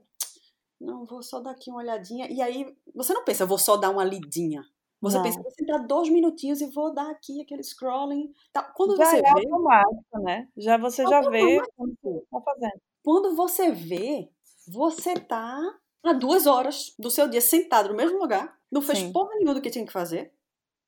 não, 0.80 1.06
vou 1.06 1.22
só 1.22 1.40
dar 1.40 1.52
aqui 1.52 1.70
uma 1.70 1.80
olhadinha. 1.80 2.28
E 2.30 2.40
aí, 2.40 2.76
você 2.94 3.12
não 3.14 3.24
pensa, 3.24 3.46
vou 3.46 3.58
só 3.58 3.76
dar 3.76 3.90
uma 3.90 4.04
lidinha. 4.04 4.62
Você 5.00 5.16
não. 5.16 5.22
pensa, 5.22 5.40
vou 5.40 5.50
sentar 5.50 5.86
dois 5.86 6.08
minutinhos 6.08 6.60
e 6.60 6.66
vou 6.70 6.92
dar 6.92 7.10
aqui 7.10 7.40
aquele 7.40 7.62
scrolling. 7.62 8.32
Tá. 8.52 8.62
Quando 8.62 8.96
já 8.96 9.06
você 9.06 9.16
é 9.16 9.22
vê. 9.22 9.28
automático, 9.28 10.18
né? 10.20 10.48
Já 10.56 10.76
você 10.76 11.06
já 11.06 11.20
vê 11.22 11.60
quando 11.76 11.96
tá 12.30 12.40
fazendo. 12.40 12.80
Quando 13.02 13.34
você 13.34 13.70
vê, 13.70 14.30
você 14.66 15.14
tá 15.14 15.58
há 16.04 16.12
duas 16.12 16.46
horas 16.46 16.94
do 16.98 17.10
seu 17.10 17.28
dia 17.28 17.40
sentado 17.40 17.90
no 17.90 17.94
mesmo 17.94 18.18
lugar, 18.18 18.58
não 18.70 18.82
fez 18.82 18.98
Sim. 18.98 19.12
porra 19.12 19.34
nenhuma 19.34 19.54
do 19.54 19.60
que 19.60 19.70
tinha 19.70 19.86
que 19.86 19.92
fazer. 19.92 20.32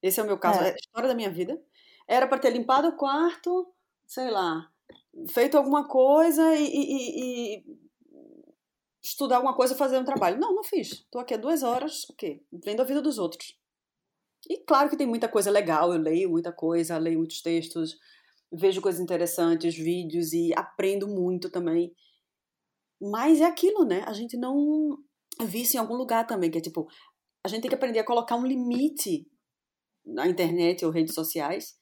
Esse 0.02 0.20
é 0.20 0.22
o 0.22 0.26
meu 0.26 0.38
caso, 0.38 0.60
é, 0.60 0.68
é 0.68 0.72
a 0.72 0.76
história 0.76 1.08
da 1.08 1.14
minha 1.14 1.30
vida. 1.30 1.60
Era 2.06 2.26
para 2.26 2.38
ter 2.38 2.50
limpado 2.50 2.88
o 2.88 2.96
quarto, 2.96 3.72
sei 4.06 4.30
lá, 4.30 4.70
feito 5.28 5.56
alguma 5.56 5.86
coisa 5.86 6.54
e, 6.56 6.64
e, 6.64 7.56
e, 7.56 7.64
estudar 9.02 9.36
alguma 9.36 9.54
coisa, 9.54 9.74
fazer 9.74 9.98
um 9.98 10.04
trabalho. 10.04 10.38
Não, 10.38 10.54
não 10.54 10.64
fiz. 10.64 11.06
Tô 11.10 11.18
aqui 11.18 11.34
há 11.34 11.36
duas 11.36 11.62
horas, 11.62 12.04
o 12.04 12.14
quê? 12.14 12.42
Vendo 12.52 12.80
a 12.80 12.84
vida 12.84 13.02
dos 13.02 13.18
outros. 13.18 13.58
E 14.48 14.58
claro 14.58 14.88
que 14.88 14.96
tem 14.96 15.06
muita 15.06 15.28
coisa 15.28 15.50
legal, 15.50 15.92
eu 15.92 16.00
leio 16.00 16.30
muita 16.30 16.50
coisa, 16.50 16.96
leio 16.96 17.18
muitos 17.18 17.42
textos, 17.42 17.98
vejo 18.50 18.80
coisas 18.80 19.00
interessantes, 19.00 19.74
vídeos 19.74 20.32
e 20.32 20.52
aprendo 20.54 21.06
muito 21.06 21.50
também. 21.50 21.94
Mas 23.00 23.40
é 23.40 23.44
aquilo, 23.44 23.84
né? 23.84 24.04
A 24.06 24.12
gente 24.12 24.36
não. 24.36 24.98
Vi 25.42 25.62
isso 25.62 25.76
em 25.76 25.80
algum 25.80 25.94
lugar 25.94 26.26
também, 26.26 26.50
que 26.50 26.58
é 26.58 26.60
tipo, 26.60 26.86
a 27.44 27.48
gente 27.48 27.62
tem 27.62 27.68
que 27.70 27.74
aprender 27.74 27.98
a 27.98 28.04
colocar 28.04 28.36
um 28.36 28.46
limite 28.46 29.26
na 30.04 30.26
internet 30.26 30.84
ou 30.84 30.90
redes 30.90 31.14
sociais, 31.14 31.76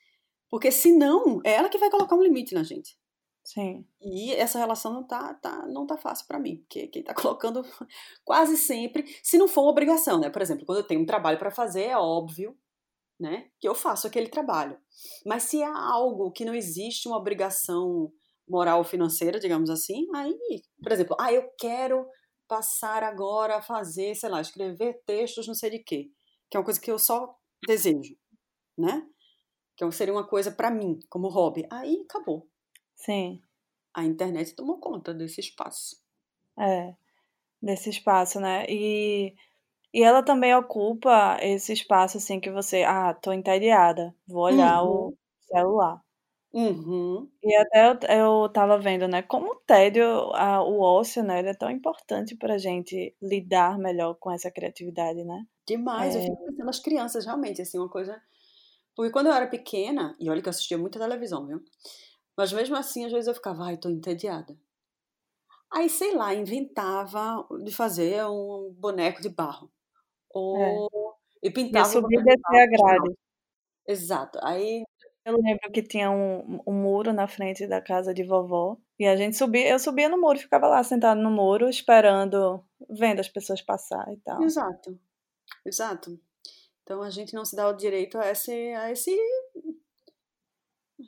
porque 0.48 0.70
senão 0.70 1.40
é 1.44 1.54
ela 1.54 1.68
que 1.68 1.78
vai 1.78 1.90
colocar 1.90 2.14
um 2.14 2.22
limite 2.22 2.54
na 2.54 2.62
gente. 2.62 2.96
Sim. 3.44 3.86
E 4.00 4.32
essa 4.34 4.58
relação 4.58 4.92
não 4.92 5.04
tá, 5.04 5.32
tá, 5.34 5.66
não 5.66 5.86
tá 5.86 5.96
fácil 5.96 6.26
para 6.26 6.38
mim, 6.38 6.58
porque 6.58 6.86
quem 6.88 7.02
tá 7.02 7.14
colocando 7.14 7.64
quase 8.24 8.56
sempre, 8.56 9.04
se 9.22 9.38
não 9.38 9.48
for 9.48 9.62
uma 9.62 9.70
obrigação, 9.70 10.20
né? 10.20 10.30
Por 10.30 10.42
exemplo, 10.42 10.66
quando 10.66 10.78
eu 10.78 10.86
tenho 10.86 11.00
um 11.00 11.06
trabalho 11.06 11.38
para 11.38 11.50
fazer, 11.50 11.84
é 11.84 11.96
óbvio, 11.96 12.56
né, 13.18 13.50
que 13.58 13.68
eu 13.68 13.74
faço 13.74 14.06
aquele 14.06 14.28
trabalho. 14.28 14.78
Mas 15.26 15.44
se 15.44 15.62
há 15.62 15.76
algo 15.76 16.30
que 16.30 16.44
não 16.44 16.54
existe 16.54 17.08
uma 17.08 17.16
obrigação 17.16 18.12
moral 18.48 18.84
financeira, 18.84 19.38
digamos 19.40 19.70
assim, 19.70 20.06
aí, 20.14 20.36
por 20.82 20.92
exemplo, 20.92 21.16
ah, 21.20 21.32
eu 21.32 21.48
quero 21.58 22.06
passar 22.48 23.02
agora 23.02 23.56
a 23.58 23.62
fazer, 23.62 24.14
sei 24.14 24.28
lá, 24.30 24.40
escrever 24.40 25.02
textos 25.06 25.46
não 25.46 25.54
sei 25.54 25.70
de 25.70 25.78
quê, 25.80 26.10
que 26.50 26.56
é 26.56 26.60
uma 26.60 26.64
coisa 26.64 26.80
que 26.80 26.90
eu 26.90 26.98
só 26.98 27.34
desejo, 27.66 28.16
né? 28.78 29.06
Que 29.76 29.90
seria 29.92 30.14
uma 30.14 30.26
coisa 30.28 30.50
para 30.52 30.70
mim, 30.70 30.98
como 31.10 31.28
hobby. 31.28 31.66
Aí 31.70 32.04
acabou. 32.08 32.48
Sim. 32.94 33.42
A 33.92 34.02
internet 34.02 34.54
tomou 34.54 34.80
conta 34.80 35.12
desse 35.12 35.40
espaço. 35.40 36.02
É, 36.58 36.94
desse 37.62 37.90
espaço, 37.90 38.40
né? 38.40 38.66
E, 38.68 39.34
e 39.94 40.02
ela 40.02 40.22
também 40.24 40.54
ocupa 40.56 41.38
esse 41.42 41.72
espaço, 41.74 42.18
assim, 42.18 42.40
que 42.40 42.50
você, 42.52 42.84
ah, 42.84 43.14
tô 43.14 43.32
entediada, 43.32 44.14
vou 44.28 44.44
olhar 44.44 44.82
Uhum. 44.82 44.84
o 44.84 45.14
celular. 45.42 46.02
Uhum. 46.52 47.30
E 47.42 47.54
até 47.56 47.88
eu, 48.10 48.42
eu 48.44 48.48
tava 48.52 48.78
vendo, 48.78 49.06
né, 49.08 49.22
como 49.22 49.52
o 49.52 49.56
tédio, 49.60 50.04
a, 50.34 50.62
o 50.62 50.80
ócio, 50.80 51.22
né, 51.22 51.38
ele 51.38 51.48
é 51.50 51.54
tão 51.54 51.70
importante 51.70 52.36
pra 52.36 52.58
gente 52.58 53.14
lidar 53.22 53.78
melhor 53.78 54.14
com 54.16 54.30
essa 54.30 54.50
criatividade, 54.50 55.24
né? 55.24 55.46
Demais, 55.66 56.14
eu 56.16 56.20
É, 56.20 56.22
fico 56.22 56.36
pensando 56.44 56.66
nas 56.66 56.80
crianças, 56.80 57.24
realmente, 57.24 57.62
assim, 57.62 57.78
uma 57.78 57.88
coisa. 57.88 58.20
Porque 58.96 59.12
quando 59.12 59.28
eu 59.28 59.32
era 59.34 59.46
pequena, 59.48 60.16
e 60.20 60.30
olha 60.30 60.42
que 60.42 60.48
eu 60.48 60.52
assistia 60.52 60.78
muita 60.78 60.98
televisão, 61.00 61.46
viu? 61.46 61.62
Mas 62.36 62.52
mesmo 62.52 62.76
assim, 62.76 63.04
às 63.06 63.12
vezes 63.12 63.28
eu 63.28 63.34
ficava, 63.34 63.64
ai, 63.66 63.76
tô 63.78 63.88
entediada. 63.90 64.58
Aí, 65.70 65.88
sei 65.88 66.14
lá, 66.14 66.34
inventava 66.34 67.46
de 67.64 67.70
fazer 67.74 68.24
um 68.26 68.72
boneco 68.78 69.20
de 69.20 69.28
barro. 69.28 69.70
é. 70.54 70.70
Ou 70.80 71.14
e 71.42 71.50
Ia 71.74 71.84
pintava 71.84 71.98
o 71.98 72.02
subir 72.02 72.20
e 72.20 72.24
descer 72.24 72.60
a 72.62 72.66
grade. 72.74 73.10
Exato. 73.86 74.38
Aí, 74.42 74.84
Eu 75.28 75.36
lembro 75.36 75.70
que 75.70 75.82
tinha 75.82 76.10
um, 76.10 76.58
um 76.66 76.72
muro 76.72 77.12
na 77.12 77.28
frente 77.28 77.66
da 77.66 77.82
casa 77.82 78.14
de 78.14 78.24
vovó. 78.24 78.78
E 78.98 79.06
a 79.06 79.14
gente 79.14 79.36
subia, 79.36 79.68
eu 79.68 79.78
subia 79.78 80.08
no 80.08 80.18
muro, 80.18 80.38
ficava 80.38 80.66
lá 80.66 80.82
sentado 80.82 81.20
no 81.20 81.30
muro, 81.30 81.68
esperando, 81.68 82.64
vendo 82.88 83.20
as 83.20 83.28
pessoas 83.28 83.60
passar 83.60 84.10
e 84.10 84.16
tal. 84.18 84.42
exato, 84.42 84.98
exato. 85.66 86.18
Então 86.82 87.02
a 87.02 87.10
gente 87.10 87.34
não 87.34 87.44
se 87.44 87.54
dá 87.54 87.68
o 87.68 87.76
direito 87.76 88.16
a 88.16 88.30
esse, 88.30 88.50
a 88.72 88.90
esse 88.90 89.14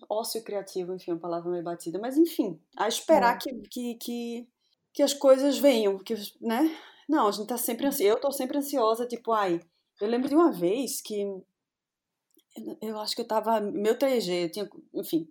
ócio 0.09 0.45
criativo, 0.45 0.95
enfim, 0.95 1.13
uma 1.13 1.19
palavra 1.21 1.51
meio 1.51 1.65
batida, 1.65 1.99
mas 1.99 2.19
enfim, 2.19 2.61
a 2.77 2.89
esperar 2.89 3.37
É. 3.37 3.39
que, 3.39 3.55
que, 3.71 3.95
que, 3.95 4.49
que 4.93 5.03
as 5.03 5.15
coisas 5.15 5.59
venham, 5.59 5.99
que, 5.99 6.15
né? 6.43 6.77
Não, 7.09 7.27
a 7.27 7.33
gente 7.33 7.49
tá 7.49 7.57
sempre 7.57 7.87
ansiosa, 7.87 8.13
eu 8.13 8.21
tô 8.21 8.31
sempre 8.31 8.59
ansiosa, 8.59 9.07
tipo, 9.07 9.33
ai, 9.33 9.61
eu 9.99 10.09
lembro 10.09 10.29
de 10.29 10.35
uma 10.35 10.53
vez 10.53 11.01
que 11.01 11.25
eu, 12.81 12.99
acho 13.01 13.15
que 13.15 13.23
eu 13.23 13.27
tava, 13.29 13.61
meu 13.61 13.99
3G, 13.99 14.45
eu 14.45 14.51
tinha, 14.53 14.71
enfim, 14.95 15.29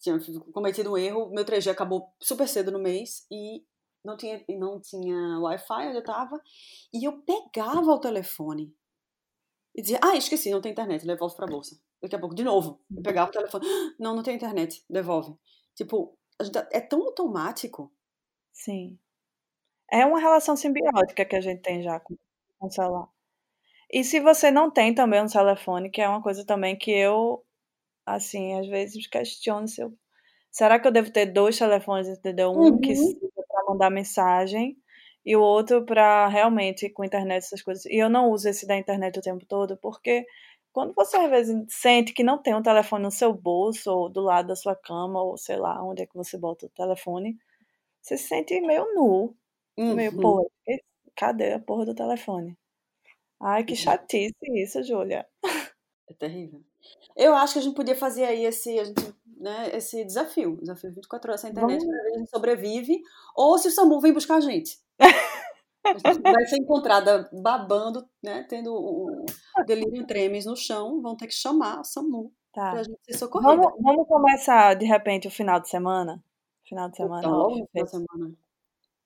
tinha 0.00 0.18
cometido 0.52 0.92
um 0.92 0.98
erro, 0.98 1.30
meu 1.30 1.44
3G 1.44 1.70
acabou 1.70 2.12
super 2.20 2.48
cedo 2.48 2.72
no 2.72 2.78
mês 2.80 3.26
e 3.30 3.64
não 4.04 4.16
tinha, 4.16 4.44
não 4.50 4.80
tinha 4.80 5.40
Wi-Fi 5.40 5.88
onde 5.88 5.98
eu 5.98 6.04
tava, 6.04 6.40
e 6.92 7.04
eu 7.08 7.22
pegava 7.22 7.92
o 7.92 8.00
telefone 8.00 8.74
e 9.74 9.82
dizia, 9.82 10.00
ah, 10.02 10.16
esqueci, 10.16 10.50
não 10.50 10.60
tem 10.60 10.72
internet, 10.72 11.06
devolve 11.06 11.36
pra 11.36 11.46
bolsa. 11.46 11.78
Daqui 12.02 12.16
a 12.16 12.18
pouco, 12.18 12.34
de 12.34 12.44
novo, 12.44 12.80
eu 12.96 13.02
pegava 13.02 13.28
o 13.30 13.32
telefone, 13.32 13.66
"Ah, 13.66 13.94
não, 13.98 14.14
não 14.16 14.22
tem 14.22 14.36
internet, 14.36 14.84
devolve. 14.88 15.34
Tipo, 15.74 16.16
tá- 16.52 16.68
é 16.72 16.80
tão 16.80 17.02
automático. 17.02 17.92
Sim. 18.52 18.98
É 19.92 20.06
uma 20.06 20.20
relação 20.20 20.56
simbiótica 20.56 21.24
que 21.26 21.36
a 21.36 21.40
gente 21.42 21.62
tem 21.62 21.82
já 21.82 22.00
com 22.00 22.16
o 22.60 22.70
celular. 22.70 23.08
E 23.90 24.04
se 24.04 24.20
você 24.20 24.50
não 24.50 24.70
tem 24.70 24.94
também 24.94 25.22
um 25.22 25.26
telefone, 25.26 25.90
que 25.90 26.00
é 26.02 26.08
uma 26.08 26.22
coisa 26.22 26.44
também 26.44 26.76
que 26.76 26.90
eu, 26.90 27.44
assim, 28.06 28.54
às 28.60 28.68
vezes 28.68 29.06
questiono 29.08 29.68
se 29.68 29.82
eu. 29.82 29.94
Será 30.50 30.80
que 30.80 30.88
eu 30.88 30.92
devo 30.92 31.12
ter 31.12 31.26
dois 31.26 31.58
telefones, 31.58 32.08
entendeu? 32.08 32.52
Um 32.52 32.78
que 32.80 32.94
Uhum. 32.94 32.96
seja 32.96 33.20
para 33.48 33.64
mandar 33.68 33.90
mensagem 33.90 34.76
e 35.26 35.36
o 35.36 35.42
outro 35.42 35.84
para 35.86 36.28
realmente 36.28 36.90
com 36.90 37.04
internet, 37.04 37.38
essas 37.44 37.62
coisas. 37.62 37.86
E 37.86 37.96
eu 37.98 38.10
não 38.10 38.30
uso 38.32 38.48
esse 38.48 38.66
da 38.66 38.76
internet 38.76 39.18
o 39.18 39.22
tempo 39.22 39.46
todo, 39.46 39.76
porque 39.78 40.26
quando 40.72 40.94
você 40.94 41.16
às 41.18 41.30
vezes 41.30 41.56
sente 41.70 42.12
que 42.14 42.24
não 42.24 42.38
tem 42.42 42.54
um 42.54 42.62
telefone 42.62 43.04
no 43.04 43.10
seu 43.12 43.32
bolso, 43.34 43.90
ou 43.92 44.08
do 44.10 44.22
lado 44.22 44.48
da 44.48 44.56
sua 44.56 44.76
cama, 44.76 45.22
ou 45.22 45.36
sei 45.38 45.56
lá, 45.58 45.82
onde 45.84 46.02
é 46.02 46.06
que 46.06 46.16
você 46.16 46.38
bota 46.38 46.66
o 46.66 46.70
telefone, 46.70 47.36
você 48.02 48.16
se 48.18 48.28
sente 48.28 48.60
meio 48.62 48.84
nu. 48.94 49.36
Meio, 49.88 50.12
Uhum. 50.12 50.20
pô, 50.20 50.50
e- 50.68 50.82
cadê 51.16 51.54
a 51.54 51.60
porra 51.60 51.86
do 51.86 51.94
telefone? 51.96 52.56
Ai, 53.40 53.64
que 53.64 53.76
chatice 53.76 54.34
isso, 54.54 54.82
Júlia. 54.82 55.26
É 56.08 56.14
terrível. 56.14 56.60
Eu 57.16 57.34
acho 57.34 57.52
que 57.54 57.58
a 57.58 57.62
gente 57.62 57.74
podia 57.74 57.94
fazer 57.94 58.24
aí 58.24 58.44
esse, 58.44 58.78
a 58.78 58.84
gente, 58.84 59.14
né, 59.36 59.70
esse 59.76 60.04
desafio, 60.04 60.56
desafio 60.60 60.92
24 60.92 61.30
horas 61.30 61.40
sem 61.40 61.50
internet, 61.50 61.84
pra 61.84 61.96
ver 61.96 62.10
se 62.10 62.16
a 62.16 62.18
gente 62.18 62.30
sobrevive, 62.30 63.02
ou 63.36 63.58
se 63.58 63.68
o 63.68 63.70
SAMU 63.70 64.00
vem 64.00 64.12
buscar 64.12 64.36
a 64.36 64.40
gente. 64.40 64.78
A 65.84 66.12
gente 66.12 66.20
vai 66.22 66.46
ser 66.46 66.56
encontrada 66.56 67.28
babando, 67.32 68.08
né, 68.22 68.44
tendo 68.48 68.74
o 68.74 69.24
delírio 69.66 70.06
tremes 70.06 70.44
no 70.46 70.56
chão, 70.56 71.00
vão 71.00 71.16
ter 71.16 71.26
que 71.26 71.34
chamar 71.34 71.80
o 71.80 71.84
SAMU 71.84 72.32
Tá. 72.52 72.72
pra 72.72 72.82
gente 72.82 72.98
ser 73.02 73.18
socorrida. 73.18 73.56
Vamos, 73.56 73.72
vamos 73.80 74.08
começar, 74.08 74.74
de 74.74 74.86
repente, 74.86 75.28
o 75.28 75.30
final 75.30 75.60
de 75.60 75.68
semana? 75.68 76.22
Final 76.64 76.90
de 76.90 76.96
semana 76.96 77.20
Então, 77.20 77.32
logo 77.32 77.52
off, 77.52 77.60
no 77.60 77.66
final 77.68 77.86
de 77.86 77.90
fez. 77.90 78.47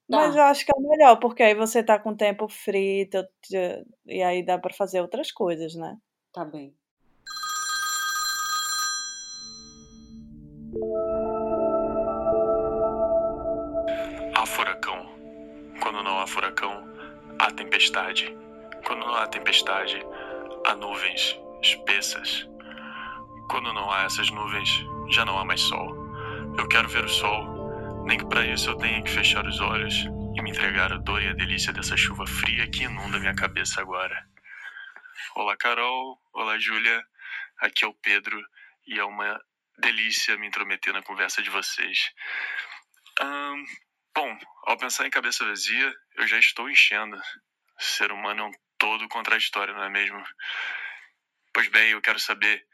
Mas 0.08 0.36
eu 0.36 0.42
acho 0.42 0.64
que 0.66 0.72
é 0.76 0.80
melhor, 0.80 1.16
porque 1.16 1.42
aí 1.42 1.54
você 1.54 1.82
tá 1.82 1.98
com 1.98 2.14
tempo 2.14 2.48
frito 2.48 3.22
te- 3.42 3.84
e 4.06 4.22
aí 4.22 4.44
dá 4.44 4.58
pra 4.58 4.72
fazer 4.74 5.00
outras 5.00 5.30
coisas, 5.32 5.74
né? 5.74 5.96
tá 6.32 6.44
bem. 6.46 6.74
Há 14.34 14.46
furacão. 14.46 15.06
Quando 15.82 16.02
não 16.02 16.18
há 16.18 16.26
furacão, 16.26 16.84
há 17.38 17.50
tempestade. 17.50 18.34
Quando 18.86 19.00
não 19.06 19.14
há 19.14 19.26
tempestade, 19.26 20.00
há 20.66 20.74
nuvens 20.74 21.38
espessas. 21.62 22.48
Quando 23.50 23.72
não 23.72 23.90
há 23.90 24.04
essas 24.04 24.30
nuvens, 24.30 24.84
já 25.10 25.24
não 25.24 25.38
há 25.38 25.44
mais 25.44 25.60
sol. 25.60 25.94
Eu 26.58 26.66
quero 26.68 26.88
ver 26.88 27.04
o 27.04 27.08
sol, 27.08 27.61
nem 28.04 28.18
que 28.18 28.26
para 28.26 28.46
isso 28.46 28.70
eu 28.70 28.76
tenha 28.76 29.02
que 29.02 29.10
fechar 29.10 29.46
os 29.46 29.60
olhos 29.60 29.94
e 30.36 30.42
me 30.42 30.50
entregar 30.50 30.92
a 30.92 30.98
dor 30.98 31.22
e 31.22 31.28
a 31.28 31.32
delícia 31.32 31.72
dessa 31.72 31.96
chuva 31.96 32.26
fria 32.26 32.68
que 32.68 32.84
inunda 32.84 33.18
minha 33.18 33.34
cabeça 33.34 33.80
agora. 33.80 34.26
Olá, 35.34 35.56
Carol. 35.56 36.20
Olá, 36.32 36.58
Júlia. 36.58 37.04
Aqui 37.58 37.84
é 37.84 37.86
o 37.86 37.94
Pedro 37.94 38.40
e 38.86 38.98
é 38.98 39.04
uma 39.04 39.40
delícia 39.78 40.36
me 40.36 40.46
intrometer 40.46 40.92
na 40.92 41.02
conversa 41.02 41.42
de 41.42 41.50
vocês. 41.50 42.10
Bom, 44.14 44.38
ao 44.66 44.76
pensar 44.76 45.06
em 45.06 45.10
cabeça 45.10 45.44
vazia, 45.44 45.94
eu 46.16 46.26
já 46.26 46.38
estou 46.38 46.68
enchendo. 46.68 47.16
O 47.16 47.82
ser 47.82 48.12
humano 48.12 48.42
é 48.42 48.46
um 48.46 48.52
todo 48.78 49.08
contraditório, 49.08 49.74
não 49.74 49.84
é 49.84 49.88
mesmo? 49.88 50.22
Pois 51.54 51.68
bem, 51.68 51.90
eu 51.90 52.00
quero 52.02 52.18
saber 52.18 52.64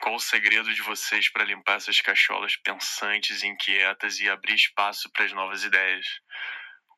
qual 0.00 0.14
o 0.14 0.20
segredo 0.20 0.72
de 0.72 0.82
vocês 0.82 1.30
para 1.30 1.44
limpar 1.44 1.76
essas 1.76 2.00
cacholas 2.00 2.56
pensantes 2.56 3.42
inquietas 3.42 4.20
e 4.20 4.28
abrir 4.28 4.54
espaço 4.54 5.10
para 5.10 5.24
as 5.24 5.32
novas 5.32 5.64
ideias. 5.64 6.06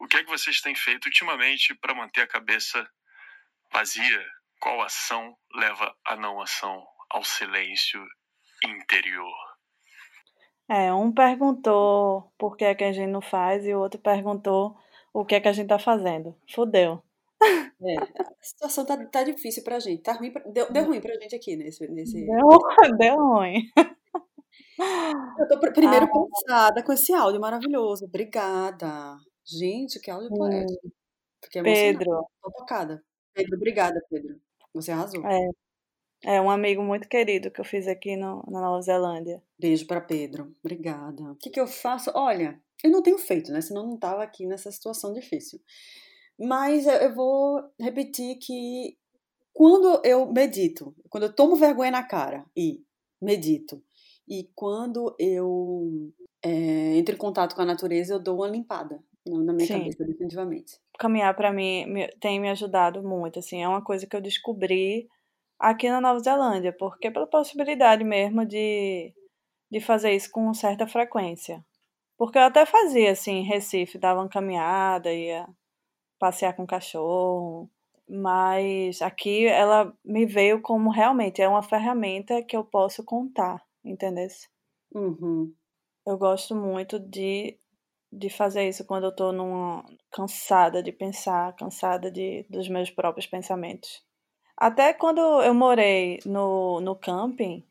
O 0.01 0.07
que 0.07 0.17
é 0.17 0.25
que 0.25 0.31
vocês 0.31 0.61
têm 0.61 0.75
feito 0.75 1.07
ultimamente 1.07 1.75
para 1.75 1.95
manter 1.95 2.23
a 2.23 2.27
cabeça 2.27 2.89
vazia? 3.73 4.25
Qual 4.61 4.83
ação 4.83 5.37
leva 5.55 5.95
à 6.05 6.17
não 6.17 6.41
ação, 6.41 6.85
ao 7.11 7.25
silêncio 7.25 8.05
interior? 8.65 9.35
É, 10.69 10.93
um 10.93 11.13
perguntou 11.13 12.33
por 12.37 12.57
que 12.57 12.65
é 12.65 12.75
que 12.75 12.85
a 12.85 12.93
gente 12.93 13.11
não 13.11 13.23
faz 13.23 13.65
e 13.65 13.75
o 13.75 13.81
outro 13.81 14.01
perguntou 14.01 14.77
o 15.13 15.25
que 15.25 15.35
é 15.35 15.41
que 15.41 15.49
a 15.49 15.53
gente 15.53 15.69
tá 15.69 15.79
fazendo. 15.79 16.37
Fudeu. 16.53 17.03
É, 17.81 17.95
a 18.23 18.43
situação 18.43 18.85
tá, 18.85 18.97
tá 19.07 19.23
difícil 19.23 19.63
pra 19.63 19.79
gente, 19.79 20.03
tá 20.03 20.13
ruim, 20.13 20.33
pra- 20.33 20.43
deu, 20.47 20.71
deu 20.73 20.85
ruim 20.87 21.01
pra 21.01 21.15
gente 21.15 21.35
aqui 21.35 21.57
nesse, 21.57 21.87
nesse... 21.89 22.27
Deu, 22.27 22.49
deu 22.99 23.17
ruim. 23.17 23.63
Eu 25.39 25.49
tô 25.49 25.59
pr- 25.61 25.73
primeiro 25.73 26.07
Ah, 26.07 26.11
passada 26.11 26.83
com 26.83 26.93
esse 26.93 27.13
áudio 27.13 27.41
maravilhoso, 27.41 28.05
obrigada. 28.05 29.17
Gente, 29.45 30.01
que 30.01 30.11
áudio 30.11 30.29
hum, 30.33 30.37
poético. 30.37 30.93
Fiquei 31.45 31.61
emocionada, 31.61 31.99
Pedro, 31.99 32.27
tô 32.43 32.51
tocada. 32.53 33.03
Pedro, 33.35 33.57
obrigada, 33.57 34.01
Pedro. 34.11 34.41
Você 34.75 34.91
arrasou. 34.93 35.25
é, 35.27 35.49
é 36.25 36.41
um 36.41 36.51
amigo 36.51 36.83
muito 36.83 37.09
querido 37.09 37.51
que 37.51 37.61
eu 37.61 37.65
fiz 37.65 37.87
aqui 37.89 38.17
no, 38.17 38.43
na 38.49 38.61
Nova 38.61 38.81
Zelândia. 38.83 39.43
Beijo 39.59 39.87
pra 39.87 40.01
Pedro, 40.01 40.55
obrigada. 40.65 41.23
O 41.33 41.37
que 41.37 41.51
que 41.51 41.61
eu 41.61 41.67
faço? 41.67 42.11
Olha, 42.15 42.61
eu 42.85 42.91
não 42.91 43.03
tenho 43.03 43.19
feito, 43.19 43.53
né? 43.53 43.61
Senão 43.61 43.83
eu 43.83 43.89
não 43.89 43.97
tava 43.97 44.23
aqui 44.23 44.47
nessa 44.47 44.71
situação 44.71 45.13
difícil. 45.13 45.61
Mas 46.39 46.87
eu 46.87 47.15
vou 47.15 47.63
repetir 47.81 48.37
que 48.39 48.97
quando 49.53 50.01
eu 50.05 50.31
medito, 50.33 50.95
quando 51.11 51.25
eu 51.25 51.33
tomo 51.35 51.57
vergonha 51.57 51.91
na 51.91 52.03
cara 52.03 52.45
e 52.57 52.83
medito, 53.21 53.83
e 54.29 54.49
quando 54.55 55.17
eu 55.19 56.13
é, 56.43 56.97
entro 56.97 57.15
em 57.15 57.19
contato 57.19 57.55
com 57.57 57.63
a 57.63 57.65
natureza, 57.65 58.15
eu 58.15 58.21
dou 58.21 58.37
uma 58.37 58.49
limpada 58.49 59.03
na 59.27 59.53
minha 59.53 59.67
Sim. 59.67 59.85
cabeça, 59.85 60.05
definitivamente. 60.05 60.79
Caminhar 60.99 61.35
para 61.35 61.53
mim 61.53 61.87
me- 61.87 62.09
tem 62.21 62.41
me 62.41 62.51
ajudado 62.51 63.03
muito, 63.03 63.39
assim, 63.39 63.63
é 63.63 63.69
uma 63.69 63.83
coisa 63.83 64.07
que 64.07 64.15
eu 64.17 64.21
descobri 64.21 65.09
aqui 65.59 65.89
na 65.89 66.01
Nova 66.01 66.21
Zelândia, 66.21 66.73
porque 66.73 67.11
pela 67.11 67.27
possibilidade 67.27 68.05
mesmo 68.05 68.45
de, 68.47 69.13
de 69.71 69.81
fazer 69.81 70.13
isso 70.13 70.31
com 70.31 70.53
certa 70.55 70.87
frequência. 70.87 71.65
Porque 72.19 72.39
eu 72.39 72.43
até 72.43 72.67
fazia, 72.67 73.13
assim, 73.13 73.33
em 73.39 73.45
Recife, 73.45 73.99
dava 73.99 74.21
uma 74.21 74.29
caminhada, 74.29 75.13
ia 75.13 75.49
passear 76.19 76.55
com 76.55 76.65
o 76.65 76.67
cachorro, 76.67 77.71
mas 78.09 79.03
aqui 79.03 79.47
ela 79.47 79.93
me 80.05 80.25
veio 80.25 80.63
como 80.63 80.91
realmente 80.91 81.43
é 81.43 81.49
uma 81.49 81.63
ferramenta 81.63 82.43
que 82.43 82.57
eu 82.57 82.65
posso 82.65 83.05
contar, 83.05 83.63
entendeu? 83.85 84.29
Uhum. 84.95 85.55
Eu 86.07 86.17
gosto 86.17 86.55
muito 86.55 86.99
de, 86.99 87.59
de 88.11 88.31
fazer 88.31 88.67
isso 88.69 88.87
quando 88.87 89.05
eu 89.05 89.15
tô 89.15 89.31
numa, 89.31 89.85
cansada 90.11 90.83
de 90.83 90.91
pensar, 90.91 91.55
cansada 91.55 92.11
de, 92.11 92.47
dos 92.49 92.69
meus 92.69 92.91
próprios 92.91 93.27
pensamentos. 93.27 94.03
Até 94.57 94.93
quando 94.93 95.21
eu 95.43 95.55
morei 95.55 96.19
no, 96.25 96.81
no 96.81 96.97
camping, 96.97 97.65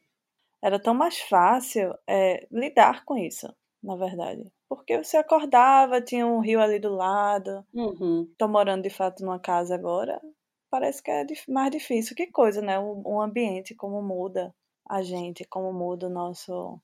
era 0.62 0.80
tão 0.80 0.94
mais 0.94 1.20
fácil 1.20 1.94
é, 2.08 2.48
lidar 2.52 3.04
com 3.06 3.18
isso, 3.18 3.54
na 3.84 3.96
verdade. 3.96 4.52
Porque 4.70 4.98
você 5.04 5.18
acordava, 5.18 6.02
tinha 6.02 6.26
um 6.28 6.40
rio 6.40 6.62
ali 6.62 6.80
do 6.80 6.90
lado. 6.94 7.66
Uhum. 7.74 8.36
Tô 8.38 8.48
morando 8.48 8.84
de 8.84 8.90
fato 8.92 9.24
numa 9.24 9.40
casa 9.40 9.76
agora. 9.76 10.22
Parece 10.70 11.04
que 11.04 11.12
é 11.12 11.26
mais 11.50 11.72
difícil. 11.72 12.16
Que 12.16 12.28
coisa, 12.28 12.62
né? 12.62 12.80
O 12.80 13.22
ambiente, 13.22 13.76
como 13.76 14.02
muda 14.02 14.56
a 14.90 15.02
gente, 15.04 15.46
como 15.46 15.74
muda 15.74 16.08
o 16.08 16.10
nosso, 16.10 16.80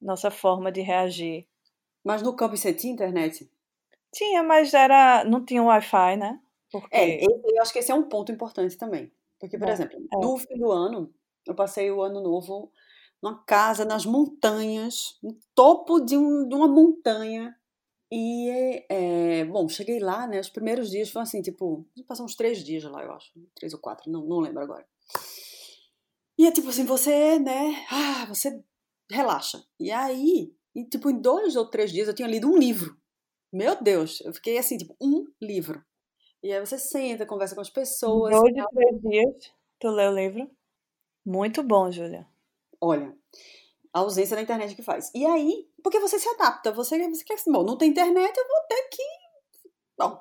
nossa 0.00 0.30
forma 0.30 0.72
de 0.72 0.82
reagir. 0.82 1.48
Mas 2.02 2.22
no 2.22 2.34
campo 2.34 2.56
você 2.56 2.72
tinha 2.72 2.92
internet? 2.94 3.50
Tinha, 4.12 4.42
mas 4.42 4.72
era, 4.74 5.24
não 5.24 5.44
tinha 5.44 5.62
Wi-Fi, 5.62 6.16
né? 6.16 6.40
Porque 6.70 7.00
É, 7.00 7.24
eu 7.24 7.62
acho 7.62 7.72
que 7.72 7.78
esse 7.78 7.90
é 7.90 7.94
um 7.94 8.08
ponto 8.08 8.32
importante 8.32 8.76
também. 8.76 9.12
Porque, 9.38 9.58
por 9.58 9.68
É, 9.68 9.72
exemplo, 9.72 9.98
é. 10.14 10.18
no 10.18 10.36
fim 10.38 10.56
do 10.58 10.70
ano, 10.70 11.12
eu 11.46 11.54
passei 11.54 11.90
o 11.90 12.02
ano 12.02 12.20
novo 12.22 12.72
numa 13.22 13.42
casa 13.44 13.84
nas 13.84 14.04
montanhas, 14.06 15.18
no 15.22 15.36
topo 15.54 16.00
de, 16.00 16.16
um- 16.16 16.46
de 16.48 16.54
uma 16.54 16.68
montanha. 16.68 17.54
E, 18.12 18.48
é, 18.88 19.44
bom, 19.44 19.68
cheguei 19.68 19.98
lá, 19.98 20.26
né? 20.26 20.38
Os 20.38 20.48
primeiros 20.48 20.90
dias 20.90 21.10
foram 21.10 21.24
assim, 21.24 21.42
tipo, 21.42 21.86
passou 22.06 22.24
uns 22.26 22.36
três 22.36 22.62
dias 22.62 22.84
lá, 22.84 23.02
eu 23.02 23.12
acho. 23.12 23.32
Três 23.54 23.72
ou 23.72 23.80
quatro, 23.80 24.10
não, 24.10 24.24
não 24.24 24.40
lembro 24.40 24.62
agora. 24.62 24.86
E 26.38 26.46
é 26.46 26.52
tipo 26.52 26.68
assim, 26.68 26.84
você, 26.84 27.38
né? 27.38 27.86
Ah, 27.90 28.26
você 28.26 28.62
relaxa. 29.10 29.64
E 29.78 29.90
aí, 29.90 30.52
e, 30.74 30.84
tipo, 30.84 31.10
em 31.10 31.20
dois 31.20 31.56
ou 31.56 31.66
três 31.68 31.92
dias 31.92 32.08
eu 32.08 32.14
tinha 32.14 32.28
lido 32.28 32.48
um 32.48 32.56
livro. 32.58 32.96
Meu 33.52 33.80
Deus, 33.80 34.20
eu 34.22 34.32
fiquei 34.34 34.58
assim, 34.58 34.76
tipo, 34.76 34.96
um 35.00 35.24
livro. 35.40 35.84
E 36.42 36.52
aí 36.52 36.60
você 36.60 36.76
senta, 36.76 37.24
conversa 37.24 37.54
com 37.54 37.60
as 37.60 37.70
pessoas. 37.70 38.32
dois 38.32 38.52
de 38.54 38.64
três 38.68 39.00
dias, 39.00 39.52
tu 39.78 39.88
leu 39.88 40.10
o 40.10 40.14
livro. 40.14 40.50
Muito 41.24 41.62
bom, 41.62 41.90
Júlia. 41.90 42.26
Olha, 42.80 43.16
a 43.92 44.00
ausência 44.00 44.36
da 44.36 44.42
internet 44.42 44.74
que 44.74 44.82
faz. 44.82 45.10
E 45.14 45.24
aí, 45.24 45.68
porque 45.82 46.00
você 46.00 46.18
se 46.18 46.28
adapta, 46.28 46.72
você, 46.72 47.08
você 47.08 47.24
quer 47.24 47.34
assim, 47.34 47.52
bom, 47.52 47.62
não 47.62 47.78
tem 47.78 47.90
internet, 47.90 48.36
eu 48.36 48.48
vou 48.48 48.60
ter 48.68 48.88
que. 48.90 49.02
Bom, 49.96 50.20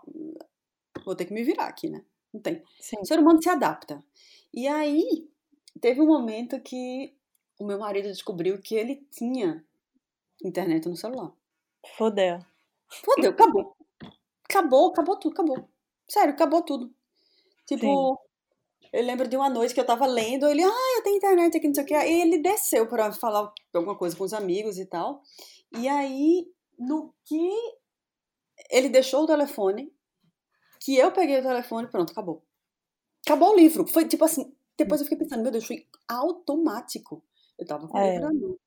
vou 1.06 1.16
ter 1.16 1.26
que 1.26 1.34
me 1.34 1.44
virar 1.44 1.68
aqui, 1.68 1.90
né? 1.90 2.04
Não 2.34 2.42
tem. 2.42 2.64
Sim. 2.80 2.98
O 3.02 3.06
ser 3.06 3.20
humano 3.20 3.42
se 3.42 3.50
adapta. 3.50 4.04
E 4.54 4.68
aí, 4.68 5.28
teve 5.82 6.02
um 6.02 6.06
momento 6.08 6.60
que 6.62 7.16
o 7.60 7.66
meu 7.66 7.80
marido 7.80 8.08
descobriu 8.08 8.62
que 8.62 8.76
ele 8.76 9.08
tinha 9.12 9.64
internet 10.44 10.88
no 10.88 10.96
celular. 10.96 11.32
Fodeu. 11.98 12.40
Fodeu, 12.90 13.32
acabou. 13.32 13.76
Acabou, 14.44 14.92
acabou 14.92 15.18
tudo, 15.18 15.34
acabou. 15.34 15.70
Sério, 16.08 16.34
acabou 16.34 16.62
tudo. 16.62 16.94
Tipo, 17.66 18.20
eu 18.94 19.04
lembro 19.06 19.28
de 19.28 19.38
uma 19.38 19.50
noite 19.50 19.74
que 19.74 19.82
eu 19.82 19.86
tava 19.88 20.06
lendo, 20.08 20.48
ele, 20.48 20.64
ah, 20.64 20.96
eu 20.98 21.04
tenho 21.04 21.18
internet 21.18 21.58
aqui, 21.58 21.68
não 21.68 21.76
sei 21.76 21.84
o 21.86 21.88
que. 21.88 21.96
E 21.96 22.22
ele 22.22 22.40
desceu 22.40 22.88
pra 22.88 23.12
falar 23.14 23.52
alguma 23.76 23.98
coisa 23.98 24.16
com 24.18 24.24
os 24.26 24.34
amigos 24.34 24.80
e 24.80 24.86
tal. 24.88 25.22
E 25.74 25.88
aí, 25.90 26.48
no 26.80 27.14
que 27.26 27.52
ele 28.72 28.90
deixou 28.90 29.24
o 29.24 29.28
telefone, 29.28 29.92
que 30.82 30.98
eu 30.98 31.12
peguei 31.14 31.40
o 31.40 31.44
telefone, 31.44 31.88
pronto, 31.90 32.12
acabou. 32.12 32.44
Acabou 33.26 33.52
o 33.54 33.58
livro. 33.58 33.88
Foi 33.88 34.08
tipo 34.08 34.26
assim, 34.26 34.56
depois 34.78 35.02
eu 35.02 35.06
fiquei 35.08 35.20
pensando, 35.20 35.44
meu 35.44 35.52
Deus, 35.52 35.66
foi 35.66 35.88
automático. 36.10 37.24
Eu 37.60 37.66
tava 37.68 37.88
com 37.88 38.00
o 38.00 38.02
É. 38.02 38.14
livro 38.14 38.34
mão. 38.36 38.58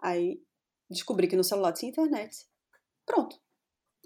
Aí 0.00 0.42
descobri 0.90 1.28
que 1.28 1.36
no 1.36 1.44
celular 1.44 1.72
tinha 1.72 1.90
internet. 1.90 2.46
Pronto. 3.06 3.40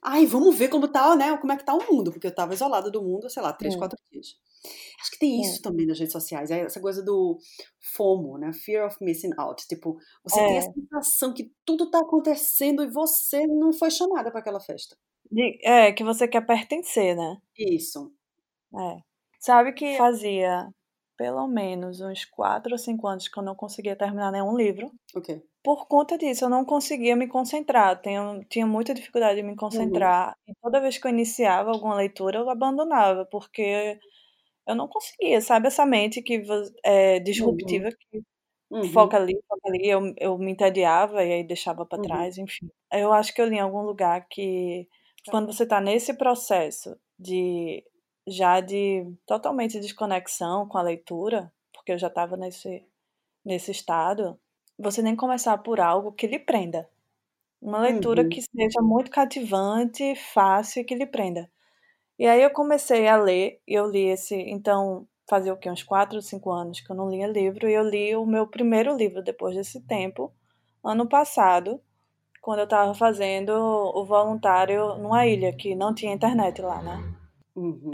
Ai, 0.02 0.26
vamos 0.26 0.56
ver 0.56 0.68
como 0.70 0.88
tá, 0.88 1.16
né? 1.16 1.36
Como 1.38 1.52
é 1.52 1.56
que 1.56 1.64
tá 1.64 1.74
o 1.74 1.92
mundo, 1.92 2.12
porque 2.12 2.26
eu 2.28 2.34
tava 2.34 2.54
isolada 2.54 2.90
do 2.90 3.02
mundo, 3.02 3.30
sei 3.30 3.42
lá, 3.42 3.52
três, 3.52 3.74
Hum. 3.74 3.78
quatro 3.78 3.98
dias. 4.12 4.38
Acho 5.00 5.10
que 5.12 5.18
tem 5.18 5.38
Hum. 5.38 5.42
isso 5.42 5.62
também 5.62 5.86
nas 5.86 5.98
redes 5.98 6.12
sociais, 6.12 6.50
é 6.50 6.60
essa 6.60 6.80
coisa 6.80 7.02
do 7.02 7.38
FOMO, 7.96 8.38
né? 8.38 8.52
Fear 8.52 8.86
of 8.86 8.96
missing 9.00 9.30
out. 9.38 9.66
Tipo, 9.66 9.96
você 10.24 10.36
tem 10.46 10.58
a 10.58 10.60
É. 10.60 10.62
sensação 10.62 11.32
que 11.34 11.50
tudo 11.64 11.90
tá 11.90 12.00
acontecendo 12.00 12.82
e 12.82 12.90
você 12.90 13.46
não 13.46 13.72
foi 13.72 13.90
chamada 13.90 14.30
para 14.30 14.40
aquela 14.40 14.60
festa. 14.60 14.96
É, 15.64 15.92
que 15.92 16.02
você 16.04 16.26
quer 16.28 16.44
pertencer, 16.46 17.16
né? 17.16 17.36
Isso. 17.56 18.12
É. 18.74 18.96
Sabe 19.40 19.72
que 19.72 19.96
fazia 19.96 20.68
pelo 21.16 21.46
menos 21.46 22.00
uns 22.00 22.24
quatro 22.24 22.72
ou 22.72 22.78
cinco 22.78 23.06
anos 23.06 23.28
que 23.28 23.38
eu 23.38 23.42
não 23.42 23.54
conseguia 23.54 23.94
terminar 23.96 24.32
nenhum 24.32 24.56
livro. 24.56 24.90
Por 25.62 25.86
conta 25.86 26.16
disso, 26.16 26.46
eu 26.46 26.48
não 26.48 26.64
conseguia 26.64 27.14
me 27.14 27.28
concentrar. 27.28 28.00
Tenho, 28.00 28.42
tinha 28.48 28.66
muita 28.66 28.94
dificuldade 28.94 29.36
de 29.36 29.42
me 29.46 29.54
concentrar. 29.54 30.34
E 30.48 30.54
toda 30.62 30.80
vez 30.80 30.96
que 30.96 31.06
eu 31.06 31.10
iniciava 31.10 31.70
alguma 31.70 31.94
leitura, 31.94 32.38
eu 32.38 32.48
abandonava, 32.48 33.26
porque 33.30 33.98
eu 34.70 34.76
não 34.76 34.88
conseguia, 34.88 35.40
sabe? 35.40 35.68
Essa 35.68 35.86
mente 35.86 36.22
que 36.22 36.42
é 36.84 37.20
disruptiva 37.20 37.90
que 37.92 38.22
Uhum. 38.70 38.92
foca 38.92 39.16
ali, 39.18 39.34
foca 39.48 39.68
ali, 39.68 39.88
eu, 39.88 40.00
eu 40.18 40.38
me 40.38 40.52
entediava 40.52 41.24
e 41.24 41.32
aí 41.34 41.44
deixava 41.44 41.86
para 41.86 41.98
Uhum. 41.98 42.00
trás, 42.00 42.38
enfim. 42.38 42.70
Eu 42.92 43.12
acho 43.12 43.34
que 43.34 43.40
eu 43.42 43.46
li 43.46 43.56
em 43.56 43.60
algum 43.60 43.82
lugar 43.82 44.26
que 44.28 44.88
quando 45.30 45.52
você 45.52 45.66
tá 45.66 45.80
nesse 45.80 46.14
processo 46.14 46.96
de 47.18 47.84
já 48.28 48.60
de 48.60 49.06
totalmente 49.26 49.80
desconexão 49.80 50.68
com 50.68 50.78
a 50.78 50.82
leitura, 50.82 51.52
porque 51.72 51.92
eu 51.92 51.98
já 51.98 52.08
estava 52.08 52.36
nesse 52.36 52.84
nesse 53.44 53.70
estado, 53.72 54.38
você 54.78 55.02
nem 55.02 55.16
começar 55.16 55.58
por 55.58 55.80
algo 55.80 56.12
que 56.12 56.26
lhe 56.26 56.38
prenda. 56.38 56.90
Uma 57.60 57.80
leitura 57.80 58.24
Uhum. 58.24 58.28
que 58.28 58.42
seja 58.42 58.80
muito 58.82 59.10
cativante, 59.10 60.14
fácil 60.16 60.80
e 60.82 60.84
que 60.84 60.94
lhe 60.94 61.06
prenda. 61.06 61.50
E 62.20 62.26
aí 62.26 62.42
eu 62.42 62.50
comecei 62.50 63.08
a 63.08 63.16
ler, 63.16 63.62
e 63.66 63.72
eu 63.72 63.90
li 63.90 64.04
esse, 64.08 64.34
então 64.36 65.08
fazia 65.26 65.54
o 65.54 65.56
quê? 65.56 65.70
Uns 65.70 65.82
4 65.82 66.16
ou 66.16 66.22
5 66.22 66.50
anos 66.52 66.78
que 66.78 66.92
eu 66.92 66.94
não 66.94 67.08
lia 67.08 67.26
livro, 67.26 67.66
e 67.66 67.72
eu 67.72 67.82
li 67.82 68.14
o 68.14 68.26
meu 68.26 68.46
primeiro 68.46 68.94
livro 68.94 69.22
depois 69.22 69.56
desse 69.56 69.80
tempo, 69.86 70.30
ano 70.84 71.08
passado, 71.08 71.80
quando 72.42 72.58
eu 72.58 72.64
estava 72.64 72.92
fazendo 72.92 73.50
o 73.50 74.04
voluntário 74.04 74.98
numa 74.98 75.26
ilha 75.26 75.50
que 75.56 75.74
não 75.74 75.94
tinha 75.94 76.12
internet 76.12 76.60
lá, 76.60 76.82
né? 76.82 77.14
Uhum. 77.56 77.90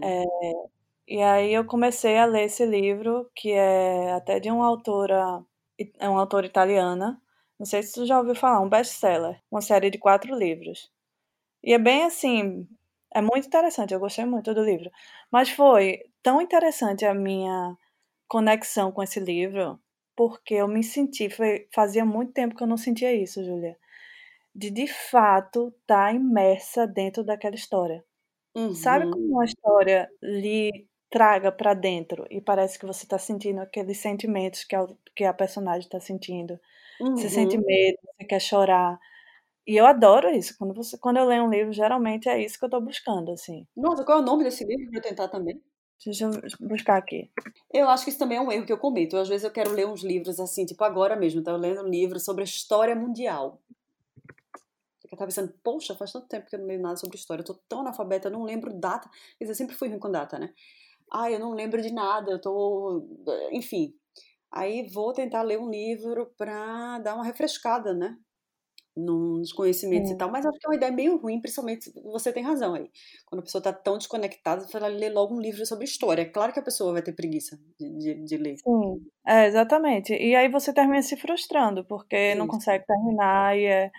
E 1.07 1.23
aí 1.23 1.55
eu 1.55 1.65
comecei 1.65 2.19
a 2.19 2.25
ler 2.25 2.47
esse 2.47 2.67
livro, 2.67 3.31
que 3.33 3.53
é 3.53 4.13
até 4.13 4.41
de 4.41 4.51
uma 4.51 4.67
autora, 4.67 5.41
é 6.01 6.09
uma 6.09 6.19
autora 6.19 6.47
italiana, 6.47 7.23
não 7.57 7.65
sei 7.65 7.81
se 7.81 7.93
tu 7.93 8.05
já 8.05 8.19
ouviu 8.19 8.35
falar, 8.35 8.61
um 8.61 8.69
best-seller, 8.69 9.41
uma 9.49 9.61
série 9.61 9.89
de 9.89 9.99
quatro 9.99 10.37
livros. 10.37 10.91
E 11.63 11.73
é 11.73 11.79
bem 11.79 12.03
assim, 12.03 12.67
é 13.15 13.21
muito 13.23 13.47
interessante, 13.47 13.95
eu 13.95 14.01
gostei 14.01 14.25
muito 14.25 14.55
do 14.55 14.63
livro. 14.65 14.91
Mas 15.31 15.51
foi 15.51 16.01
tão 16.23 16.41
interessante 16.41 17.05
a 17.05 17.15
minha 17.15 17.77
conexão 18.29 18.93
com 18.93 19.03
esse 19.03 19.21
livro, 19.21 19.81
porque 20.17 20.55
eu 20.55 20.69
me 20.69 20.85
senti, 20.85 21.31
foi, 21.31 21.69
fazia 21.75 22.05
muito 22.07 22.33
tempo 22.33 22.57
que 22.57 22.63
eu 22.63 22.67
não 22.69 22.77
sentia 22.79 23.15
isso, 23.15 23.45
Julia, 23.45 23.77
de 24.55 24.71
de 24.71 24.87
fato 24.89 25.69
estar 25.83 26.15
imersa 26.15 26.87
dentro 26.87 27.25
daquela 27.25 27.55
história. 27.57 28.05
Sabe 28.73 29.07
Uhum. 29.07 29.11
como 29.11 29.37
uma 29.37 29.45
história 29.45 30.09
lhe 30.23 30.89
traga 31.11 31.51
pra 31.53 31.73
dentro 31.75 32.27
e 32.31 32.41
parece 32.41 32.79
que 32.79 32.87
você 32.87 33.07
tá 33.07 33.19
sentindo 33.19 33.61
aqueles 33.61 33.99
sentimentos 33.99 34.65
que 34.65 34.77
a, 34.77 34.87
que 35.15 35.25
a 35.25 35.33
personagem 35.35 35.89
tá 35.89 36.01
sentindo? 36.01 36.61
Você 37.15 37.29
sente 37.31 37.57
Uhum. 37.57 37.65
medo, 37.67 37.99
você 38.19 38.27
quer 38.27 38.41
chorar. 38.41 38.99
E 39.67 39.77
eu 39.77 39.85
adoro 39.85 40.31
isso. 40.31 40.57
Quando, 40.57 40.73
você, 40.73 40.97
quando 40.97 41.17
eu 41.17 41.27
leio 41.27 41.45
um 41.45 41.51
livro, 41.51 41.73
geralmente 41.73 42.29
é 42.29 42.43
isso 42.43 42.59
que 42.59 42.65
eu 42.65 42.71
tô 42.71 42.81
buscando, 42.81 43.33
assim. 43.33 43.67
Nossa, 43.77 44.05
qual 44.05 44.19
é 44.19 44.21
o 44.21 44.25
nome 44.25 44.45
desse 44.45 44.65
livro 44.65 44.89
eu 44.93 45.03
tentar 45.03 45.29
também? 45.29 45.61
Deixa 46.05 46.25
eu 46.27 46.31
buscar 46.61 46.99
aqui. 46.99 47.31
Eu 47.73 47.89
acho 47.89 48.05
que 48.05 48.11
isso 48.11 48.19
também 48.19 48.39
é 48.39 48.41
um 48.41 48.53
erro 48.53 48.67
que 48.67 48.73
eu 48.73 48.79
cometo. 48.79 49.17
Às 49.17 49.29
vezes 49.29 49.45
eu 49.45 49.51
quero 49.51 49.73
ler 49.73 49.87
uns 49.87 50.03
livros 50.03 50.39
assim, 50.39 50.67
tipo 50.67 50.85
agora 50.85 51.17
mesmo, 51.17 51.43
eu 51.45 51.57
lendo 51.57 51.83
um 51.83 51.89
livro 51.89 52.21
sobre 52.21 52.43
a 52.43 52.45
história 52.45 52.95
mundial. 52.95 53.61
Eu 55.11 55.17
tava 55.17 55.29
pensando, 55.29 55.55
poxa, 55.63 55.95
faz 55.95 56.13
tanto 56.13 56.29
tempo 56.29 56.47
que 56.47 56.55
eu 56.55 56.61
não 56.61 56.67
leio 56.67 56.81
nada 56.81 56.97
sobre 56.97 57.17
história, 57.17 57.41
eu 57.41 57.47
tô 57.47 57.55
tão 57.69 57.81
analfabeta, 57.81 58.29
eu 58.29 58.33
não 58.33 58.45
lembro 58.45 58.73
data. 58.75 59.09
Quer 59.39 59.45
dizer, 59.45 59.53
eu 59.53 59.57
sempre 59.57 59.77
fui 59.77 59.89
ruim 59.89 59.99
com 59.99 60.11
data, 60.11 60.39
né? 60.39 60.53
Ai, 61.13 61.35
eu 61.35 61.41
não 61.41 61.55
lembro 61.55 61.81
de 61.83 61.93
nada, 61.93 62.31
eu 62.33 62.41
tô. 62.41 63.07
Enfim. 63.53 63.95
Aí 64.51 64.89
vou 64.89 65.13
tentar 65.13 65.43
ler 65.43 65.59
um 65.59 65.71
livro 65.71 66.33
pra 66.37 66.99
dar 67.01 67.15
uma 67.15 67.25
refrescada, 67.25 67.95
né? 67.95 68.19
Nos 68.97 69.53
conhecimentos 69.53 70.09
Sim. 70.09 70.15
e 70.15 70.19
tal, 70.19 70.31
mas 70.31 70.47
acho 70.47 70.59
que 70.59 70.67
é 70.67 70.71
uma 70.71 70.77
ideia 70.77 70.91
meio 70.93 71.17
ruim, 71.19 71.41
principalmente, 71.41 71.93
você 72.03 72.33
tem 72.33 72.43
razão 72.43 72.75
aí. 72.75 72.91
Quando 73.27 73.41
a 73.41 73.43
pessoa 73.45 73.61
está 73.61 73.73
tão 73.73 73.99
desconectada, 73.99 74.67
vai 74.73 74.91
ler 74.91 75.11
logo 75.13 75.35
um 75.35 75.41
livro 75.41 75.65
sobre 75.67 75.85
história. 75.85 76.23
É 76.23 76.25
claro 76.25 76.53
que 76.53 76.61
a 76.61 76.63
pessoa 76.63 76.93
vai 76.93 77.03
ter 77.03 77.13
preguiça 77.13 77.59
de, 77.79 77.99
de, 77.99 78.25
de 78.25 78.37
ler. 78.39 78.57
Sim, 78.57 79.07
é, 79.27 79.47
exatamente. 79.47 80.15
E 80.15 80.35
aí 80.35 80.49
você 80.49 80.73
termina 80.73 81.03
se 81.03 81.17
frustrando, 81.17 81.85
porque 81.85 82.35
não 82.35 82.47
Isso. 82.47 82.55
consegue 82.55 82.85
terminar 82.87 83.57
e 83.57 83.67
é... 83.67 83.91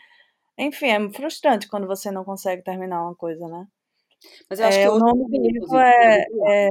Enfim, 0.58 0.88
é 0.88 1.10
frustrante 1.14 1.68
quando 1.68 1.88
você 1.88 2.10
não 2.12 2.24
consegue 2.26 2.64
terminar 2.64 3.04
uma 3.04 3.16
coisa, 3.16 3.48
né? 3.48 3.68
Mas 4.50 4.60
eu 4.60 4.68
acho 4.68 4.80
É, 4.80 4.84
que 4.84 4.90
o 4.90 5.00
nome 5.00 5.26
do 5.30 5.42
livro 5.42 5.78
é, 5.78 6.24
é... 6.48 6.70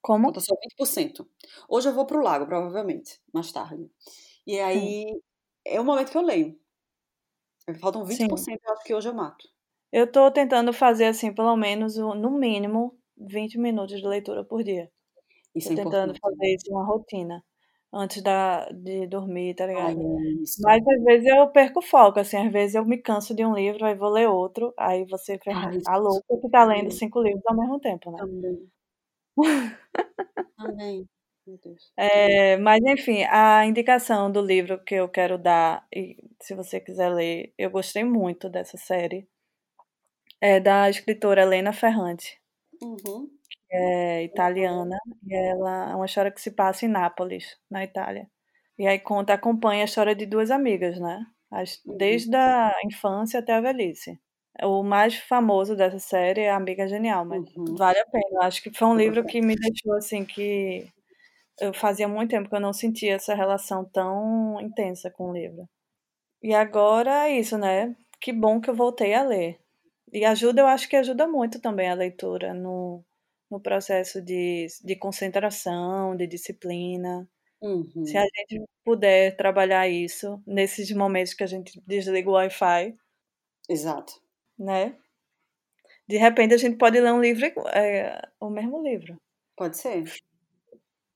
Como? 0.00 0.24
Falta 0.24 0.40
só 0.40 0.54
20%. 0.56 1.26
Hoje 1.68 1.88
eu 1.88 1.94
vou 1.94 2.06
pro 2.06 2.22
lago, 2.22 2.46
provavelmente, 2.46 3.20
mais 3.32 3.50
tarde. 3.52 3.88
E 4.46 4.58
aí 4.58 5.04
é 5.64 5.80
o 5.80 5.84
momento 5.84 6.10
que 6.10 6.18
eu 6.18 6.22
leio. 6.22 6.58
Faltam 7.80 8.04
20%, 8.04 8.44
Sim. 8.44 8.56
eu 8.64 8.72
acho 8.72 8.84
que 8.84 8.94
hoje 8.94 9.08
eu 9.08 9.14
mato. 9.14 9.46
Eu 9.92 10.10
tô 10.10 10.30
tentando 10.30 10.72
fazer, 10.72 11.06
assim, 11.06 11.32
pelo 11.34 11.56
menos, 11.56 11.96
no 11.96 12.30
mínimo, 12.30 12.96
20 13.16 13.58
minutos 13.58 14.00
de 14.00 14.06
leitura 14.06 14.44
por 14.44 14.62
dia. 14.64 14.90
Isso 15.54 15.68
Tô 15.68 15.74
é 15.74 15.84
tentando 15.84 16.14
fazer 16.18 16.54
isso 16.54 16.70
uma 16.70 16.84
rotina. 16.84 17.44
Antes 17.92 18.22
da, 18.22 18.66
de 18.70 19.06
dormir, 19.06 19.54
tá 19.54 19.64
Ai, 19.66 19.94
ligado? 19.94 20.00
isso. 20.42 20.62
Mas 20.62 20.82
às 20.86 21.04
vezes 21.04 21.26
eu 21.28 21.46
perco 21.48 21.80
o 21.80 21.82
foco, 21.82 22.18
assim, 22.20 22.38
às 22.38 22.50
vezes 22.52 22.74
eu 22.74 22.86
me 22.86 22.96
canso 22.96 23.34
de 23.34 23.44
um 23.44 23.54
livro, 23.54 23.84
aí 23.84 23.94
vou 23.94 24.08
ler 24.08 24.28
outro, 24.28 24.72
aí 24.78 25.04
você 25.04 25.36
fica 25.38 25.52
Ai, 25.54 25.78
a 25.86 25.96
louca 25.98 26.38
que 26.40 26.48
tá 26.48 26.64
lendo 26.64 26.90
cinco 26.90 27.20
livros 27.22 27.42
ao 27.46 27.56
mesmo 27.56 27.78
tempo, 27.80 28.10
né? 28.10 28.18
Também. 28.18 28.70
Também. 30.56 31.06
É, 31.96 32.56
mas 32.56 32.80
enfim, 32.84 33.24
a 33.24 33.64
indicação 33.66 34.30
do 34.32 34.40
livro 34.40 34.82
que 34.82 34.94
eu 34.94 35.08
quero 35.08 35.36
dar, 35.38 35.86
e 35.94 36.16
se 36.40 36.54
você 36.54 36.80
quiser 36.80 37.10
ler, 37.10 37.52
eu 37.58 37.70
gostei 37.70 38.02
muito 38.04 38.48
dessa 38.48 38.76
série, 38.78 39.28
é 40.42 40.60
da 40.60 40.90
escritora 40.90 41.40
Helena 41.40 41.72
Ferrante, 41.72 42.38
Uhum. 42.82 43.30
é 43.70 44.24
italiana, 44.24 44.98
e 45.26 45.34
ela 45.34 45.90
é 45.92 45.94
uma 45.96 46.06
história 46.06 46.30
que 46.30 46.40
se 46.40 46.50
passa 46.52 46.84
em 46.86 46.88
Nápoles, 46.88 47.58
na 47.70 47.84
Itália. 47.84 48.28
E 48.78 48.86
aí 48.86 48.98
conta, 48.98 49.34
acompanha 49.34 49.82
a 49.82 49.84
história 49.86 50.14
de 50.14 50.26
duas 50.26 50.50
amigas, 50.50 50.98
né? 51.00 51.24
As- 51.50 51.82
Uhum. 51.86 51.96
Desde 51.98 52.34
a 52.36 52.72
infância 52.86 53.40
até 53.40 53.52
a 53.54 53.60
velhice. 53.60 54.18
O 54.62 54.82
mais 54.82 55.16
famoso 55.16 55.74
dessa 55.76 55.98
série 55.98 56.42
é 56.42 56.50
A 56.50 56.56
Amiga 56.56 56.86
Genial, 56.88 57.24
mas 57.24 57.42
Uhum. 57.56 57.74
vale 57.76 57.98
a 58.00 58.06
pena. 58.06 58.40
Acho 58.46 58.62
que 58.62 58.70
foi 58.72 58.88
um 58.88 58.96
livro 58.96 59.24
que 59.26 59.40
me 59.40 59.54
deixou 59.56 59.94
assim 59.96 60.24
que 60.24 60.86
eu 61.62 61.74
fazia 61.74 62.08
muito 62.08 62.30
tempo 62.30 62.48
que 62.48 62.54
eu 62.54 62.60
não 62.60 62.72
sentia 62.72 63.14
essa 63.14 63.34
relação 63.34 63.84
tão 63.84 64.60
intensa 64.60 65.10
com 65.10 65.30
o 65.30 65.32
livro. 65.32 65.68
E 66.42 66.54
agora 66.54 67.28
é 67.28 67.38
isso, 67.38 67.56
né? 67.56 67.96
Que 68.20 68.32
bom 68.32 68.60
que 68.60 68.68
eu 68.68 68.74
voltei 68.74 69.14
a 69.14 69.22
ler. 69.22 69.58
E 70.12 70.24
ajuda, 70.24 70.62
eu 70.62 70.66
acho 70.66 70.88
que 70.88 70.96
ajuda 70.96 71.26
muito 71.26 71.60
também 71.60 71.88
a 71.88 71.94
leitura 71.94 72.52
no, 72.52 73.04
no 73.50 73.60
processo 73.60 74.20
de, 74.20 74.66
de 74.84 74.96
concentração, 74.96 76.16
de 76.16 76.26
disciplina. 76.26 77.28
Uhum. 77.60 78.04
Se 78.04 78.16
a 78.16 78.22
gente 78.22 78.64
puder 78.84 79.36
trabalhar 79.36 79.88
isso 79.88 80.42
nesses 80.46 80.90
momentos 80.90 81.32
que 81.32 81.44
a 81.44 81.46
gente 81.46 81.80
desliga 81.86 82.28
o 82.28 82.32
Wi-Fi, 82.32 82.94
Exato. 83.68 84.20
né? 84.58 84.96
De 86.08 86.16
repente 86.18 86.54
a 86.54 86.58
gente 86.58 86.76
pode 86.76 87.00
ler 87.00 87.12
um 87.12 87.20
livro, 87.20 87.46
é, 87.68 88.20
o 88.40 88.50
mesmo 88.50 88.82
livro, 88.82 89.16
Pode 89.56 89.76
ser. 89.76 90.04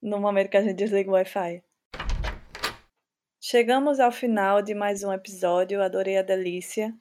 No 0.06 0.20
momento 0.20 0.50
que 0.50 0.56
a 0.56 0.62
gente 0.62 0.76
desliga 0.76 1.10
o 1.10 1.14
Wi-Fi. 1.14 1.64
Chegamos 3.40 3.98
ao 3.98 4.12
final 4.12 4.62
de 4.62 4.72
mais 4.72 5.02
um 5.02 5.12
episódio, 5.12 5.82
adorei 5.82 6.16
a 6.16 6.22
delícia. 6.22 6.94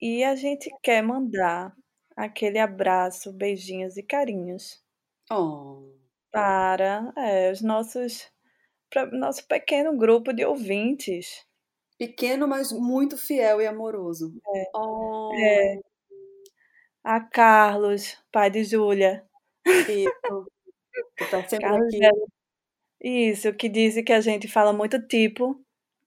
E 0.00 0.24
a 0.24 0.34
gente 0.34 0.70
quer 0.82 1.02
mandar 1.02 1.76
aquele 2.16 2.58
abraço, 2.58 3.30
beijinhos 3.30 3.98
e 3.98 4.02
carinhos 4.02 4.82
Oh. 5.30 5.94
para 6.30 7.12
é, 7.16 7.50
os 7.50 7.62
nossos 7.62 8.30
para 8.90 9.06
nosso 9.06 9.46
pequeno 9.46 9.96
grupo 9.96 10.32
de 10.32 10.44
ouvintes. 10.44 11.44
Pequeno, 11.98 12.48
mas 12.48 12.72
muito 12.72 13.18
fiel 13.18 13.60
e 13.60 13.66
amoroso. 13.66 14.32
Oh. 14.74 15.30
É, 15.34 15.78
a 17.02 17.20
Carlos, 17.20 18.16
pai 18.32 18.50
de 18.50 18.64
Júlia. 18.64 19.26
Isso. 19.66 20.53
Que 21.16 21.24
tá 21.30 21.42
sempre 21.48 21.66
Carlos 21.68 21.88
aqui. 21.88 21.98
Vela. 21.98 22.26
Isso, 23.00 23.52
que 23.54 23.68
disse 23.68 24.02
que 24.02 24.12
a 24.12 24.20
gente 24.20 24.48
fala 24.48 24.72
muito 24.72 25.00
tipo. 25.06 25.60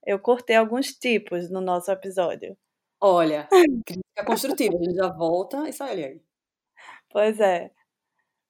Eu 0.05 0.19
cortei 0.19 0.55
alguns 0.55 0.87
tipos 0.93 1.49
no 1.49 1.61
nosso 1.61 1.91
episódio. 1.91 2.57
Olha, 3.01 3.47
crítica 3.85 4.25
construtiva. 4.25 4.75
A 4.75 4.83
gente 4.83 4.95
já 4.95 5.09
volta 5.09 5.67
e 5.69 5.73
sai 5.73 6.03
aí. 6.03 6.21
Pois 7.09 7.39
é. 7.39 7.71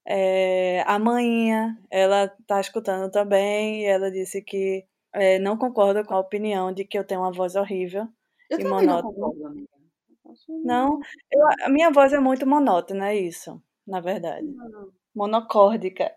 É, 0.06 0.82
a 0.88 0.98
manhinha, 0.98 1.78
ela 1.92 2.30
tá 2.48 2.62
escutando 2.62 3.12
também, 3.12 3.82
e 3.82 3.86
ela 3.86 4.10
disse 4.10 4.42
que 4.42 4.86
é, 5.14 5.38
não 5.40 5.58
concorda 5.58 6.04
com 6.06 6.14
a 6.14 6.20
opinião 6.20 6.72
de 6.72 6.86
que 6.86 6.98
eu 6.98 7.04
tenho 7.04 7.22
uma 7.22 7.32
voz 7.32 7.56
horrível 7.56 8.08
Eu 8.50 8.58
e 8.60 8.64
também 8.64 8.86
não 8.88 8.96
monótona. 8.96 9.14
concordo, 9.14 9.48
amiga. 9.48 9.68
Não, 10.64 11.00
eu- 11.32 11.48
a 11.66 11.70
minha 11.70 11.92
voz 11.92 12.14
é 12.14 12.20
muito 12.20 12.46
monótona, 12.48 13.10
é 13.10 13.16
isso, 13.18 13.62
na 13.86 14.00
verdade. 14.00 14.46
Não. 14.48 14.92
Monocórdica. 15.18 16.14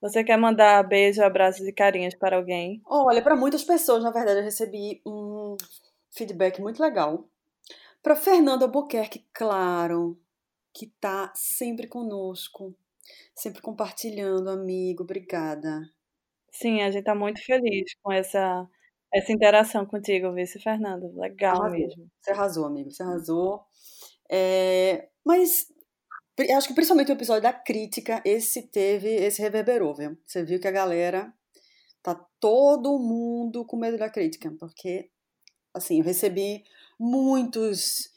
Você 0.00 0.24
quer 0.24 0.36
mandar 0.36 0.82
beijo, 0.82 1.22
abraços 1.22 1.66
e 1.66 1.72
carinhos 1.72 2.14
para 2.16 2.36
alguém? 2.36 2.82
Olha, 2.84 3.22
para 3.22 3.36
muitas 3.36 3.62
pessoas, 3.62 4.02
na 4.02 4.10
verdade, 4.10 4.40
eu 4.40 4.44
recebi 4.44 5.00
um 5.06 5.56
feedback 6.10 6.60
muito 6.60 6.82
legal. 6.82 7.28
Para 8.02 8.16
Fernanda 8.16 8.64
Albuquerque, 8.64 9.24
claro, 9.32 10.18
que 10.74 10.88
tá 11.00 11.32
sempre 11.36 11.86
conosco, 11.86 12.74
sempre 13.32 13.62
compartilhando, 13.62 14.50
amigo. 14.50 15.04
Obrigada. 15.04 15.88
Sim, 16.50 16.82
a 16.82 16.90
gente 16.90 17.04
tá 17.04 17.14
muito 17.14 17.40
feliz 17.44 17.94
com 18.02 18.10
essa, 18.10 18.68
essa 19.14 19.32
interação 19.32 19.86
contigo, 19.86 20.32
Vice 20.32 20.58
Fernando. 20.60 21.16
Legal 21.16 21.60
Arrasou. 21.60 21.78
mesmo. 21.78 22.10
Você 22.20 22.30
arrasou, 22.32 22.64
amigo. 22.66 22.90
Você 22.90 23.02
arrasou. 23.04 23.64
É, 24.28 25.08
mas 25.24 25.72
acho 26.56 26.68
que 26.68 26.74
principalmente 26.74 27.10
o 27.10 27.14
episódio 27.14 27.42
da 27.42 27.52
crítica, 27.52 28.22
esse 28.24 28.62
teve, 28.62 29.08
esse 29.08 29.42
reverberou, 29.42 29.94
viu? 29.94 30.16
Você 30.26 30.44
viu 30.44 30.58
que 30.58 30.68
a 30.68 30.72
galera 30.72 31.32
tá 32.02 32.14
todo 32.40 32.98
mundo 32.98 33.64
com 33.64 33.76
medo 33.76 33.98
da 33.98 34.10
crítica, 34.10 34.54
porque 34.58 35.10
assim, 35.74 35.98
eu 35.98 36.04
recebi 36.04 36.64
muitos 36.98 38.10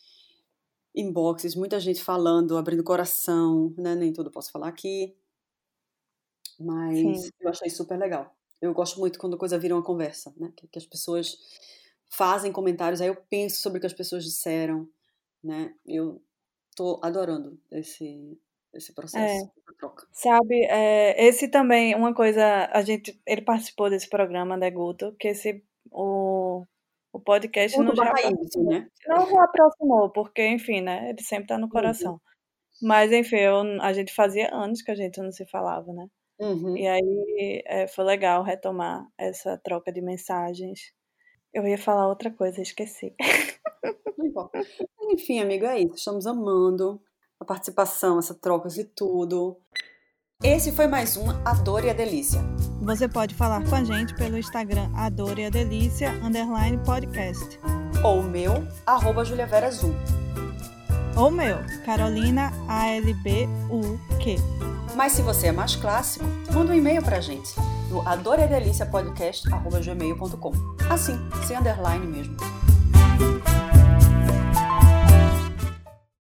inboxes, 0.95 1.55
muita 1.55 1.79
gente 1.79 2.01
falando, 2.01 2.57
abrindo 2.57 2.83
coração, 2.83 3.73
né? 3.77 3.95
Nem 3.95 4.13
tudo 4.13 4.31
posso 4.31 4.51
falar 4.51 4.69
aqui, 4.69 5.15
mas 6.59 7.21
Sim. 7.21 7.29
eu 7.41 7.49
achei 7.49 7.69
super 7.69 7.97
legal. 7.97 8.35
Eu 8.61 8.73
gosto 8.73 8.99
muito 8.99 9.19
quando 9.19 9.35
a 9.35 9.39
coisa 9.39 9.59
vira 9.59 9.75
uma 9.75 9.83
conversa, 9.83 10.33
né? 10.37 10.51
Que, 10.55 10.67
que 10.67 10.79
as 10.79 10.85
pessoas 10.85 11.37
fazem 12.09 12.51
comentários, 12.51 13.01
aí 13.01 13.07
eu 13.07 13.15
penso 13.29 13.61
sobre 13.61 13.77
o 13.77 13.81
que 13.81 13.87
as 13.87 13.93
pessoas 13.93 14.23
disseram, 14.23 14.87
né? 15.43 15.75
Eu 15.85 16.21
tô 16.75 16.99
adorando 17.03 17.59
esse, 17.71 18.39
esse 18.73 18.93
processo, 18.93 19.23
É. 19.23 19.37
essa 19.37 19.51
troca. 19.79 20.07
Sabe, 20.11 20.65
é, 20.65 21.25
esse 21.27 21.47
também, 21.49 21.95
uma 21.95 22.13
coisa, 22.13 22.69
a 22.73 22.81
gente, 22.81 23.19
ele 23.25 23.41
participou 23.41 23.89
desse 23.89 24.09
programa, 24.09 24.57
né, 24.57 24.69
Guto, 24.71 25.15
que 25.19 25.29
esse, 25.29 25.63
o, 25.91 26.65
o 27.13 27.19
podcast 27.19 27.77
nos 27.79 27.95
barra 27.95 28.13
reaproximou. 28.15 28.43
índice, 28.43 28.63
né? 28.63 28.89
Não 29.07 29.25
reaproximou, 29.25 30.09
porque, 30.11 30.47
enfim, 30.47 30.81
né, 30.81 31.09
ele 31.09 31.21
sempre 31.23 31.47
tá 31.47 31.57
no 31.57 31.65
Uhum. 31.65 31.69
coração. 31.71 32.21
Mas, 32.81 33.11
enfim, 33.11 33.37
eu- 33.37 33.81
a 33.81 33.93
gente 33.93 34.13
fazia 34.13 34.53
anos 34.53 34.81
que 34.81 34.91
a 34.91 34.95
gente 34.95 35.21
não 35.21 35.31
se 35.31 35.45
falava, 35.45 35.93
né? 35.93 36.07
Uhum. 36.39 36.75
E 36.77 36.85
aí 36.87 37.63
é, 37.65 37.87
foi 37.87 38.03
legal 38.03 38.43
retomar 38.43 39.07
essa 39.17 39.57
troca 39.63 39.91
de 39.93 40.01
mensagens. 40.01 40.91
Eu 41.53 41.65
ia 41.65 41.77
falar 41.77 42.09
outra 42.09 42.29
coisa, 42.31 42.61
esqueci. 42.61 43.15
Não 44.17 44.25
importa. 44.25 44.59
Enfim, 45.11 45.39
amigo, 45.39 45.65
é 45.65 45.79
isso. 45.79 45.95
Estamos 45.95 46.25
amando 46.25 46.99
a 47.39 47.45
participação, 47.45 48.19
essa 48.19 48.33
troca 48.33 48.67
de 48.69 48.83
tudo. 48.83 49.57
Esse 50.43 50.71
foi 50.71 50.87
mais 50.87 51.15
um 51.17 51.25
A 51.45 51.53
Dor 51.53 51.85
e 51.85 51.89
a 51.89 51.93
Delícia. 51.93 52.41
Você 52.81 53.07
pode 53.07 53.33
falar 53.33 53.67
com 53.67 53.75
a 53.75 53.83
gente 53.83 54.13
pelo 54.15 54.37
Instagram 54.37 54.91
Adore 54.95 55.41
e 55.41 55.45
a 55.45 55.49
Delícia, 55.49 56.11
underline 56.23 56.77
podcast. 56.85 57.59
Ou 58.03 58.21
meu, 58.21 58.51
arroba 58.85 59.25
Julia 59.25 59.47
Vera 59.47 59.67
Azul. 59.67 59.95
Ou 61.17 61.31
meu, 61.31 61.57
Carolina 61.85 62.51
ALBUQ. 62.67 64.35
Mas 64.95 65.13
se 65.13 65.21
você 65.21 65.47
é 65.47 65.51
mais 65.51 65.75
clássico, 65.75 66.25
manda 66.53 66.73
um 66.73 66.75
e-mail 66.75 67.01
pra 67.01 67.21
gente 67.21 67.53
no 67.89 68.07
adoreadeliciapodcast.gmail.com 68.07 70.51
Assim, 70.89 71.17
sem 71.47 71.57
underline 71.57 72.05
mesmo. 72.05 72.35